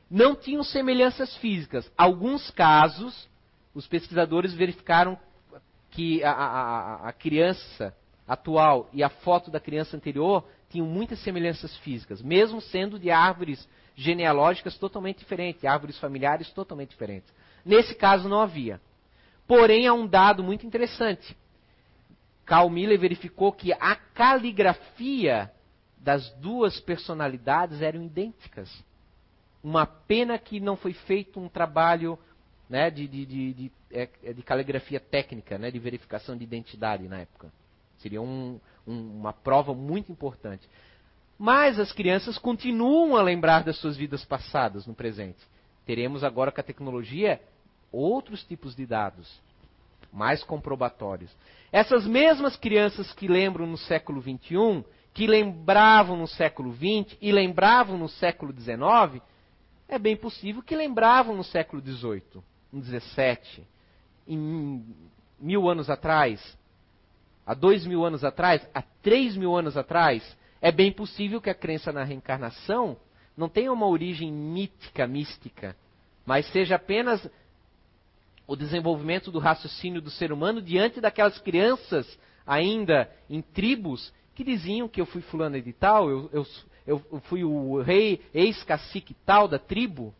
Não 0.08 0.36
tinham 0.36 0.62
semelhanças 0.62 1.36
físicas. 1.38 1.90
Alguns 1.96 2.48
casos, 2.50 3.28
os 3.74 3.88
pesquisadores 3.88 4.54
verificaram 4.54 5.18
que 5.90 6.22
a, 6.22 6.30
a, 6.30 7.08
a 7.08 7.12
criança 7.12 7.94
atual 8.26 8.88
e 8.92 9.02
a 9.02 9.08
foto 9.08 9.50
da 9.50 9.60
criança 9.60 9.96
anterior 9.96 10.46
tinham 10.70 10.86
muitas 10.86 11.18
semelhanças 11.20 11.76
físicas, 11.78 12.22
mesmo 12.22 12.60
sendo 12.60 12.98
de 12.98 13.10
árvores 13.10 13.68
genealógicas 13.94 14.76
totalmente 14.76 15.18
diferentes, 15.18 15.64
árvores 15.64 15.98
familiares 15.98 16.50
totalmente 16.50 16.90
diferentes. 16.90 17.32
Nesse 17.64 17.94
caso 17.94 18.28
não 18.28 18.40
havia. 18.40 18.80
Porém, 19.46 19.86
há 19.86 19.92
um 19.92 20.06
dado 20.06 20.42
muito 20.42 20.66
interessante. 20.66 21.36
Carl 22.44 22.68
Miller 22.68 22.98
verificou 22.98 23.52
que 23.52 23.72
a 23.72 23.94
caligrafia 23.94 25.50
das 25.96 26.30
duas 26.34 26.80
personalidades 26.80 27.80
eram 27.80 28.02
idênticas. 28.02 28.70
Uma 29.62 29.86
pena 29.86 30.38
que 30.38 30.60
não 30.60 30.76
foi 30.76 30.92
feito 30.92 31.40
um 31.40 31.48
trabalho 31.48 32.18
né, 32.68 32.90
de, 32.90 33.06
de, 33.06 33.24
de, 33.24 33.54
de, 33.54 33.72
é, 33.90 34.32
de 34.32 34.42
caligrafia 34.42 35.00
técnica, 35.00 35.56
né, 35.56 35.70
de 35.70 35.78
verificação 35.78 36.36
de 36.36 36.44
identidade 36.44 37.08
na 37.08 37.20
época. 37.20 37.50
Seria 38.04 38.20
um, 38.20 38.60
um, 38.86 39.18
uma 39.18 39.32
prova 39.32 39.72
muito 39.72 40.12
importante. 40.12 40.68
Mas 41.38 41.78
as 41.78 41.90
crianças 41.90 42.36
continuam 42.36 43.16
a 43.16 43.22
lembrar 43.22 43.64
das 43.64 43.78
suas 43.78 43.96
vidas 43.96 44.22
passadas 44.26 44.86
no 44.86 44.92
presente. 44.94 45.38
Teremos 45.86 46.22
agora 46.22 46.52
com 46.52 46.60
a 46.60 46.64
tecnologia 46.64 47.40
outros 47.90 48.44
tipos 48.44 48.76
de 48.76 48.84
dados, 48.84 49.40
mais 50.12 50.44
comprobatórios. 50.44 51.34
Essas 51.72 52.06
mesmas 52.06 52.56
crianças 52.58 53.10
que 53.14 53.26
lembram 53.26 53.66
no 53.66 53.78
século 53.78 54.20
XXI, 54.20 54.84
que 55.14 55.26
lembravam 55.26 56.14
no 56.14 56.28
século 56.28 56.74
XX 56.74 57.16
e 57.22 57.32
lembravam 57.32 57.96
no 57.96 58.08
século 58.08 58.52
XIX, 58.52 59.22
é 59.88 59.98
bem 59.98 60.14
possível 60.14 60.62
que 60.62 60.76
lembravam 60.76 61.34
no 61.34 61.42
século 61.42 61.80
XVIII, 61.80 62.42
no 62.70 62.82
XVII, 62.82 63.64
em 64.28 64.84
mil 65.40 65.70
anos 65.70 65.88
atrás, 65.88 66.54
há 67.46 67.54
dois 67.54 67.86
mil 67.86 68.04
anos 68.04 68.24
atrás, 68.24 68.66
há 68.74 68.82
três 69.02 69.36
mil 69.36 69.56
anos 69.56 69.76
atrás, 69.76 70.36
é 70.60 70.72
bem 70.72 70.92
possível 70.92 71.40
que 71.40 71.50
a 71.50 71.54
crença 71.54 71.92
na 71.92 72.04
reencarnação 72.04 72.96
não 73.36 73.48
tenha 73.48 73.72
uma 73.72 73.86
origem 73.86 74.32
mítica, 74.32 75.06
mística, 75.06 75.76
mas 76.24 76.46
seja 76.52 76.76
apenas 76.76 77.28
o 78.46 78.56
desenvolvimento 78.56 79.30
do 79.30 79.38
raciocínio 79.38 80.00
do 80.00 80.10
ser 80.10 80.32
humano 80.32 80.60
diante 80.60 81.00
daquelas 81.00 81.38
crianças 81.38 82.18
ainda 82.46 83.10
em 83.28 83.40
tribos 83.40 84.12
que 84.34 84.44
diziam 84.44 84.88
que 84.88 85.00
eu 85.00 85.06
fui 85.06 85.22
fulano 85.22 85.60
de 85.60 85.72
tal, 85.72 86.10
eu, 86.10 86.30
eu, 86.32 86.46
eu 86.86 87.20
fui 87.22 87.44
o 87.44 87.80
rei, 87.80 88.20
ex-cacique 88.34 89.14
tal 89.24 89.48
da 89.48 89.58
tribo. 89.58 90.14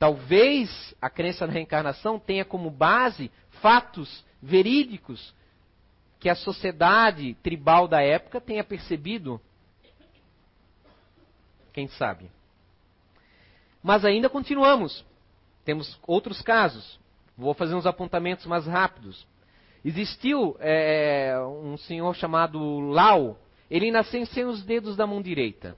Talvez 0.00 0.94
a 0.98 1.10
crença 1.10 1.46
na 1.46 1.52
reencarnação 1.52 2.18
tenha 2.18 2.42
como 2.42 2.70
base 2.70 3.30
fatos 3.60 4.24
verídicos 4.40 5.34
que 6.18 6.30
a 6.30 6.34
sociedade 6.34 7.34
tribal 7.42 7.86
da 7.86 8.00
época 8.00 8.40
tenha 8.40 8.64
percebido. 8.64 9.38
Quem 11.74 11.86
sabe? 11.86 12.30
Mas 13.82 14.02
ainda 14.02 14.30
continuamos. 14.30 15.04
Temos 15.66 16.00
outros 16.06 16.40
casos. 16.40 16.98
Vou 17.36 17.52
fazer 17.52 17.74
uns 17.74 17.84
apontamentos 17.84 18.46
mais 18.46 18.66
rápidos. 18.66 19.26
Existiu 19.84 20.56
é, 20.60 21.34
um 21.62 21.76
senhor 21.76 22.16
chamado 22.16 22.80
Lau. 22.80 23.38
Ele 23.70 23.90
nasceu 23.90 24.24
sem 24.24 24.46
os 24.46 24.64
dedos 24.64 24.96
da 24.96 25.06
mão 25.06 25.20
direita. 25.20 25.76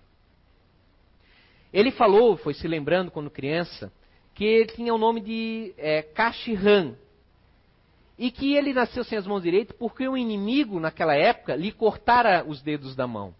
Ele 1.72 1.90
falou, 1.90 2.36
foi 2.36 2.54
se 2.54 2.68
lembrando 2.68 3.10
quando 3.10 3.28
criança, 3.28 3.92
que 4.34 4.66
tinha 4.66 4.94
o 4.94 4.98
nome 4.98 5.20
de 5.20 5.74
é, 5.76 6.02
Kashihan, 6.02 6.96
e 8.18 8.30
que 8.30 8.54
ele 8.54 8.72
nasceu 8.72 9.02
sem 9.04 9.18
as 9.18 9.26
mãos 9.26 9.42
direitas 9.42 9.76
porque 9.76 10.06
o 10.06 10.16
inimigo, 10.16 10.78
naquela 10.78 11.14
época, 11.14 11.56
lhe 11.56 11.72
cortara 11.72 12.44
os 12.46 12.62
dedos 12.62 12.94
da 12.94 13.06
mão. 13.06 13.34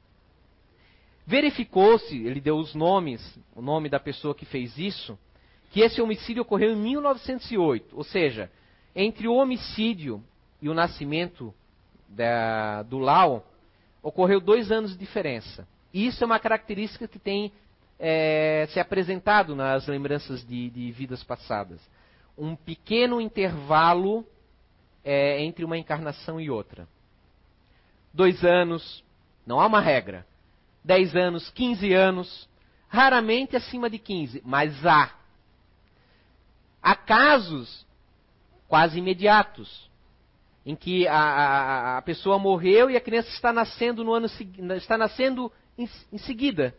Verificou-se, 1.26 2.16
ele 2.16 2.40
deu 2.40 2.57
os 2.57 2.74
nomes, 2.74 3.38
o 3.55 3.62
nome 3.62 3.88
da 3.88 4.01
pessoa 4.01 4.34
que 4.34 4.45
fez 4.45 4.76
isso, 4.76 5.16
que 5.70 5.80
esse 5.80 6.01
homicídio 6.03 6.43
ocorreu 6.43 6.72
em 6.72 6.76
1908. 6.76 7.97
Ou 7.97 8.03
seja, 8.03 8.51
entre 8.95 9.28
o 9.28 9.34
homicídio 9.34 10.22
e 10.61 10.68
o 10.68 10.74
nascimento 10.74 11.55
da, 12.09 12.82
do 12.82 12.99
Lau, 12.99 13.47
ocorreu 14.03 14.40
dois 14.40 14.72
anos 14.72 14.93
de 14.93 14.99
diferença. 14.99 15.66
E 15.95 16.07
isso 16.07 16.24
é 16.24 16.26
uma 16.26 16.40
característica 16.40 17.07
que 17.07 17.18
tem 17.18 17.53
é, 18.05 18.66
se 18.72 18.80
apresentado 18.80 19.55
nas 19.55 19.86
lembranças 19.86 20.44
de, 20.44 20.68
de, 20.70 20.90
vidas 20.90 21.22
passadas. 21.22 21.80
Um 22.36 22.57
pequeno 22.57 23.20
intervalo 23.20 24.26
é, 25.05 25.40
entre 25.44 25.64
uma 25.64 25.78
encarnação 25.78 26.40
e 26.40 26.50
outra. 26.50 26.88
Dois 28.12 28.44
anos, 28.44 29.05
não 29.46 29.61
há 29.61 29.66
uma 29.68 29.80
regra. 29.80 30.26
Dez 30.82 31.14
anos, 31.14 31.48
quinze 31.50 31.94
anos, 31.94 32.48
raramente 32.88 33.55
acima 33.55 33.88
de 33.88 34.00
quinze, 34.00 34.42
mas 34.44 34.84
há. 34.84 35.14
Há 36.82 36.96
casos 36.96 37.86
quase 38.66 38.98
imediatos 38.98 39.88
em 40.66 40.74
que 40.74 41.07
a, 41.07 41.14
a, 41.14 41.98
a, 41.98 42.03
pessoa 42.03 42.36
morreu 42.36 42.90
e 42.90 42.96
a 42.96 43.00
criança 43.00 43.28
está 43.28 43.53
nascendo 43.53 44.03
no 44.03 44.12
ano 44.12 44.26
está 44.76 44.98
nascendo 44.98 45.53
em, 45.78 45.88
em 46.12 46.18
seguida. 46.18 46.74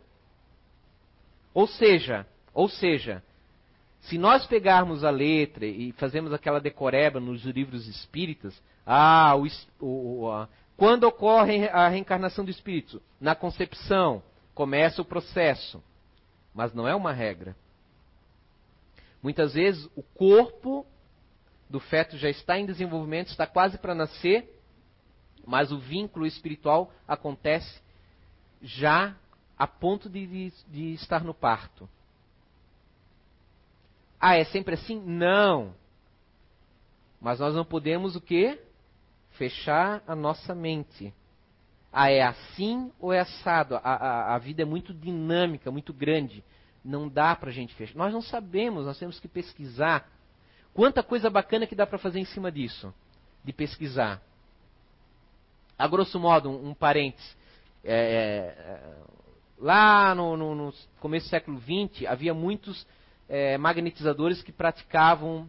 Ou 1.53 1.67
seja, 1.67 2.25
ou 2.53 2.67
seja, 2.67 3.23
se 4.01 4.17
nós 4.17 4.45
pegarmos 4.45 5.03
a 5.03 5.09
letra 5.09 5.65
e 5.65 5.91
fazemos 5.93 6.33
aquela 6.33 6.59
decoreba 6.59 7.19
nos 7.19 7.43
livros 7.45 7.87
espíritas, 7.87 8.61
ah, 8.85 9.33
o, 9.35 9.47
o, 9.85 10.31
a, 10.31 10.49
quando 10.75 11.05
ocorre 11.05 11.67
a 11.69 11.87
reencarnação 11.87 12.43
do 12.43 12.51
espírito? 12.51 13.01
Na 13.19 13.35
concepção, 13.35 14.21
começa 14.53 15.01
o 15.01 15.05
processo. 15.05 15.81
Mas 16.53 16.73
não 16.73 16.87
é 16.87 16.95
uma 16.95 17.13
regra. 17.13 17.55
Muitas 19.21 19.53
vezes 19.53 19.89
o 19.95 20.03
corpo 20.03 20.85
do 21.69 21.79
feto 21.79 22.17
já 22.17 22.29
está 22.29 22.59
em 22.59 22.65
desenvolvimento, 22.65 23.29
está 23.29 23.47
quase 23.47 23.77
para 23.77 23.95
nascer, 23.95 24.47
mas 25.45 25.71
o 25.71 25.79
vínculo 25.79 26.25
espiritual 26.25 26.91
acontece 27.07 27.81
já 28.61 29.15
a 29.57 29.67
ponto 29.67 30.09
de, 30.09 30.25
de, 30.25 30.53
de 30.67 30.93
estar 30.93 31.23
no 31.23 31.33
parto. 31.33 31.87
Ah, 34.19 34.35
é 34.35 34.45
sempre 34.45 34.75
assim? 34.75 35.01
Não. 35.01 35.73
Mas 37.19 37.39
nós 37.39 37.53
não 37.53 37.65
podemos 37.65 38.15
o 38.15 38.21
quê? 38.21 38.61
Fechar 39.31 40.01
a 40.07 40.15
nossa 40.15 40.53
mente. 40.55 41.13
Ah, 41.91 42.09
é 42.09 42.21
assim 42.21 42.91
ou 42.99 43.13
é 43.13 43.19
assado? 43.19 43.75
A, 43.75 43.79
a, 43.79 44.35
a 44.35 44.37
vida 44.39 44.61
é 44.61 44.65
muito 44.65 44.93
dinâmica, 44.93 45.71
muito 45.71 45.93
grande. 45.93 46.43
Não 46.83 47.07
dá 47.07 47.35
para 47.35 47.49
a 47.49 47.53
gente 47.53 47.73
fechar. 47.75 47.95
Nós 47.95 48.13
não 48.13 48.21
sabemos, 48.21 48.85
nós 48.85 48.97
temos 48.97 49.19
que 49.19 49.27
pesquisar. 49.27 50.09
Quanta 50.73 51.03
coisa 51.03 51.29
bacana 51.29 51.67
que 51.67 51.75
dá 51.75 51.85
para 51.85 51.99
fazer 51.99 52.19
em 52.19 52.25
cima 52.25 52.51
disso, 52.51 52.93
de 53.43 53.53
pesquisar. 53.53 54.21
A 55.77 55.87
grosso 55.87 56.19
modo, 56.19 56.49
um, 56.49 56.69
um 56.69 56.73
parênteses. 56.73 57.37
É, 57.83 57.93
é, 57.93 59.13
lá 59.57 60.13
no, 60.15 60.35
no, 60.35 60.55
no, 60.55 60.73
começo 60.99 61.27
do 61.27 61.29
século 61.29 61.59
XX, 61.59 62.05
havia 62.07 62.33
muitos 62.33 62.85
é, 63.27 63.57
magnetizadores 63.57 64.41
que 64.41 64.51
praticavam, 64.51 65.47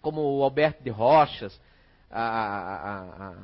como 0.00 0.20
o 0.20 0.42
Alberto 0.42 0.82
de 0.82 0.90
Rochas, 0.90 1.58
a, 2.10 2.22
a, 2.22 3.28
a, 3.28 3.34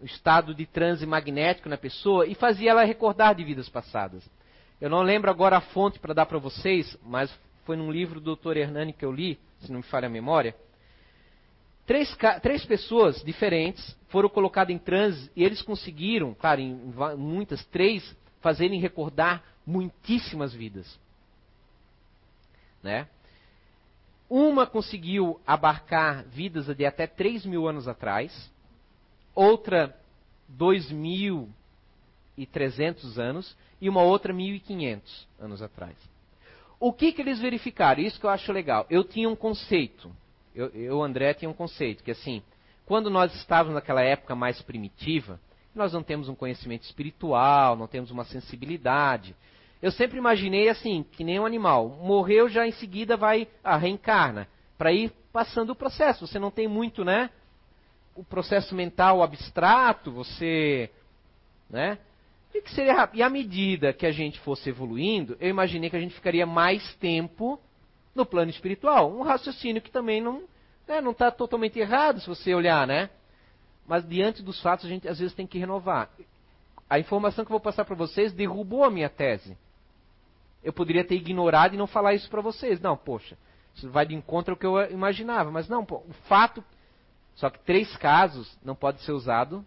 o 0.00 0.04
estado 0.04 0.54
de 0.54 0.66
transe 0.66 1.06
magnético 1.06 1.68
na 1.68 1.76
pessoa 1.76 2.26
e 2.26 2.34
fazia 2.34 2.70
ela 2.70 2.84
recordar 2.84 3.34
de 3.34 3.44
vidas 3.44 3.68
passadas. 3.68 4.28
Eu 4.80 4.90
não 4.90 5.02
lembro 5.02 5.30
agora 5.30 5.56
a 5.56 5.60
fonte 5.60 5.98
para 5.98 6.14
dar 6.14 6.26
para 6.26 6.38
vocês, 6.38 6.96
mas 7.02 7.32
foi 7.64 7.76
num 7.76 7.90
livro 7.90 8.20
do 8.20 8.36
Dr. 8.36 8.56
Hernani 8.56 8.92
que 8.92 9.04
eu 9.04 9.12
li, 9.12 9.38
se 9.60 9.70
não 9.70 9.78
me 9.78 9.84
falha 9.84 10.06
a 10.06 10.10
memória. 10.10 10.54
Três, 11.86 12.16
três 12.42 12.64
pessoas 12.64 13.22
diferentes 13.22 13.96
foram 14.08 14.28
colocadas 14.28 14.74
em 14.74 14.78
transe 14.78 15.30
e 15.36 15.44
eles 15.44 15.60
conseguiram, 15.60 16.34
claro, 16.34 16.60
em 16.60 16.74
muitas, 17.16 17.64
três, 17.66 18.16
fazerem 18.44 18.78
recordar 18.78 19.42
muitíssimas 19.66 20.52
vidas. 20.52 21.00
Né? 22.82 23.08
Uma 24.28 24.66
conseguiu 24.66 25.40
abarcar 25.46 26.24
vidas 26.24 26.66
de 26.66 26.84
até 26.84 27.06
3 27.06 27.46
mil 27.46 27.66
anos 27.66 27.88
atrás, 27.88 28.52
outra 29.34 29.98
2.300 30.58 33.18
anos 33.18 33.56
e 33.80 33.88
uma 33.88 34.02
outra 34.02 34.34
1.500 34.34 35.00
anos 35.40 35.62
atrás. 35.62 35.96
O 36.78 36.92
que, 36.92 37.12
que 37.12 37.22
eles 37.22 37.40
verificaram? 37.40 38.02
Isso 38.02 38.20
que 38.20 38.26
eu 38.26 38.30
acho 38.30 38.52
legal. 38.52 38.84
Eu 38.90 39.04
tinha 39.04 39.26
um 39.26 39.36
conceito, 39.36 40.14
eu, 40.54 40.66
eu 40.68 41.02
André, 41.02 41.32
tinha 41.32 41.50
um 41.50 41.54
conceito, 41.54 42.04
que 42.04 42.10
assim, 42.10 42.42
quando 42.84 43.08
nós 43.08 43.34
estávamos 43.36 43.72
naquela 43.72 44.02
época 44.02 44.34
mais 44.34 44.60
primitiva, 44.60 45.40
nós 45.74 45.92
não 45.92 46.02
temos 46.02 46.28
um 46.28 46.34
conhecimento 46.34 46.82
espiritual, 46.84 47.76
não 47.76 47.86
temos 47.86 48.10
uma 48.10 48.24
sensibilidade. 48.24 49.34
Eu 49.82 49.90
sempre 49.90 50.16
imaginei 50.16 50.68
assim, 50.68 51.04
que 51.12 51.24
nem 51.24 51.38
um 51.38 51.46
animal. 51.46 51.88
Morreu, 51.88 52.48
já 52.48 52.66
em 52.66 52.72
seguida 52.72 53.16
vai, 53.16 53.48
ah, 53.62 53.76
reencarna. 53.76 54.48
Para 54.78 54.92
ir 54.92 55.12
passando 55.32 55.70
o 55.70 55.76
processo. 55.76 56.26
Você 56.26 56.38
não 56.38 56.50
tem 56.50 56.66
muito, 56.66 57.04
né? 57.04 57.30
O 58.14 58.24
processo 58.24 58.74
mental 58.74 59.22
abstrato, 59.22 60.10
você. 60.10 60.90
Né? 61.68 61.98
E 62.54 62.62
que 62.62 62.72
seria 62.72 62.94
rápido. 62.94 63.18
E 63.18 63.22
à 63.22 63.28
medida 63.28 63.92
que 63.92 64.06
a 64.06 64.12
gente 64.12 64.38
fosse 64.40 64.70
evoluindo, 64.70 65.36
eu 65.40 65.50
imaginei 65.50 65.90
que 65.90 65.96
a 65.96 66.00
gente 66.00 66.14
ficaria 66.14 66.46
mais 66.46 66.94
tempo 66.96 67.60
no 68.14 68.24
plano 68.24 68.50
espiritual. 68.50 69.12
Um 69.12 69.22
raciocínio 69.22 69.82
que 69.82 69.90
também 69.90 70.20
não 70.20 70.44
né, 70.86 71.00
não 71.00 71.10
está 71.10 71.30
totalmente 71.30 71.78
errado 71.78 72.20
se 72.20 72.28
você 72.28 72.54
olhar, 72.54 72.86
né? 72.86 73.10
Mas 73.86 74.06
diante 74.06 74.42
dos 74.42 74.60
fatos 74.62 74.86
a 74.86 74.88
gente 74.88 75.08
às 75.08 75.18
vezes 75.18 75.34
tem 75.34 75.46
que 75.46 75.58
renovar. 75.58 76.10
A 76.88 76.98
informação 76.98 77.44
que 77.44 77.50
eu 77.50 77.54
vou 77.54 77.60
passar 77.60 77.84
para 77.84 77.94
vocês 77.94 78.32
derrubou 78.32 78.84
a 78.84 78.90
minha 78.90 79.08
tese. 79.08 79.56
Eu 80.62 80.72
poderia 80.72 81.04
ter 81.04 81.16
ignorado 81.16 81.74
e 81.74 81.78
não 81.78 81.86
falar 81.86 82.14
isso 82.14 82.28
para 82.30 82.40
vocês. 82.40 82.80
Não, 82.80 82.96
poxa, 82.96 83.36
isso 83.74 83.90
vai 83.90 84.06
de 84.06 84.14
encontro 84.14 84.52
ao 84.52 84.58
que 84.58 84.66
eu 84.66 84.90
imaginava. 84.90 85.50
Mas 85.50 85.68
não, 85.68 85.84
pô, 85.84 85.96
o 86.08 86.12
fato. 86.28 86.64
Só 87.34 87.50
que 87.50 87.58
três 87.60 87.94
casos 87.96 88.56
não 88.64 88.74
pode 88.74 89.02
ser 89.02 89.12
usado 89.12 89.64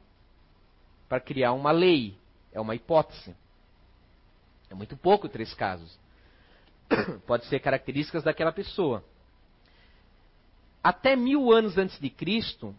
para 1.08 1.20
criar 1.20 1.54
uma 1.54 1.72
lei. 1.72 2.18
É 2.52 2.60
uma 2.60 2.76
hipótese. 2.76 3.36
É 4.70 4.74
muito 4.74 4.98
pouco 4.98 5.30
três 5.30 5.54
casos. 5.54 6.00
pode 7.28 7.46
ser 7.46 7.60
características 7.60 8.24
daquela 8.24 8.52
pessoa. 8.52 9.04
Até 10.84 11.16
mil 11.16 11.52
anos 11.52 11.78
antes 11.78 12.00
de 12.00 12.10
Cristo, 12.10 12.74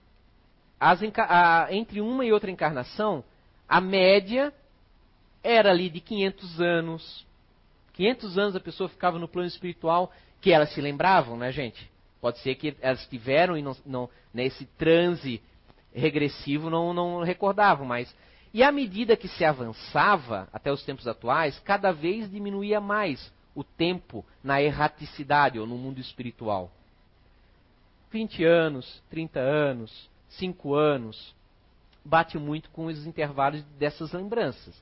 a, 0.81 1.69
entre 1.71 2.01
uma 2.01 2.25
e 2.25 2.33
outra 2.33 2.51
encarnação, 2.51 3.25
a 3.69 3.81
média 3.81 4.53
era 5.43 5.71
ali 5.71 5.91
de 5.91 6.01
500 6.01 6.61
anos. 6.61 7.27
500 7.95 8.39
anos 8.39 8.57
a 8.57 8.61
pessoa 8.61 8.89
ficava 8.89 9.19
no 9.19 9.29
plano 9.29 9.49
espiritual, 9.49 10.13
que 10.41 10.53
elas 10.53 10.73
se 10.73 10.81
lembravam, 10.81 11.37
né, 11.37 11.51
gente? 11.51 11.91
Pode 12.21 12.39
ser 12.39 12.55
que 12.55 12.77
elas 12.81 13.07
tiveram 13.07 13.57
e 13.57 13.63
não, 13.63 13.77
não, 13.85 14.11
nesse 14.33 14.67
transe 14.79 15.43
regressivo 15.93 16.71
não, 16.71 16.93
não 16.93 17.23
recordavam, 17.23 17.87
mas. 17.87 18.15
E 18.53 18.63
à 18.63 18.73
medida 18.73 19.17
que 19.17 19.29
se 19.29 19.45
avançava, 19.45 20.49
até 20.53 20.73
os 20.73 20.83
tempos 20.83 21.07
atuais, 21.07 21.59
cada 21.61 21.93
vez 21.93 22.31
diminuía 22.31 22.81
mais 22.81 23.33
o 23.55 23.63
tempo 23.63 24.25
na 24.43 24.63
erraticidade 24.63 25.59
ou 25.59 25.67
no 25.67 25.77
mundo 25.77 26.01
espiritual. 26.01 26.71
20 28.11 28.45
anos, 28.45 29.03
30 29.11 29.39
anos, 29.39 30.09
cinco 30.29 30.75
anos, 30.75 31.35
bate 32.05 32.39
muito 32.39 32.71
com 32.71 32.87
os 32.87 33.07
intervalos 33.07 33.63
dessas 33.79 34.13
lembranças. 34.13 34.75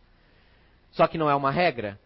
Só 0.93 1.07
que 1.07 1.19
não 1.19 1.29
é 1.29 1.35
uma 1.35 1.51
regra. 1.51 1.99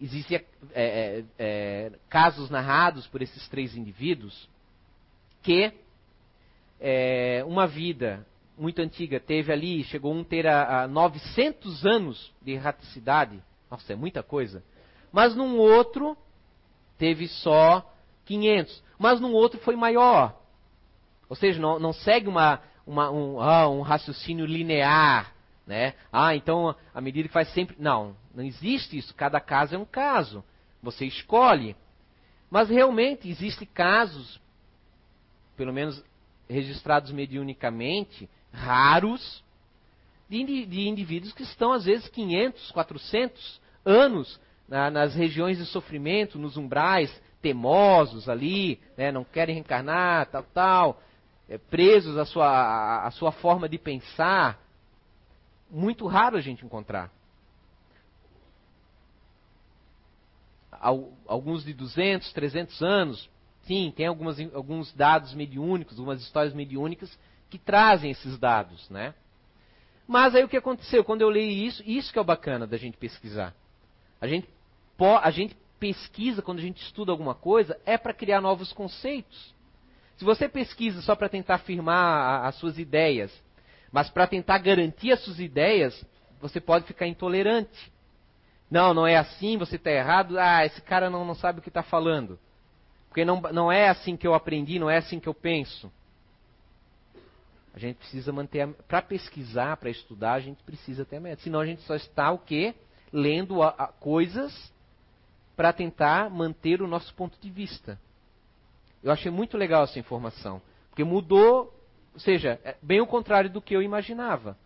Existem 0.00 0.36
é, 0.36 0.44
é, 0.74 1.24
é, 1.38 1.92
casos 2.08 2.50
narrados 2.50 3.06
por 3.06 3.22
esses 3.22 3.48
três 3.48 3.76
indivíduos 3.76 4.48
que 5.42 5.72
é, 6.80 7.44
uma 7.46 7.66
vida 7.66 8.26
muito 8.56 8.80
antiga 8.80 9.18
teve 9.20 9.52
ali, 9.52 9.84
chegou 9.84 10.12
um 10.12 10.24
ter 10.24 10.46
a, 10.46 10.82
a 10.82 10.88
900 10.88 11.84
anos 11.86 12.32
de 12.42 12.52
erraticidade. 12.52 13.42
Nossa, 13.70 13.92
é 13.92 13.96
muita 13.96 14.22
coisa. 14.22 14.62
Mas 15.12 15.34
num 15.34 15.58
outro 15.58 16.16
teve 16.98 17.28
só 17.28 17.92
500. 18.24 18.82
Mas 18.98 19.20
num 19.20 19.32
outro 19.32 19.60
foi 19.60 19.76
maior. 19.76 20.40
Ou 21.28 21.36
seja, 21.36 21.60
não, 21.60 21.78
não 21.78 21.92
segue 21.92 22.28
uma, 22.28 22.60
uma, 22.86 23.10
um, 23.10 23.40
ah, 23.40 23.68
um 23.68 23.80
raciocínio 23.80 24.46
linear. 24.46 25.32
Né? 25.66 25.94
Ah, 26.12 26.34
então 26.36 26.74
a 26.92 27.00
medida 27.00 27.28
que 27.28 27.32
faz 27.32 27.48
sempre. 27.52 27.76
Não, 27.78 28.16
não 28.34 28.44
existe 28.44 28.98
isso. 28.98 29.14
Cada 29.14 29.40
caso 29.40 29.74
é 29.74 29.78
um 29.78 29.84
caso. 29.84 30.44
Você 30.82 31.06
escolhe. 31.06 31.74
Mas 32.50 32.68
realmente 32.68 33.28
existem 33.28 33.66
casos, 33.66 34.40
pelo 35.56 35.72
menos 35.72 36.04
registrados 36.48 37.10
mediunicamente, 37.10 38.28
raros, 38.52 39.42
de, 40.28 40.66
de 40.66 40.88
indivíduos 40.88 41.32
que 41.32 41.42
estão 41.42 41.72
às 41.72 41.84
vezes 41.84 42.06
500, 42.08 42.70
400 42.70 43.60
anos 43.84 44.40
na, 44.68 44.90
nas 44.90 45.14
regiões 45.14 45.58
de 45.58 45.64
sofrimento, 45.64 46.38
nos 46.38 46.56
umbrais, 46.56 47.10
temosos 47.40 48.28
ali, 48.28 48.80
né, 48.96 49.10
não 49.10 49.24
querem 49.24 49.54
reencarnar, 49.54 50.26
tal, 50.26 50.42
tal 50.54 51.02
é, 51.48 51.58
presos 51.58 52.16
à 52.16 52.24
sua, 52.24 53.06
à 53.06 53.10
sua 53.10 53.32
forma 53.32 53.68
de 53.68 53.78
pensar, 53.78 54.58
muito 55.70 56.06
raro 56.06 56.36
a 56.36 56.40
gente 56.40 56.64
encontrar. 56.64 57.10
Alguns 61.26 61.64
de 61.64 61.72
200, 61.72 62.32
300 62.32 62.82
anos, 62.82 63.30
sim, 63.62 63.92
tem 63.96 64.06
algumas, 64.06 64.38
alguns 64.54 64.92
dados 64.92 65.32
mediúnicos, 65.32 65.98
algumas 65.98 66.20
histórias 66.20 66.52
mediúnicas 66.52 67.18
que 67.48 67.58
trazem 67.58 68.10
esses 68.10 68.38
dados, 68.38 68.90
né? 68.90 69.14
Mas 70.06 70.34
aí 70.34 70.44
o 70.44 70.48
que 70.48 70.56
aconteceu? 70.56 71.02
Quando 71.02 71.22
eu 71.22 71.30
leio 71.30 71.50
isso, 71.50 71.82
isso 71.86 72.12
que 72.12 72.18
é 72.18 72.22
o 72.22 72.24
bacana 72.24 72.66
da 72.66 72.76
gente 72.76 72.98
pesquisar. 72.98 73.54
A 74.20 74.26
gente, 74.26 74.46
a 75.22 75.30
gente 75.30 75.56
pesquisa, 75.80 76.42
quando 76.42 76.58
a 76.58 76.62
gente 76.62 76.82
estuda 76.82 77.12
alguma 77.12 77.34
coisa, 77.34 77.80
é 77.86 77.96
para 77.96 78.12
criar 78.12 78.40
novos 78.40 78.72
conceitos. 78.72 79.53
Se 80.16 80.24
você 80.24 80.48
pesquisa 80.48 81.02
só 81.02 81.16
para 81.16 81.28
tentar 81.28 81.56
afirmar 81.56 82.44
as 82.46 82.54
suas 82.56 82.78
ideias, 82.78 83.32
mas 83.90 84.10
para 84.10 84.26
tentar 84.26 84.58
garantir 84.58 85.12
as 85.12 85.20
suas 85.20 85.40
ideias, 85.40 86.04
você 86.40 86.60
pode 86.60 86.84
ficar 86.86 87.06
intolerante. 87.06 87.92
Não, 88.70 88.92
não 88.92 89.06
é 89.06 89.16
assim, 89.16 89.56
você 89.56 89.76
está 89.76 89.90
errado. 89.90 90.38
Ah, 90.38 90.64
esse 90.64 90.80
cara 90.82 91.10
não, 91.10 91.24
não 91.24 91.34
sabe 91.34 91.58
o 91.58 91.62
que 91.62 91.68
está 91.68 91.82
falando. 91.82 92.38
Porque 93.08 93.24
não, 93.24 93.40
não 93.40 93.70
é 93.70 93.88
assim 93.88 94.16
que 94.16 94.26
eu 94.26 94.34
aprendi, 94.34 94.78
não 94.78 94.90
é 94.90 94.96
assim 94.96 95.20
que 95.20 95.28
eu 95.28 95.34
penso. 95.34 95.92
A 97.72 97.78
gente 97.78 97.96
precisa 97.96 98.32
manter. 98.32 98.68
Para 98.88 99.02
pesquisar, 99.02 99.76
para 99.76 99.90
estudar, 99.90 100.34
a 100.34 100.40
gente 100.40 100.62
precisa 100.62 101.04
ter 101.04 101.16
a 101.16 101.20
meta. 101.20 101.42
Senão 101.42 101.60
a 101.60 101.66
gente 101.66 101.82
só 101.82 101.94
está 101.94 102.30
o 102.30 102.38
quê? 102.38 102.74
Lendo 103.12 103.62
a, 103.62 103.68
a, 103.68 103.86
coisas 103.88 104.72
para 105.56 105.72
tentar 105.72 106.30
manter 106.30 106.82
o 106.82 106.86
nosso 106.86 107.12
ponto 107.14 107.38
de 107.40 107.50
vista. 107.50 107.98
Eu 109.04 109.12
achei 109.12 109.30
muito 109.30 109.58
legal 109.58 109.84
essa 109.84 109.98
informação. 109.98 110.62
Porque 110.88 111.04
mudou, 111.04 111.72
ou 112.14 112.20
seja, 112.20 112.58
é 112.64 112.74
bem 112.80 113.02
o 113.02 113.06
contrário 113.06 113.50
do 113.50 113.60
que 113.60 113.76
eu 113.76 113.82
imaginava. 113.82 114.56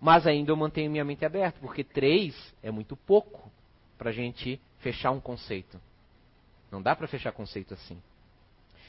Mas 0.00 0.26
ainda 0.26 0.50
eu 0.50 0.56
mantenho 0.56 0.90
minha 0.90 1.04
mente 1.04 1.24
aberta, 1.24 1.58
porque 1.60 1.84
três 1.84 2.34
é 2.62 2.70
muito 2.70 2.96
pouco 2.96 3.52
para 3.98 4.08
a 4.08 4.12
gente 4.12 4.58
fechar 4.78 5.10
um 5.10 5.20
conceito. 5.20 5.78
Não 6.72 6.80
dá 6.80 6.96
para 6.96 7.06
fechar 7.06 7.30
conceito 7.32 7.74
assim. 7.74 8.00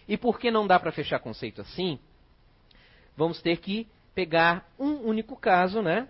E 0.07 0.15
por 0.17 0.39
que 0.39 0.49
não 0.49 0.65
dá 0.65 0.79
para 0.79 0.93
fechar 0.93 1.19
conceito 1.19 1.59
assim? 1.59 1.99
Vamos 3.17 3.41
ter 3.41 3.57
que 3.57 3.85
pegar 4.15 4.65
um 4.79 5.07
único 5.07 5.35
caso, 5.35 5.81
né? 5.81 6.07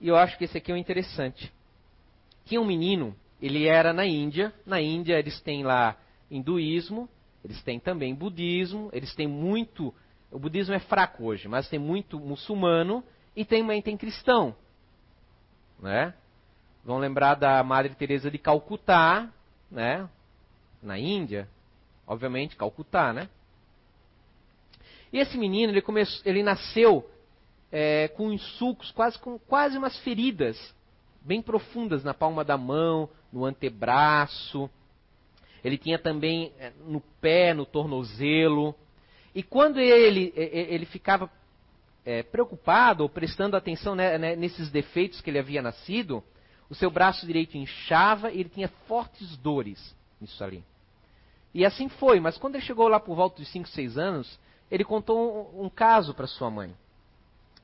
E 0.00 0.06
eu 0.06 0.16
acho 0.16 0.38
que 0.38 0.44
esse 0.44 0.56
aqui 0.56 0.70
é 0.70 0.74
o 0.74 0.78
interessante. 0.78 1.52
Tinha 2.44 2.60
um 2.60 2.64
menino, 2.64 3.14
ele 3.42 3.66
era 3.66 3.92
na 3.92 4.06
Índia. 4.06 4.52
Na 4.64 4.80
Índia 4.80 5.18
eles 5.18 5.40
têm 5.40 5.64
lá 5.64 5.96
hinduísmo, 6.30 7.08
eles 7.44 7.62
têm 7.62 7.80
também 7.80 8.14
budismo, 8.14 8.90
eles 8.92 9.14
têm 9.14 9.26
muito. 9.26 9.94
O 10.30 10.38
budismo 10.38 10.74
é 10.74 10.78
fraco 10.78 11.24
hoje, 11.24 11.48
mas 11.48 11.68
tem 11.68 11.78
muito 11.78 12.18
muçulmano 12.20 13.02
e 13.34 13.44
também 13.44 13.82
tem 13.82 13.96
cristão. 13.96 14.54
Né? 15.80 16.14
Vão 16.84 16.98
lembrar 16.98 17.34
da 17.34 17.62
Madre 17.62 17.94
Teresa 17.94 18.30
de 18.30 18.38
Calcutá, 18.38 19.28
né? 19.70 20.08
Na 20.82 20.98
Índia, 20.98 21.48
obviamente 22.06 22.56
Calcutá, 22.56 23.12
né? 23.12 23.28
E 25.12 25.18
esse 25.18 25.36
menino, 25.36 25.72
ele, 25.72 25.82
começou, 25.82 26.22
ele 26.24 26.42
nasceu 26.42 27.08
é, 27.72 28.08
com 28.08 28.36
sulcos, 28.38 28.90
quase 28.92 29.18
com 29.18 29.38
quase 29.38 29.76
umas 29.76 29.98
feridas 30.00 30.74
bem 31.22 31.42
profundas 31.42 32.02
na 32.02 32.14
palma 32.14 32.44
da 32.44 32.56
mão, 32.56 33.08
no 33.32 33.44
antebraço. 33.44 34.70
Ele 35.64 35.76
tinha 35.76 35.98
também 35.98 36.52
é, 36.58 36.72
no 36.86 37.00
pé, 37.20 37.52
no 37.54 37.66
tornozelo. 37.66 38.74
E 39.34 39.42
quando 39.42 39.78
ele, 39.78 40.32
ele 40.34 40.86
ficava 40.86 41.30
é, 42.04 42.22
preocupado 42.22 43.02
ou 43.02 43.08
prestando 43.08 43.56
atenção 43.56 43.94
né, 43.94 44.18
né, 44.18 44.36
nesses 44.36 44.70
defeitos 44.70 45.20
que 45.20 45.30
ele 45.30 45.38
havia 45.38 45.62
nascido, 45.62 46.24
o 46.68 46.74
seu 46.74 46.90
braço 46.90 47.26
direito 47.26 47.56
inchava 47.56 48.30
e 48.30 48.40
ele 48.40 48.48
tinha 48.48 48.68
fortes 48.86 49.36
dores 49.36 49.94
nisso 50.20 50.42
ali. 50.42 50.64
E 51.52 51.64
assim 51.64 51.88
foi, 51.88 52.20
mas 52.20 52.38
quando 52.38 52.54
ele 52.54 52.64
chegou 52.64 52.88
lá 52.88 53.00
por 53.00 53.16
volta 53.16 53.42
de 53.42 53.48
5, 53.48 53.68
6 53.68 53.98
anos, 53.98 54.38
ele 54.70 54.84
contou 54.84 55.52
um, 55.54 55.64
um 55.64 55.68
caso 55.68 56.14
para 56.14 56.26
sua 56.26 56.50
mãe. 56.50 56.74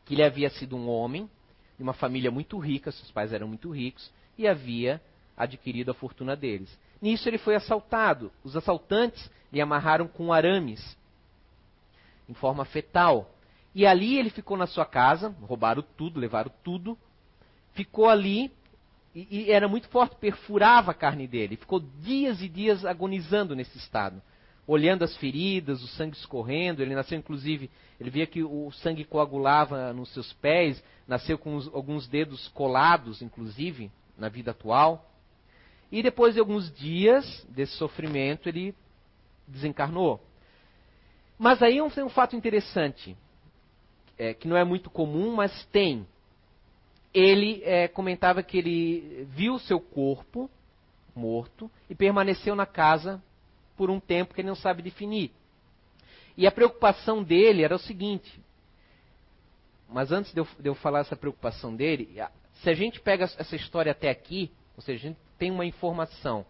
Que 0.05 0.15
ele 0.15 0.25
havia 0.25 0.51
sido 0.51 0.77
um 0.77 0.89
homem, 0.89 1.31
de 1.77 1.83
uma 1.83 1.93
família 1.93 2.31
muito 2.31 2.59
rica, 2.59 2.91
seus 2.91 3.11
pais 3.11 3.33
eram 3.33 3.47
muito 3.47 3.71
ricos, 3.71 4.11
e 4.37 4.47
havia 4.47 5.01
adquirido 5.37 5.91
a 5.91 5.95
fortuna 5.95 6.35
deles. 6.35 6.77
Nisso 7.07 7.29
ele 7.29 7.39
foi 7.39 7.55
assaltado. 7.55 8.33
Os 8.43 8.57
assaltantes 8.57 9.31
lhe 9.53 9.61
amarraram 9.61 10.09
com 10.09 10.33
arames, 10.33 10.99
em 12.29 12.35
forma 12.35 12.65
fetal. 12.65 13.31
E 13.73 13.87
ali 13.87 14.19
ele 14.19 14.29
ficou 14.29 14.57
na 14.57 14.67
sua 14.67 14.85
casa, 14.85 15.29
roubaram 15.41 15.85
tudo, 15.97 16.19
levaram 16.19 16.51
tudo, 16.65 16.99
ficou 17.75 18.09
ali 18.09 18.51
e, 19.15 19.45
e, 19.45 19.53
era 19.53 19.69
muito 19.69 19.89
forte, 19.89 20.17
perfurava 20.17 20.91
a 20.91 20.95
carne 20.95 21.29
dele. 21.29 21.57
Ficou 21.57 21.79
dias 21.79 22.43
e 22.43 22.49
dias 22.49 22.85
agonizando 22.85 23.55
nesse 23.55 23.79
estado, 23.79 24.21
olhando 24.67 25.05
as 25.05 25.17
feridas, 25.17 25.85
o 25.85 25.87
sangue 25.87 26.17
escorrendo. 26.17 26.83
Ele 26.83 26.97
nasceu, 26.97 27.17
inclusive, 27.17 27.71
ele 28.01 28.11
via 28.11 28.27
que 28.27 28.43
o 28.43 28.73
sangue 28.73 29.05
coagulava 29.05 29.93
nos 29.93 30.13
seus 30.13 30.33
pés, 30.33 30.83
nasceu 31.07 31.39
com 31.39 31.55
os, 31.55 31.73
alguns 31.73 32.09
dedos 32.09 32.49
colados, 32.49 33.23
inclusive, 33.23 33.93
na 34.19 34.29
vida 34.29 34.51
atual. 34.51 35.09
E 35.91 36.03
depois 36.03 36.35
de 36.35 36.41
alguns 36.41 36.73
dias 36.73 37.47
desse 37.49 37.73
sofrimento, 37.77 38.49
ele 38.49 38.75
desencarnou. 39.47 40.21
Mas 41.39 41.63
aí 41.63 41.79
tem 41.91 42.05
um 42.05 42.09
fato 42.09 42.35
interessante, 42.35 43.17
é, 44.19 44.35
que 44.35 44.49
não 44.49 44.57
é 44.57 44.65
muito 44.65 44.91
comum, 44.91 45.35
mas 45.35 45.67
tem. 45.67 46.07
Ele 47.13 47.63
é, 47.65 47.89
comentava 47.89 48.43
que 48.43 48.59
ele 48.59 49.27
viu 49.31 49.59
seu 49.59 49.81
corpo 49.81 50.51
morto 51.15 51.71
e 51.89 51.95
permaneceu 51.95 52.55
na 52.55 52.67
casa 52.67 53.23
por 53.77 53.91
um 53.91 54.01
tempo 54.01 54.35
que 54.35 54.41
ele 54.41 54.49
não 54.49 54.57
sabe 54.57 54.83
definir. 54.83 55.31
E 56.37 56.47
a 56.47 56.53
preocupação 56.53 57.23
dele 57.23 57.63
era 57.63 57.75
o 57.75 57.79
seguinte: 57.79 58.41
mas 59.89 60.11
antes 60.13 60.33
de 60.33 60.41
eu, 60.41 60.49
de 60.59 60.69
eu, 60.69 60.75
falar 60.75 61.01
essa 61.01 61.17
preocupação 61.17 61.75
dele, 61.75 62.21
se 62.63 62.69
a 62.69 62.75
gente 62.75 63.01
pega 63.01 63.25
essa 63.25 63.57
história 63.57 63.93
até 63.93 64.11
aqui, 64.11 64.51
ou 64.77 64.83
seja, 64.83 65.07
a 65.07 65.09
gente 65.09 65.21
tem 65.39 65.51
uma 65.51 65.65
informação 65.65 66.45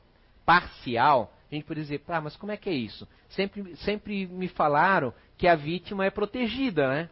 parcial, 0.44 1.32
a 1.50 1.54
gente 1.54 1.64
pode 1.64 1.80
dizer, 1.80 2.02
ah, 2.08 2.20
mas 2.20 2.36
como 2.36 2.52
é 2.52 2.56
que 2.56 2.68
é 2.68 2.74
isso? 2.74 3.06
Sempre, 3.28 3.76
sempre 3.76 4.26
me 4.26 4.48
falaram 4.48 5.14
que 5.36 5.46
a 5.46 5.54
vítima 5.54 6.04
é 6.04 6.10
protegida, 6.10 6.88
né? 6.88 7.10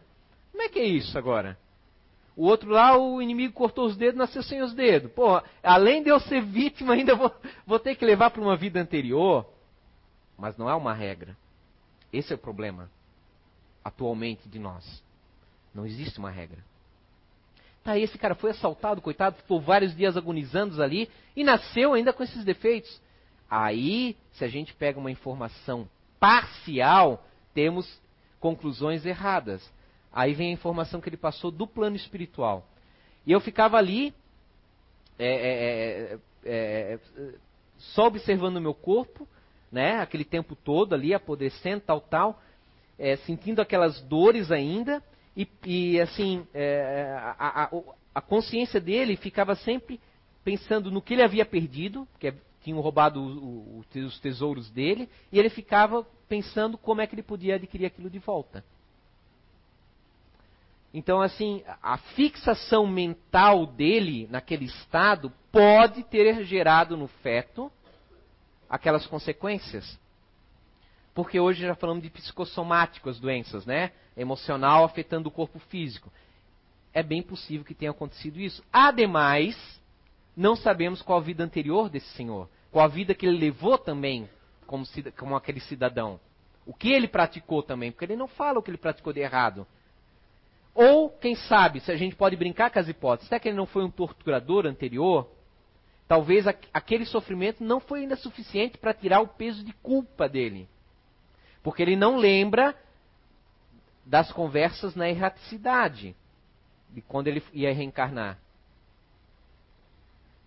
Como 0.51 0.63
é 0.63 0.69
que 0.69 0.79
é 0.79 0.85
isso 0.85 1.17
agora? 1.17 1.57
O 2.35 2.45
outro 2.45 2.69
lá, 2.69 2.97
o 2.97 3.21
inimigo 3.21 3.53
cortou 3.53 3.85
os 3.85 3.95
dedos, 3.95 4.17
nasceu 4.17 4.43
sem 4.43 4.61
os 4.61 4.73
dedos. 4.73 5.11
Pô, 5.13 5.41
além 5.63 6.03
de 6.03 6.09
eu 6.09 6.19
ser 6.19 6.41
vítima, 6.41 6.93
ainda 6.93 7.15
vou, 7.15 7.33
vou 7.65 7.79
ter 7.79 7.95
que 7.95 8.05
levar 8.05 8.29
para 8.29 8.41
uma 8.41 8.57
vida 8.57 8.79
anterior. 8.79 9.45
Mas 10.37 10.57
não 10.57 10.69
é 10.69 10.75
uma 10.75 10.93
regra. 10.93 11.37
Esse 12.11 12.33
é 12.33 12.35
o 12.35 12.39
problema 12.39 12.89
atualmente 13.83 14.49
de 14.49 14.59
nós. 14.59 15.03
Não 15.73 15.85
existe 15.85 16.19
uma 16.19 16.29
regra. 16.29 16.61
Tá, 17.85 17.99
esse 17.99 18.17
cara 18.17 18.33
foi 18.33 18.49
assaltado, 18.49 18.99
coitado, 18.99 19.35
ficou 19.35 19.61
vários 19.61 19.95
dias 19.95 20.17
agonizando 20.17 20.81
ali 20.81 21.07
e 21.35 21.43
nasceu 21.43 21.93
ainda 21.93 22.11
com 22.11 22.23
esses 22.23 22.43
defeitos. 22.43 22.99
Aí, 23.47 24.17
se 24.33 24.43
a 24.43 24.47
gente 24.47 24.73
pega 24.73 24.99
uma 24.99 25.11
informação 25.11 25.87
parcial, 26.19 27.23
temos 27.53 28.01
conclusões 28.39 29.05
erradas. 29.05 29.71
Aí 30.11 30.33
vem 30.33 30.49
a 30.49 30.53
informação 30.53 30.99
que 30.99 31.07
ele 31.07 31.15
passou 31.15 31.51
do 31.51 31.67
plano 31.67 31.95
espiritual. 31.95 32.67
E 33.23 33.31
eu 33.31 33.39
ficava 33.39 33.77
ali, 33.77 34.15
é, 35.19 35.27
é, 35.27 36.19
é, 36.43 36.93
é 36.93 36.99
só 37.77 38.07
observando 38.07 38.57
o 38.57 38.61
meu 38.61 38.73
corpo, 38.73 39.27
né, 39.71 39.99
aquele 39.99 40.25
tempo 40.25 40.55
todo 40.55 40.95
ali, 40.95 41.13
apodrecendo, 41.13 41.83
tal, 41.85 42.01
tal, 42.01 42.41
é, 42.97 43.15
sentindo 43.17 43.61
aquelas 43.61 44.01
dores 44.01 44.51
ainda, 44.51 45.03
e, 45.35 45.47
e 45.65 45.99
assim, 45.99 46.47
é, 46.53 47.13
a, 47.37 47.63
a, 47.63 47.69
a, 48.15 48.21
consciência 48.21 48.79
dele 48.79 49.17
ficava 49.17 49.55
sempre 49.55 49.99
pensando 50.43 50.89
no 50.89 51.01
que 51.01 51.13
ele 51.13 51.23
havia 51.23 51.45
perdido, 51.45 52.07
que 52.19 52.33
tinham 52.63 52.79
roubado 52.79 53.19
o, 53.21 53.83
o, 53.99 53.99
os 53.99 54.19
tesouros 54.19 54.69
dele, 54.69 55.09
e 55.31 55.37
ele 55.37 55.49
ficava 55.49 56.05
pensando 56.29 56.77
como 56.77 57.01
é 57.01 57.07
que 57.07 57.15
ele 57.15 57.23
podia 57.23 57.55
adquirir 57.55 57.85
aquilo 57.85 58.09
de 58.09 58.19
volta. 58.19 58.63
Então, 60.93 61.21
assim, 61.21 61.61
a 61.83 61.97
fixação 61.97 62.87
mental 62.87 63.65
dele 63.65 64.29
naquele 64.31 64.63
estado 64.63 65.29
pode 65.51 66.03
ter 66.03 66.45
gerado 66.45 66.95
no 66.95 67.07
feto 67.07 67.69
aquelas 68.69 69.05
consequências. 69.05 69.99
Porque 71.15 71.39
hoje 71.39 71.61
já 71.61 71.73
falamos 71.73 72.03
de 72.03 72.09
psicossomáticas, 72.11 73.19
doenças, 73.19 73.65
né? 73.65 73.91
Emocional 74.15 74.83
afetando 74.83 75.29
o 75.29 75.31
corpo 75.31 75.57
físico. 75.57 76.11
É 76.93 77.01
bem 77.01 77.23
possível 77.23 77.65
que 77.65 77.73
tenha 77.73 77.89
acontecido 77.89 78.39
isso. 78.39 78.61
Ademais, 78.71 79.57
não 80.35 80.55
sabemos 80.55 81.01
qual 81.01 81.17
a 81.17 81.21
vida 81.21 81.43
anterior 81.43 81.89
desse 81.89 82.09
senhor. 82.09 82.47
Qual 82.69 82.85
a 82.85 82.89
vida 82.89 83.15
que 83.15 83.25
ele 83.25 83.37
levou 83.39 83.77
também 83.77 84.29
como, 84.67 84.85
como 85.17 85.35
aquele 85.35 85.61
cidadão. 85.61 86.19
O 86.65 86.73
que 86.73 86.91
ele 86.91 87.07
praticou 87.07 87.63
também. 87.63 87.91
Porque 87.91 88.05
ele 88.05 88.17
não 88.17 88.27
fala 88.27 88.59
o 88.59 88.61
que 88.61 88.69
ele 88.69 88.77
praticou 88.77 89.13
de 89.13 89.21
errado. 89.21 89.65
Ou, 90.73 91.09
quem 91.09 91.33
sabe, 91.35 91.79
se 91.79 91.89
a 91.89 91.95
gente 91.95 92.15
pode 92.15 92.35
brincar 92.35 92.69
com 92.69 92.79
as 92.79 92.89
hipóteses, 92.89 93.29
será 93.29 93.39
que 93.39 93.47
ele 93.47 93.55
não 93.55 93.65
foi 93.65 93.85
um 93.85 93.89
torturador 93.89 94.65
anterior? 94.67 95.29
talvez 96.07 96.45
aquele 96.47 97.05
sofrimento 97.05 97.63
não 97.63 97.79
foi 97.79 98.01
ainda 98.01 98.15
suficiente 98.15 98.77
para 98.77 98.93
tirar 98.93 99.21
o 99.21 99.27
peso 99.27 99.63
de 99.63 99.73
culpa 99.73 100.29
dele. 100.29 100.67
Porque 101.65 101.81
ele 101.81 101.95
não 101.95 102.15
lembra 102.17 102.75
das 104.05 104.31
conversas 104.31 104.93
na 104.93 105.09
erraticidade, 105.09 106.15
de 106.91 107.01
quando 107.01 107.27
ele 107.27 107.43
ia 107.51 107.73
reencarnar. 107.73 108.37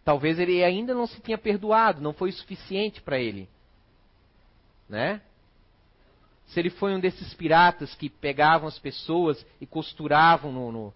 Talvez 0.05 0.39
ele 0.39 0.63
ainda 0.63 0.95
não 0.95 1.09
se 1.09 1.21
tinha 1.21 1.37
perdoado, 1.37 2.01
não 2.01 2.13
foi 2.13 2.31
o 2.31 2.33
suficiente 2.33 3.03
para 3.03 3.19
ele. 3.19 3.49
Né? 4.89 5.21
Se 6.47 6.61
ele 6.61 6.71
foi 6.71 6.95
um 6.95 7.01
desses 7.01 7.35
piratas 7.35 7.97
que 7.97 8.09
pegavam 8.09 8.69
as 8.69 8.79
pessoas 8.79 9.45
e 9.61 9.67
costuravam 9.67 10.53
no, 10.53 10.71
no 10.71 10.95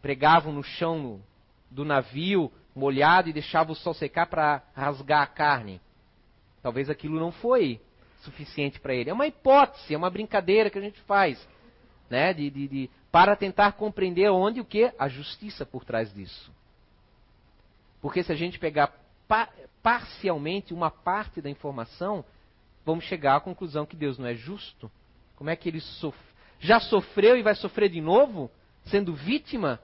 pregavam 0.00 0.52
no 0.52 0.62
chão 0.62 0.96
no, 0.96 1.20
do 1.68 1.84
navio 1.84 2.52
molhado 2.72 3.28
e 3.28 3.32
deixavam 3.32 3.72
o 3.72 3.76
sol 3.76 3.94
secar 3.94 4.26
para 4.26 4.62
rasgar 4.76 5.22
a 5.22 5.26
carne. 5.26 5.80
Talvez 6.62 6.88
aquilo 6.88 7.18
não 7.18 7.32
foi 7.32 7.80
suficiente 8.20 8.80
para 8.80 8.94
ele. 8.94 9.10
É 9.10 9.12
uma 9.12 9.26
hipótese, 9.26 9.94
é 9.94 9.96
uma 9.96 10.10
brincadeira 10.10 10.70
que 10.70 10.78
a 10.78 10.82
gente 10.82 11.00
faz, 11.02 11.46
né? 12.10 12.32
De, 12.32 12.50
de, 12.50 12.68
de, 12.68 12.90
para 13.10 13.36
tentar 13.36 13.72
compreender 13.72 14.30
onde 14.30 14.60
o 14.60 14.64
que 14.64 14.92
a 14.98 15.08
justiça 15.08 15.64
por 15.64 15.84
trás 15.84 16.12
disso. 16.12 16.52
Porque 18.00 18.22
se 18.22 18.32
a 18.32 18.36
gente 18.36 18.58
pegar 18.58 18.92
pa 19.26 19.48
parcialmente 19.82 20.74
uma 20.74 20.90
parte 20.90 21.40
da 21.40 21.48
informação, 21.48 22.24
vamos 22.84 23.04
chegar 23.04 23.36
à 23.36 23.40
conclusão 23.40 23.86
que 23.86 23.96
Deus 23.96 24.18
não 24.18 24.26
é 24.26 24.34
justo. 24.34 24.90
Como 25.36 25.50
é 25.50 25.56
que 25.56 25.68
ele 25.68 25.80
sof 25.80 26.18
já 26.60 26.80
sofreu 26.80 27.36
e 27.36 27.42
vai 27.42 27.54
sofrer 27.54 27.88
de 27.88 28.00
novo, 28.00 28.50
sendo 28.86 29.14
vítima? 29.14 29.80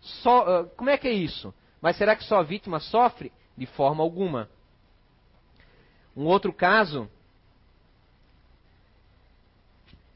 Só, 0.00 0.62
uh, 0.62 0.66
como 0.76 0.88
é 0.88 0.96
que 0.96 1.08
é 1.08 1.12
isso? 1.12 1.52
Mas 1.80 1.96
será 1.96 2.14
que 2.14 2.24
só 2.24 2.38
a 2.38 2.42
vítima 2.42 2.78
sofre? 2.78 3.32
De 3.56 3.66
forma 3.66 4.02
alguma. 4.02 4.48
Um 6.16 6.24
outro 6.24 6.52
caso 6.52 7.08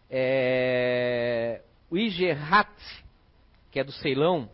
é 0.09 1.61
o 1.91 1.99
Igerhat, 1.99 2.71
que 3.71 3.79
é 3.79 3.85
do 3.85 3.93
Ceilão. 3.93 4.49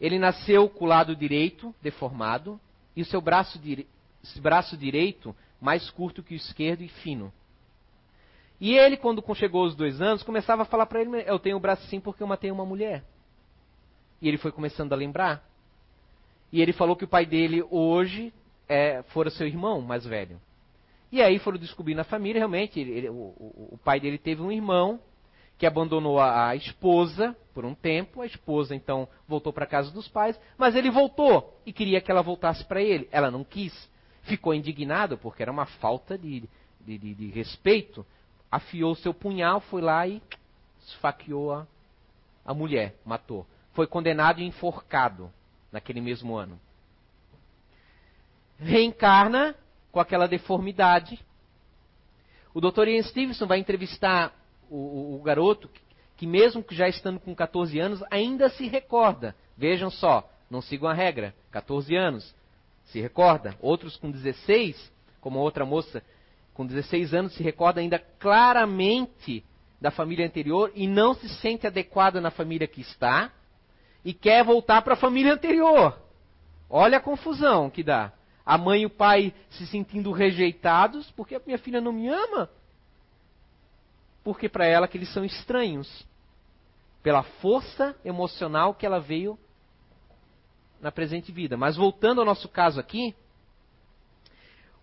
Ele 0.00 0.18
nasceu 0.18 0.68
com 0.68 0.84
o 0.84 0.88
lado 0.88 1.14
direito 1.14 1.74
deformado 1.80 2.58
e 2.96 3.02
o 3.02 3.04
seu 3.04 3.20
braço, 3.20 3.58
dire... 3.58 3.86
braço 4.40 4.76
direito 4.76 5.34
mais 5.60 5.88
curto 5.90 6.22
que 6.22 6.34
o 6.34 6.36
esquerdo 6.36 6.82
e 6.82 6.88
fino. 6.88 7.32
E 8.60 8.76
ele, 8.76 8.96
quando 8.96 9.22
chegou 9.34 9.62
aos 9.62 9.74
dois 9.74 10.00
anos, 10.00 10.22
começava 10.22 10.62
a 10.62 10.64
falar 10.66 10.86
para 10.86 11.00
ele: 11.00 11.10
Eu 11.26 11.38
tenho 11.38 11.56
o 11.56 11.60
braço 11.60 11.84
assim 11.86 12.00
porque 12.00 12.22
eu 12.22 12.26
matei 12.26 12.50
uma 12.50 12.66
mulher. 12.66 13.04
E 14.20 14.28
ele 14.28 14.38
foi 14.38 14.50
começando 14.50 14.92
a 14.92 14.96
lembrar. 14.96 15.44
E 16.52 16.60
ele 16.60 16.72
falou 16.72 16.96
que 16.96 17.04
o 17.04 17.08
pai 17.08 17.24
dele 17.24 17.64
hoje 17.70 18.32
é, 18.68 19.02
fora 19.08 19.30
seu 19.30 19.46
irmão 19.46 19.80
mais 19.80 20.04
velho. 20.04 20.40
E 21.12 21.20
aí 21.20 21.38
foram 21.38 21.58
descobrir 21.58 21.94
na 21.94 22.04
família, 22.04 22.40
realmente, 22.40 22.80
ele, 22.80 23.10
o, 23.10 23.34
o, 23.72 23.78
pai 23.84 24.00
dele 24.00 24.16
teve 24.16 24.40
um 24.40 24.50
irmão 24.50 24.98
que 25.58 25.66
abandonou 25.66 26.18
a, 26.18 26.48
a, 26.48 26.56
esposa 26.56 27.36
por 27.52 27.66
um 27.66 27.74
tempo. 27.74 28.22
A 28.22 28.26
esposa 28.26 28.74
então 28.74 29.06
voltou 29.28 29.52
para 29.52 29.64
a 29.64 29.68
casa 29.68 29.90
dos 29.90 30.08
pais, 30.08 30.40
mas 30.56 30.74
ele 30.74 30.90
voltou 30.90 31.60
e 31.66 31.72
queria 31.72 32.00
que 32.00 32.10
ela 32.10 32.22
voltasse 32.22 32.64
para 32.64 32.80
ele. 32.80 33.06
Ela 33.12 33.30
não 33.30 33.44
quis. 33.44 33.90
Ficou 34.22 34.54
indignado 34.54 35.18
porque 35.18 35.42
era 35.42 35.52
uma 35.52 35.66
falta 35.66 36.16
de, 36.16 36.48
de, 36.80 36.96
de, 36.96 37.14
de 37.14 37.26
respeito. 37.28 38.06
Afiou 38.50 38.94
seu 38.94 39.12
punhal, 39.12 39.60
foi 39.60 39.82
lá 39.82 40.06
e 40.06 40.22
esfaqueou 40.86 41.52
a, 41.52 41.66
a 42.42 42.54
mulher, 42.54 42.94
matou. 43.04 43.46
Foi 43.74 43.86
condenado 43.86 44.40
e 44.40 44.44
enforcado 44.44 45.30
naquele 45.70 46.00
mesmo 46.00 46.34
ano. 46.36 46.58
Reencarna 48.58 49.54
com 49.92 50.00
aquela 50.00 50.26
deformidade. 50.26 51.20
O 52.54 52.60
Dr. 52.60 52.88
Ian 52.88 53.02
Stevenson 53.02 53.46
vai 53.46 53.58
entrevistar 53.58 54.34
o, 54.68 54.76
o, 54.76 55.16
o 55.16 55.22
garoto 55.22 55.68
que, 55.68 55.80
que, 56.16 56.26
mesmo 56.26 56.64
que 56.64 56.74
já 56.74 56.88
estando 56.88 57.20
com 57.20 57.34
14 57.34 57.78
anos, 57.78 58.02
ainda 58.10 58.48
se 58.48 58.66
recorda. 58.66 59.36
Vejam 59.56 59.90
só, 59.90 60.28
não 60.50 60.62
sigam 60.62 60.88
a 60.88 60.94
regra. 60.94 61.34
14 61.50 61.94
anos, 61.94 62.34
se 62.86 63.00
recorda. 63.00 63.54
Outros 63.60 63.96
com 63.96 64.10
16, 64.10 64.92
como 65.20 65.38
outra 65.38 65.66
moça 65.66 66.02
com 66.54 66.66
16 66.66 67.14
anos, 67.14 67.34
se 67.34 67.42
recorda 67.42 67.80
ainda 67.80 67.98
claramente 67.98 69.44
da 69.80 69.90
família 69.90 70.26
anterior 70.26 70.70
e 70.74 70.86
não 70.86 71.14
se 71.14 71.28
sente 71.28 71.66
adequada 71.66 72.20
na 72.20 72.30
família 72.30 72.66
que 72.66 72.80
está 72.80 73.32
e 74.04 74.14
quer 74.14 74.44
voltar 74.44 74.82
para 74.82 74.94
a 74.94 74.96
família 74.96 75.34
anterior. 75.34 75.98
Olha 76.68 76.98
a 76.98 77.00
confusão 77.00 77.68
que 77.68 77.82
dá 77.82 78.12
a 78.44 78.58
mãe 78.58 78.82
e 78.82 78.86
o 78.86 78.90
pai 78.90 79.32
se 79.50 79.66
sentindo 79.66 80.12
rejeitados, 80.12 81.10
porque 81.12 81.34
a 81.34 81.42
minha 81.44 81.58
filha 81.58 81.80
não 81.80 81.92
me 81.92 82.08
ama? 82.08 82.50
Porque 84.24 84.48
para 84.48 84.66
ela 84.66 84.88
que 84.88 84.96
eles 84.96 85.12
são 85.12 85.24
estranhos, 85.24 86.06
pela 87.02 87.22
força 87.22 87.96
emocional 88.04 88.74
que 88.74 88.86
ela 88.86 89.00
veio 89.00 89.38
na 90.80 90.92
presente 90.92 91.32
vida. 91.32 91.56
Mas 91.56 91.76
voltando 91.76 92.20
ao 92.20 92.26
nosso 92.26 92.48
caso 92.48 92.78
aqui, 92.78 93.14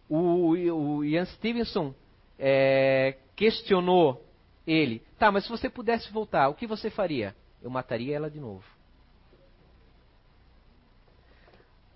o, 0.09 0.51
o 0.51 1.05
Ian 1.05 1.25
Stevenson 1.25 1.93
é, 2.37 3.17
questionou 3.35 4.25
ele: 4.65 5.01
tá, 5.17 5.31
mas 5.31 5.43
se 5.43 5.49
você 5.49 5.69
pudesse 5.69 6.11
voltar, 6.11 6.49
o 6.49 6.55
que 6.55 6.65
você 6.65 6.89
faria? 6.89 7.35
Eu 7.61 7.69
mataria 7.69 8.15
ela 8.15 8.29
de 8.29 8.39
novo. 8.39 8.63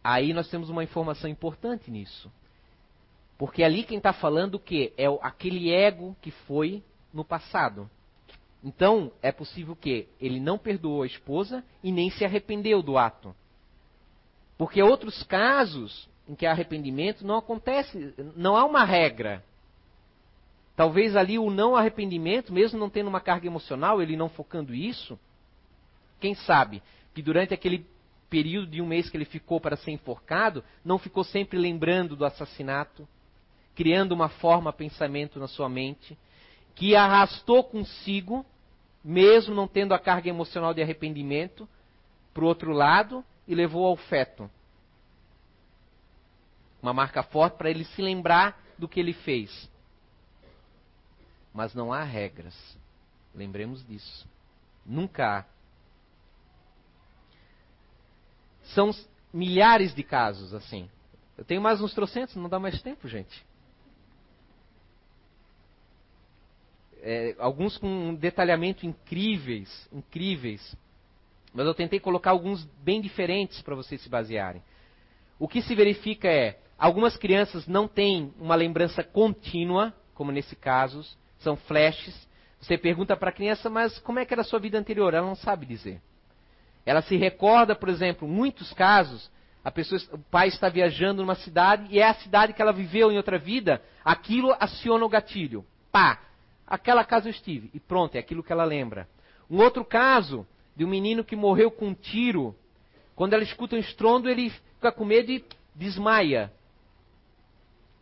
Aí 0.03 0.33
nós 0.33 0.49
temos 0.49 0.69
uma 0.69 0.83
informação 0.83 1.29
importante 1.29 1.89
nisso. 1.89 2.31
Porque 3.37 3.63
ali 3.63 3.83
quem 3.83 3.97
está 3.97 4.11
falando 4.11 4.55
o 4.55 4.59
quê? 4.59 4.93
É 4.97 5.05
aquele 5.21 5.71
ego 5.71 6.15
que 6.21 6.31
foi 6.31 6.83
no 7.13 7.23
passado. 7.23 7.89
Então, 8.63 9.11
é 9.21 9.31
possível 9.31 9.75
que 9.75 10.07
ele 10.19 10.39
não 10.39 10.57
perdoou 10.57 11.03
a 11.03 11.07
esposa 11.07 11.63
e 11.83 11.91
nem 11.91 12.09
se 12.09 12.23
arrependeu 12.23 12.81
do 12.81 12.97
ato. 12.97 13.35
Porque 14.57 14.81
outros 14.81 15.23
casos 15.23 16.07
em 16.27 16.35
que 16.35 16.45
há 16.45 16.51
arrependimento 16.51 17.25
não 17.25 17.37
acontece, 17.37 18.13
não 18.35 18.55
há 18.55 18.63
uma 18.63 18.85
regra. 18.85 19.43
Talvez 20.75 21.15
ali 21.15 21.37
o 21.37 21.51
não 21.51 21.75
arrependimento, 21.75 22.53
mesmo 22.53 22.79
não 22.79 22.89
tendo 22.89 23.07
uma 23.07 23.19
carga 23.19 23.45
emocional, 23.45 24.01
ele 24.01 24.15
não 24.15 24.29
focando 24.29 24.73
isso, 24.73 25.19
quem 26.19 26.33
sabe 26.33 26.81
que 27.13 27.21
durante 27.21 27.53
aquele 27.53 27.85
período 28.33 28.71
de 28.71 28.81
um 28.81 28.87
mês 28.87 29.11
que 29.11 29.15
ele 29.15 29.25
ficou 29.25 29.61
para 29.61 29.77
ser 29.77 29.91
enforcado, 29.91 30.63
não 30.83 30.97
ficou 30.97 31.23
sempre 31.23 31.55
lembrando 31.55 32.15
do 32.15 32.25
assassinato, 32.25 33.07
criando 33.75 34.11
uma 34.11 34.27
forma 34.27 34.73
pensamento 34.73 35.39
na 35.39 35.47
sua 35.47 35.69
mente, 35.69 36.17
que 36.73 36.95
arrastou 36.95 37.63
consigo, 37.63 38.43
mesmo 39.03 39.53
não 39.53 39.67
tendo 39.67 39.93
a 39.93 39.99
carga 39.99 40.29
emocional 40.29 40.73
de 40.73 40.81
arrependimento, 40.81 41.69
para 42.33 42.43
o 42.43 42.47
outro 42.47 42.71
lado 42.71 43.23
e 43.47 43.53
levou 43.53 43.85
ao 43.85 43.95
feto. 43.95 44.49
Uma 46.81 46.91
marca 46.91 47.21
forte 47.21 47.55
para 47.55 47.69
ele 47.69 47.85
se 47.85 48.01
lembrar 48.01 48.59
do 48.79 48.87
que 48.87 48.99
ele 48.99 49.13
fez. 49.13 49.69
Mas 51.53 51.75
não 51.75 51.93
há 51.93 52.01
regras. 52.03 52.55
Lembremos 53.35 53.85
disso. 53.85 54.27
Nunca 54.83 55.37
há. 55.37 55.52
São 58.73 58.91
milhares 59.33 59.93
de 59.93 60.03
casos 60.03 60.53
assim. 60.53 60.89
Eu 61.37 61.43
tenho 61.43 61.61
mais 61.61 61.81
uns 61.81 61.93
trocentos, 61.93 62.35
não 62.35 62.49
dá 62.49 62.59
mais 62.59 62.81
tempo, 62.81 63.07
gente. 63.07 63.43
É, 67.01 67.35
alguns 67.37 67.77
com 67.77 68.13
detalhamento 68.15 68.85
incríveis, 68.85 69.89
incríveis. 69.91 70.75
Mas 71.53 71.65
eu 71.65 71.73
tentei 71.73 71.99
colocar 71.99 72.31
alguns 72.31 72.63
bem 72.81 73.01
diferentes 73.01 73.61
para 73.61 73.75
vocês 73.75 74.01
se 74.01 74.09
basearem. 74.09 74.63
O 75.37 75.47
que 75.47 75.61
se 75.61 75.75
verifica 75.75 76.27
é, 76.27 76.59
algumas 76.77 77.17
crianças 77.17 77.67
não 77.67 77.87
têm 77.87 78.33
uma 78.39 78.55
lembrança 78.55 79.03
contínua, 79.03 79.93
como 80.13 80.31
nesse 80.31 80.55
caso, 80.55 81.03
são 81.39 81.57
flashes. 81.57 82.27
Você 82.61 82.77
pergunta 82.77 83.17
para 83.17 83.29
a 83.29 83.33
criança, 83.33 83.69
mas 83.69 83.99
como 83.99 84.19
é 84.19 84.25
que 84.25 84.33
era 84.33 84.41
a 84.41 84.45
sua 84.45 84.59
vida 84.59 84.77
anterior? 84.79 85.13
Ela 85.13 85.27
não 85.27 85.35
sabe 85.35 85.65
dizer. 85.65 86.01
Ela 86.85 87.01
se 87.01 87.15
recorda, 87.15 87.75
por 87.75 87.89
exemplo, 87.89 88.27
muitos 88.27 88.73
casos, 88.73 89.31
a 89.63 89.71
pessoa, 89.71 90.01
o 90.11 90.17
pai 90.17 90.49
está 90.49 90.67
viajando 90.67 91.21
numa 91.21 91.35
cidade 91.35 91.87
e 91.89 91.99
é 91.99 92.07
a 92.07 92.13
cidade 92.15 92.53
que 92.53 92.61
ela 92.61 92.73
viveu 92.73 93.11
em 93.11 93.17
outra 93.17 93.37
vida, 93.37 93.81
aquilo 94.03 94.53
aciona 94.59 95.05
o 95.05 95.09
gatilho. 95.09 95.65
Pá! 95.91 96.19
Aquela 96.67 97.03
casa 97.05 97.27
eu 97.27 97.31
estive. 97.31 97.69
E 97.73 97.79
pronto, 97.79 98.15
é 98.15 98.19
aquilo 98.19 98.43
que 98.43 98.51
ela 98.51 98.63
lembra. 98.63 99.07
Um 99.49 99.57
outro 99.59 99.85
caso 99.85 100.45
de 100.75 100.83
um 100.83 100.87
menino 100.87 101.23
que 101.23 101.35
morreu 101.35 101.71
com 101.71 101.87
um 101.87 101.93
tiro. 101.93 102.55
Quando 103.15 103.33
ela 103.33 103.43
escuta 103.43 103.75
um 103.75 103.79
estrondo, 103.79 104.29
ele 104.29 104.49
fica 104.49 104.91
com 104.91 105.05
medo 105.05 105.31
e 105.31 105.45
desmaia. 105.75 106.51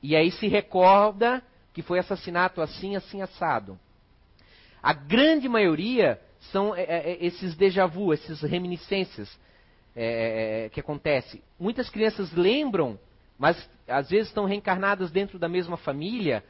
E 0.01 0.15
aí 0.15 0.31
se 0.31 0.47
recorda 0.47 1.43
que 1.73 1.81
foi 1.81 1.99
assassinato 1.99 2.61
assim, 2.61 2.95
assim, 2.95 3.21
assado. 3.21 3.79
A 4.81 4.93
grande 4.93 5.47
maioria 5.47 6.19
são 6.49 6.75
é, 6.75 6.81
é, 6.83 7.11
é, 7.11 7.25
esses 7.25 7.55
déjà 7.55 7.85
vu, 7.85 8.13
essas 8.13 8.41
reminiscências. 8.41 9.29
é, 9.95 10.65
é, 10.65 10.69
que 10.69 10.79
acontece? 10.79 11.43
Muitas 11.59 11.89
crianças 11.89 12.31
lembram, 12.33 12.99
mas 13.37 13.69
às 13.87 14.09
vezes 14.09 14.27
estão 14.27 14.45
reencarnadas 14.45 15.11
dentro 15.11 15.37
da 15.37 15.49
mesma 15.49 15.77
família 15.77 16.43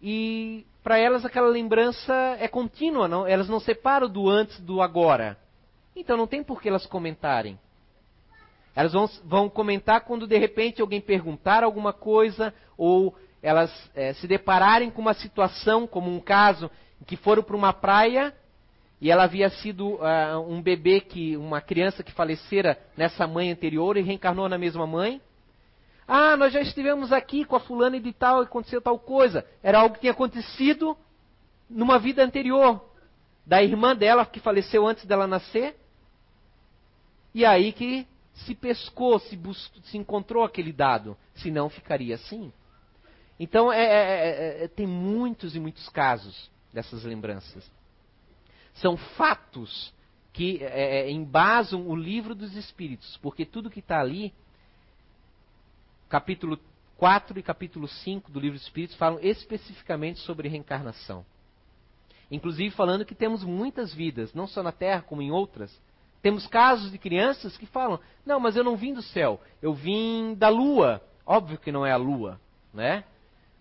e 0.00 0.66
para 0.82 0.98
elas 0.98 1.24
aquela 1.24 1.48
lembrança 1.48 2.14
é 2.38 2.48
contínua, 2.48 3.08
não? 3.08 3.26
elas 3.26 3.48
não 3.48 3.60
separam 3.60 4.08
do 4.08 4.28
antes 4.28 4.58
do 4.60 4.80
agora. 4.80 5.38
Então 5.94 6.16
não 6.16 6.26
tem 6.26 6.42
por 6.42 6.60
que 6.60 6.68
elas 6.68 6.86
comentarem. 6.86 7.58
Elas 8.74 8.92
vão, 8.92 9.08
vão 9.24 9.48
comentar 9.48 10.02
quando 10.02 10.26
de 10.26 10.36
repente 10.36 10.82
alguém 10.82 11.00
perguntar 11.00 11.64
alguma 11.64 11.92
coisa 11.92 12.52
ou 12.76 13.14
elas 13.42 13.70
é, 13.94 14.12
se 14.14 14.26
depararem 14.26 14.90
com 14.90 15.00
uma 15.00 15.14
situação, 15.14 15.86
como 15.86 16.10
um 16.10 16.20
caso, 16.20 16.70
em 17.00 17.04
que 17.04 17.16
foram 17.16 17.42
para 17.42 17.56
uma 17.56 17.72
praia 17.72 18.34
e 19.00 19.10
ela 19.10 19.24
havia 19.24 19.50
sido 19.50 19.96
uh, 19.96 20.40
um 20.48 20.62
bebê 20.62 21.00
que, 21.00 21.36
uma 21.36 21.60
criança 21.60 22.02
que 22.02 22.12
falecera 22.12 22.78
nessa 22.96 23.26
mãe 23.26 23.50
anterior 23.50 23.96
e 23.96 24.02
reencarnou 24.02 24.48
na 24.48 24.56
mesma 24.56 24.86
mãe. 24.86 25.20
Ah, 26.08 26.36
nós 26.36 26.52
já 26.52 26.60
estivemos 26.60 27.12
aqui 27.12 27.44
com 27.44 27.56
a 27.56 27.60
fulana 27.60 28.00
de 28.00 28.12
tal, 28.12 28.40
e 28.42 28.46
aconteceu 28.46 28.80
tal 28.80 28.98
coisa. 28.98 29.44
Era 29.62 29.80
algo 29.80 29.94
que 29.94 30.02
tinha 30.02 30.12
acontecido 30.12 30.96
numa 31.68 31.98
vida 31.98 32.24
anterior. 32.24 32.82
Da 33.44 33.62
irmã 33.62 33.94
dela, 33.94 34.24
que 34.24 34.40
faleceu 34.40 34.86
antes 34.86 35.04
dela 35.04 35.26
nascer. 35.26 35.76
E 37.34 37.44
aí 37.44 37.72
que 37.72 38.06
se 38.32 38.54
pescou, 38.54 39.18
se, 39.18 39.36
buscou, 39.36 39.82
se 39.82 39.98
encontrou 39.98 40.42
aquele 40.42 40.72
dado. 40.72 41.16
Senão 41.34 41.68
ficaria 41.68 42.14
assim. 42.14 42.52
Então, 43.38 43.70
é, 43.70 43.84
é, 43.84 44.62
é, 44.62 44.64
é, 44.64 44.68
tem 44.68 44.86
muitos 44.86 45.54
e 45.54 45.60
muitos 45.60 45.88
casos 45.90 46.50
dessas 46.72 47.04
lembranças. 47.04 47.70
São 48.76 48.96
fatos 48.96 49.92
que 50.32 50.62
é, 50.62 51.08
é, 51.08 51.10
embasam 51.10 51.88
o 51.88 51.96
livro 51.96 52.34
dos 52.34 52.54
Espíritos, 52.54 53.16
porque 53.22 53.46
tudo 53.46 53.70
que 53.70 53.80
está 53.80 54.00
ali, 54.00 54.34
capítulo 56.08 56.58
4 56.98 57.38
e 57.38 57.42
capítulo 57.42 57.88
5 57.88 58.30
do 58.30 58.40
livro 58.40 58.58
dos 58.58 58.66
Espíritos, 58.66 58.96
falam 58.96 59.18
especificamente 59.22 60.20
sobre 60.20 60.48
reencarnação. 60.48 61.24
Inclusive 62.30 62.74
falando 62.74 63.04
que 63.04 63.14
temos 63.14 63.44
muitas 63.44 63.94
vidas, 63.94 64.34
não 64.34 64.46
só 64.46 64.62
na 64.62 64.72
Terra, 64.72 65.02
como 65.02 65.22
em 65.22 65.30
outras. 65.30 65.74
Temos 66.20 66.46
casos 66.46 66.90
de 66.90 66.98
crianças 66.98 67.56
que 67.56 67.66
falam: 67.66 68.00
Não, 68.24 68.40
mas 68.40 68.56
eu 68.56 68.64
não 68.64 68.76
vim 68.76 68.92
do 68.92 69.02
céu, 69.02 69.40
eu 69.62 69.72
vim 69.72 70.34
da 70.34 70.48
lua. 70.48 71.00
Óbvio 71.24 71.58
que 71.58 71.72
não 71.72 71.86
é 71.86 71.92
a 71.92 71.96
lua, 71.96 72.40
né? 72.74 73.04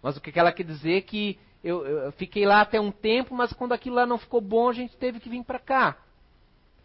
Mas 0.01 0.17
o 0.17 0.21
que 0.21 0.37
ela 0.37 0.51
quer 0.51 0.63
dizer 0.63 0.97
é 0.97 1.01
que 1.01 1.39
eu, 1.65 1.83
eu, 1.83 2.11
fiquei 2.11 2.45
lá 2.45 2.61
até 2.61 2.79
um 2.79 2.91
tempo, 2.91 3.33
mas 3.33 3.51
quando 3.51 3.71
aquilo 3.71 3.95
lá 3.95 4.05
não 4.05 4.19
ficou 4.19 4.39
bom, 4.39 4.69
a 4.69 4.73
gente 4.73 4.95
teve 4.97 5.19
que 5.19 5.27
vir 5.27 5.43
para 5.43 5.57
cá. 5.57 5.97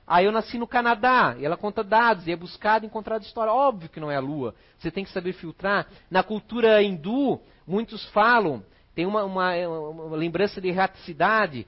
Aí 0.06 0.24
eu 0.24 0.32
nasci 0.32 0.56
no 0.56 0.66
Canadá, 0.66 1.36
e 1.38 1.44
ela 1.44 1.54
conta 1.54 1.84
dados, 1.84 2.26
e 2.26 2.32
é 2.32 2.36
buscado 2.36 2.86
e 2.86 2.88
encontrado 2.88 3.22
história. 3.22 3.52
Óbvio 3.52 3.90
que 3.90 4.00
não 4.00 4.10
é 4.10 4.16
a 4.16 4.20
Lua. 4.20 4.54
Você 4.78 4.90
tem 4.90 5.04
que 5.04 5.12
saber 5.12 5.34
filtrar. 5.34 5.86
Na 6.10 6.22
cultura 6.22 6.82
hindu, 6.82 7.38
muitos 7.66 8.06
falam, 8.06 8.64
tem 8.94 9.04
uma, 9.04 9.22
uma, 9.22 9.54
uma 9.68 10.16
lembrança 10.16 10.62
de 10.62 10.68
erraticidade. 10.68 11.66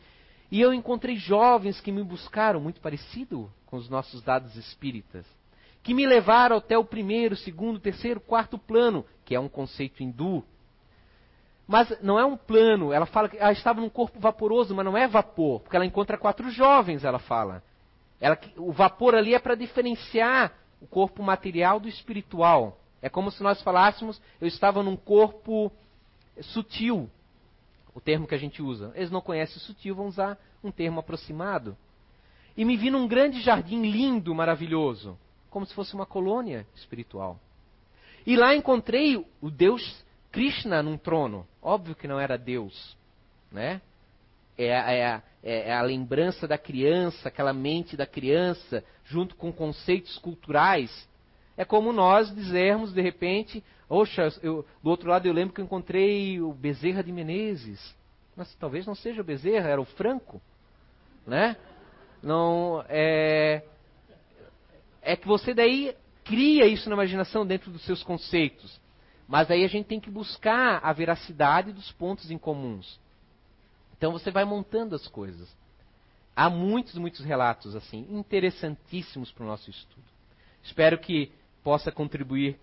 E 0.51 0.59
eu 0.59 0.73
encontrei 0.73 1.17
jovens 1.17 1.83
que 1.83 1.93
me 1.93 2.03
buscaram, 2.03 2.61
muito 2.61 2.81
parecido 2.81 3.53
com 3.67 3.77
os 3.77 3.91
nossos 3.91 4.23
dados 4.23 4.57
espíritas, 4.57 5.27
que 5.83 5.93
me 5.93 6.07
levaram 6.07 6.57
até 6.57 6.79
o 6.79 6.85
primeiro, 6.85 7.37
segundo, 7.37 7.79
terceiro, 7.79 8.21
quarto 8.21 8.57
plano, 8.57 9.05
que 9.27 9.35
é 9.35 9.41
um 9.41 9.51
conceito 9.51 10.03
hindu, 10.03 10.43
mas 11.73 11.99
não 12.03 12.19
é 12.19 12.25
um 12.27 12.37
plano. 12.37 12.93
Ela 12.93 13.07
fala 13.07 13.31
que 13.31 13.39
ela 13.39 13.51
estava 13.51 13.81
num 13.81 13.89
corpo 13.89 14.21
vaporoso, 14.21 14.75
mas 14.75 14.85
não 14.85 14.95
é 14.95 15.09
vapor, 15.09 15.61
porque 15.61 15.75
ela 15.75 15.87
encontra 15.87 16.19
quatro 16.19 16.51
jovens, 16.51 17.03
ela 17.03 17.19
fala. 17.19 17.63
Ela, 18.21 18.39
o 18.59 18.71
vapor 18.71 19.15
ali 19.15 19.35
é 19.35 19.39
para 19.39 19.55
diferenciar 19.55 20.53
o 20.83 20.87
corpo 20.87 21.23
material 21.23 21.81
do 21.81 21.89
espiritual. 21.89 22.79
É 23.01 23.09
como 23.09 23.31
se 23.31 23.43
nós 23.43 23.63
falássemos, 23.63 24.21
eu 24.39 24.47
estava 24.47 24.83
num 24.83 24.97
corpo 24.97 25.73
sutil, 26.43 27.09
o 27.95 28.01
termo 28.03 28.27
que 28.27 28.35
a 28.35 28.39
gente 28.39 28.61
usa. 28.61 28.93
Eles 28.95 29.11
não 29.11 29.23
conhecem 29.23 29.59
sutil, 29.59 29.95
vão 29.95 30.09
usar 30.09 30.39
um 30.63 30.71
termo 30.71 31.01
aproximado. 31.01 31.75
E 32.55 32.67
me 32.67 32.77
vi 32.77 32.91
num 32.91 33.09
grande 33.09 33.41
jardim 33.41 33.81
lindo, 33.81 34.35
maravilhoso, 34.35 35.19
como 35.49 35.65
se 35.65 35.73
fosse 35.73 35.95
uma 35.95 36.05
colônia 36.05 36.67
espiritual. 36.75 37.41
E 38.27 38.37
lá 38.37 38.55
encontrei 38.55 39.17
o 39.41 39.51
Deus 39.51 40.05
Krishna 40.33 40.83
num 40.83 40.97
trono. 40.97 41.47
Óbvio 41.61 41.95
que 41.95 42.09
não 42.09 42.19
era 42.19 42.39
Deus, 42.39 42.97
né? 43.53 43.81
É, 44.57 44.67
é, 44.67 45.23
é, 45.43 45.69
é, 45.69 45.75
a 45.75 45.83
lembrança 45.83 46.49
da 46.49 46.59
criança, 46.59 47.29
aquela 47.29 47.53
mente 47.53 47.97
da 47.97 48.07
criança, 48.07 48.83
junto 49.05 49.37
com 49.37 49.53
conceitos 49.53 50.19
culturais. 50.19 51.09
É 51.57 51.65
como 51.65 51.93
nós 51.93 52.35
dizermos, 52.35 52.93
de 52.93 53.03
repente, 53.03 53.63
oxa, 53.89 54.29
eu, 54.43 54.65
do 54.83 54.91
outro 54.91 55.11
lado 55.11 55.27
eu 55.27 55.33
lembro 55.33 55.55
que 55.55 55.61
eu 55.61 55.65
encontrei 55.65 56.41
o 56.41 56.53
Bezerra 56.53 57.03
de 57.03 57.13
Menezes. 57.13 57.95
Mas 58.35 58.55
talvez 58.55 58.87
não 58.87 58.95
seja 58.95 59.21
o 59.21 59.25
Bezerra, 59.25 59.69
era 59.69 59.81
o 59.81 59.85
Franco, 59.85 60.41
né? 61.27 61.57
Não, 62.23 62.83
é, 62.89 63.63
é 65.03 65.17
que 65.17 65.27
você 65.27 65.53
daí 65.53 65.95
cria 66.25 66.67
isso 66.67 66.89
na 66.89 66.95
imaginação 66.95 67.45
dentro 67.45 67.71
dos 67.71 67.85
seus 67.85 68.03
conceitos. 68.03 68.81
Mas 69.33 69.51
aí 69.51 69.65
a 69.65 69.67
gente 69.67 69.87
tem 69.87 69.99
que 69.99 70.11
buscar 70.11 70.79
a 70.85 70.93
veracidade 70.93 71.73
dos 71.73 71.91
pontos 71.93 72.31
em 72.31 72.37
comuns. 72.37 73.01
Então 73.97 74.13
você 74.13 74.31
vai 74.31 74.45
montando 74.45 74.95
as 74.95 75.09
coisas. 75.09 75.49
Há 76.37 76.51
muitos, 76.51 76.97
muitos 76.97 77.25
relatos 77.25 77.75
assim, 77.75 78.07
interessantíssimos 78.11 79.33
para 79.33 79.45
o 79.45 79.47
nosso 79.47 79.71
estudo. 79.71 80.05
Espero 80.63 80.99
que 80.99 81.33
possa 81.65 81.91
contribuir 81.91 82.59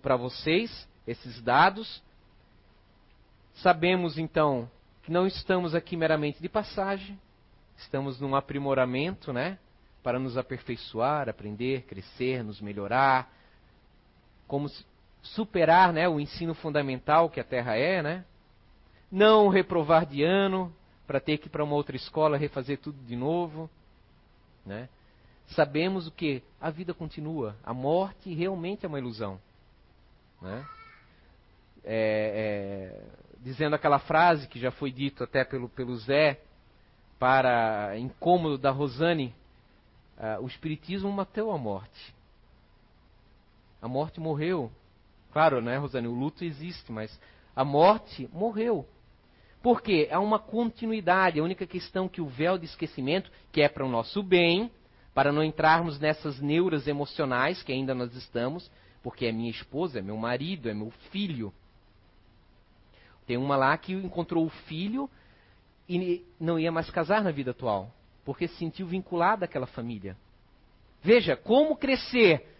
para 0.00 0.16
vocês 0.16 0.88
esses 1.06 1.42
dados. 1.42 2.02
Sabemos 3.56 4.16
então 4.16 4.70
que 5.02 5.12
não 5.12 5.26
estamos 5.26 5.74
aqui 5.74 5.98
meramente 5.98 6.40
de 6.40 6.48
passagem, 6.48 7.20
estamos 7.76 8.18
num 8.18 8.34
aprimoramento, 8.34 9.34
né? 9.34 9.58
Para 10.02 10.18
nos 10.18 10.38
aperfeiçoar, 10.38 11.28
aprender, 11.28 11.82
crescer, 11.82 12.42
nos 12.42 12.58
melhorar, 12.58 13.30
como 14.48 14.66
superar 15.22 15.92
né, 15.92 16.08
o 16.08 16.20
ensino 16.20 16.54
fundamental 16.54 17.28
que 17.28 17.40
a 17.40 17.44
Terra 17.44 17.76
é, 17.76 18.02
né? 18.02 18.24
não 19.10 19.48
reprovar 19.48 20.06
de 20.06 20.22
ano 20.22 20.72
para 21.06 21.20
ter 21.20 21.38
que 21.38 21.46
ir 21.46 21.50
para 21.50 21.64
uma 21.64 21.74
outra 21.74 21.96
escola 21.96 22.36
refazer 22.36 22.78
tudo 22.78 22.98
de 23.04 23.16
novo. 23.16 23.70
Né? 24.64 24.88
Sabemos 25.48 26.06
o 26.06 26.10
que? 26.10 26.42
A 26.60 26.70
vida 26.70 26.92
continua. 26.92 27.56
A 27.64 27.72
morte 27.72 28.34
realmente 28.34 28.84
é 28.84 28.88
uma 28.88 28.98
ilusão. 28.98 29.40
Né? 30.42 30.66
É, 31.84 32.92
é, 32.94 33.02
dizendo 33.40 33.74
aquela 33.74 33.98
frase 33.98 34.48
que 34.48 34.58
já 34.58 34.70
foi 34.72 34.90
dito 34.90 35.22
até 35.22 35.44
pelo, 35.44 35.68
pelo 35.68 35.96
Zé, 35.96 36.40
para 37.18 37.96
incômodo 37.98 38.58
da 38.58 38.70
Rosane, 38.70 39.34
uh, 40.18 40.42
o 40.42 40.46
Espiritismo 40.46 41.10
matou 41.10 41.50
a 41.52 41.58
morte. 41.58 42.14
A 43.80 43.88
morte 43.88 44.20
morreu 44.20 44.70
Claro, 45.36 45.60
né, 45.60 45.76
Rosane? 45.76 46.08
O 46.08 46.14
luto 46.14 46.46
existe, 46.46 46.90
mas 46.90 47.20
a 47.54 47.62
morte 47.62 48.26
morreu. 48.32 48.88
Por 49.62 49.82
quê? 49.82 50.08
Há 50.10 50.18
uma 50.18 50.38
continuidade. 50.38 51.38
A 51.38 51.42
única 51.42 51.66
questão 51.66 52.08
que 52.08 52.22
o 52.22 52.26
véu 52.26 52.56
de 52.56 52.64
esquecimento, 52.64 53.30
que 53.52 53.60
é 53.60 53.68
para 53.68 53.84
o 53.84 53.88
nosso 53.90 54.22
bem, 54.22 54.70
para 55.12 55.30
não 55.30 55.44
entrarmos 55.44 56.00
nessas 56.00 56.40
neuras 56.40 56.88
emocionais 56.88 57.62
que 57.62 57.70
ainda 57.70 57.94
nós 57.94 58.14
estamos, 58.14 58.70
porque 59.02 59.26
é 59.26 59.30
minha 59.30 59.50
esposa, 59.50 59.98
é 59.98 60.02
meu 60.02 60.16
marido, 60.16 60.70
é 60.70 60.72
meu 60.72 60.90
filho. 61.10 61.52
Tem 63.26 63.36
uma 63.36 63.58
lá 63.58 63.76
que 63.76 63.92
encontrou 63.92 64.42
o 64.42 64.48
filho 64.48 65.06
e 65.86 66.24
não 66.40 66.58
ia 66.58 66.72
mais 66.72 66.88
casar 66.88 67.22
na 67.22 67.30
vida 67.30 67.50
atual, 67.50 67.92
porque 68.24 68.48
se 68.48 68.56
sentiu 68.56 68.86
vinculada 68.86 69.44
àquela 69.44 69.66
família. 69.66 70.16
Veja, 71.02 71.36
como 71.36 71.76
crescer 71.76 72.55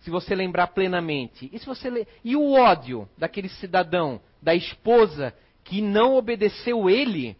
se 0.00 0.10
você 0.10 0.34
lembrar 0.34 0.68
plenamente. 0.68 1.50
E, 1.52 1.58
se 1.58 1.66
você 1.66 1.90
le... 1.90 2.06
e 2.24 2.36
o 2.36 2.52
ódio 2.52 3.08
daquele 3.16 3.48
cidadão, 3.48 4.20
da 4.40 4.54
esposa, 4.54 5.34
que 5.64 5.82
não 5.82 6.14
obedeceu 6.14 6.88
ele, 6.88 7.36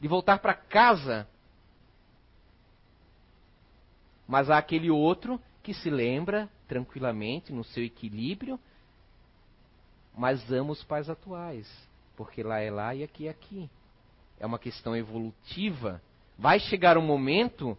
de 0.00 0.08
voltar 0.08 0.38
para 0.38 0.54
casa. 0.54 1.26
Mas 4.26 4.50
há 4.50 4.58
aquele 4.58 4.90
outro 4.90 5.40
que 5.62 5.72
se 5.72 5.90
lembra 5.90 6.48
tranquilamente, 6.68 7.52
no 7.52 7.64
seu 7.64 7.84
equilíbrio, 7.84 8.58
mas 10.16 10.50
ama 10.50 10.72
os 10.72 10.82
pais 10.82 11.08
atuais, 11.08 11.70
porque 12.16 12.42
lá 12.42 12.58
é 12.60 12.70
lá 12.70 12.94
e 12.94 13.02
aqui 13.02 13.26
é 13.26 13.30
aqui. 13.30 13.70
É 14.38 14.46
uma 14.46 14.58
questão 14.58 14.96
evolutiva. 14.96 16.02
Vai 16.38 16.58
chegar 16.58 16.98
um 16.98 17.02
momento, 17.02 17.76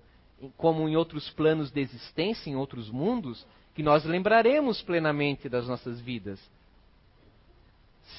como 0.56 0.88
em 0.88 0.96
outros 0.96 1.30
planos 1.32 1.72
de 1.72 1.82
existência, 1.82 2.50
em 2.50 2.56
outros 2.56 2.90
mundos, 2.90 3.46
que 3.78 3.84
nós 3.84 4.04
lembraremos 4.04 4.82
plenamente 4.82 5.48
das 5.48 5.68
nossas 5.68 6.02
vidas, 6.02 6.42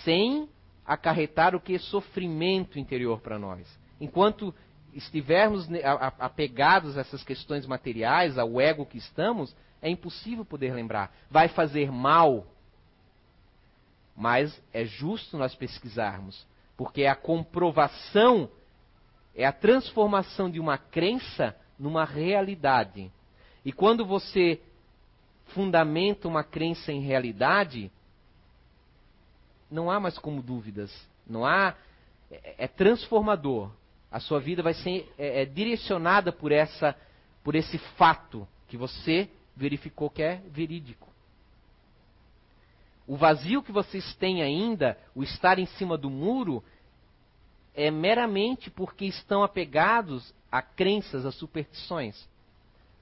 sem 0.04 0.48
acarretar 0.86 1.52
o 1.56 1.60
que 1.60 1.74
é 1.74 1.78
sofrimento 1.80 2.78
interior 2.78 3.20
para 3.20 3.40
nós. 3.40 3.66
Enquanto 4.00 4.54
estivermos 4.94 5.68
apegados 6.20 6.96
a 6.96 7.00
essas 7.00 7.24
questões 7.24 7.66
materiais, 7.66 8.38
ao 8.38 8.60
ego 8.60 8.86
que 8.86 8.98
estamos, 8.98 9.52
é 9.82 9.90
impossível 9.90 10.44
poder 10.44 10.72
lembrar. 10.72 11.12
Vai 11.28 11.48
fazer 11.48 11.90
mal, 11.90 12.46
mas 14.16 14.62
é 14.72 14.84
justo 14.84 15.36
nós 15.36 15.56
pesquisarmos, 15.56 16.46
porque 16.76 17.02
é 17.02 17.08
a 17.08 17.16
comprovação, 17.16 18.48
é 19.34 19.44
a 19.44 19.50
transformação 19.50 20.48
de 20.48 20.60
uma 20.60 20.78
crença 20.78 21.56
numa 21.76 22.04
realidade. 22.04 23.10
E 23.64 23.72
quando 23.72 24.06
você 24.06 24.62
fundamenta 25.48 26.28
uma 26.28 26.44
crença 26.44 26.92
em 26.92 27.00
realidade, 27.00 27.90
não 29.70 29.90
há 29.90 30.00
mais 30.00 30.18
como 30.18 30.42
dúvidas, 30.42 30.92
não 31.26 31.44
há 31.44 31.74
é, 32.30 32.64
é 32.64 32.68
transformador. 32.68 33.70
A 34.10 34.20
sua 34.20 34.40
vida 34.40 34.62
vai 34.62 34.74
ser 34.74 35.12
é, 35.18 35.42
é 35.42 35.44
direcionada 35.44 36.32
por 36.32 36.52
essa, 36.52 36.96
por 37.44 37.54
esse 37.54 37.78
fato 37.96 38.48
que 38.66 38.76
você 38.76 39.28
verificou 39.56 40.08
que 40.08 40.22
é 40.22 40.42
verídico. 40.48 41.08
O 43.06 43.16
vazio 43.16 43.62
que 43.62 43.72
vocês 43.72 44.14
têm 44.16 44.42
ainda, 44.42 44.98
o 45.14 45.22
estar 45.22 45.58
em 45.58 45.66
cima 45.66 45.96
do 45.96 46.10
muro, 46.10 46.62
é 47.74 47.90
meramente 47.90 48.70
porque 48.70 49.06
estão 49.06 49.42
apegados 49.42 50.34
a 50.52 50.60
crenças, 50.60 51.24
a 51.24 51.32
superstições. 51.32 52.28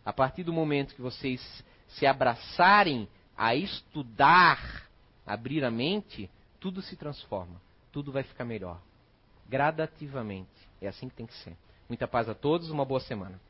A 0.04 0.12
partir 0.12 0.44
do 0.44 0.52
momento 0.52 0.94
que 0.94 1.02
vocês 1.02 1.42
se 1.88 2.06
abraçarem 2.06 3.08
a 3.36 3.54
estudar, 3.54 4.88
abrir 5.26 5.64
a 5.64 5.70
mente, 5.70 6.30
tudo 6.58 6.82
se 6.82 6.96
transforma, 6.96 7.60
tudo 7.92 8.12
vai 8.12 8.22
ficar 8.22 8.44
melhor. 8.44 8.80
Gradativamente. 9.48 10.50
É 10.80 10.88
assim 10.88 11.08
que 11.08 11.14
tem 11.14 11.26
que 11.26 11.34
ser. 11.34 11.56
Muita 11.88 12.08
paz 12.08 12.28
a 12.28 12.34
todos, 12.34 12.70
uma 12.70 12.84
boa 12.84 13.00
semana. 13.00 13.40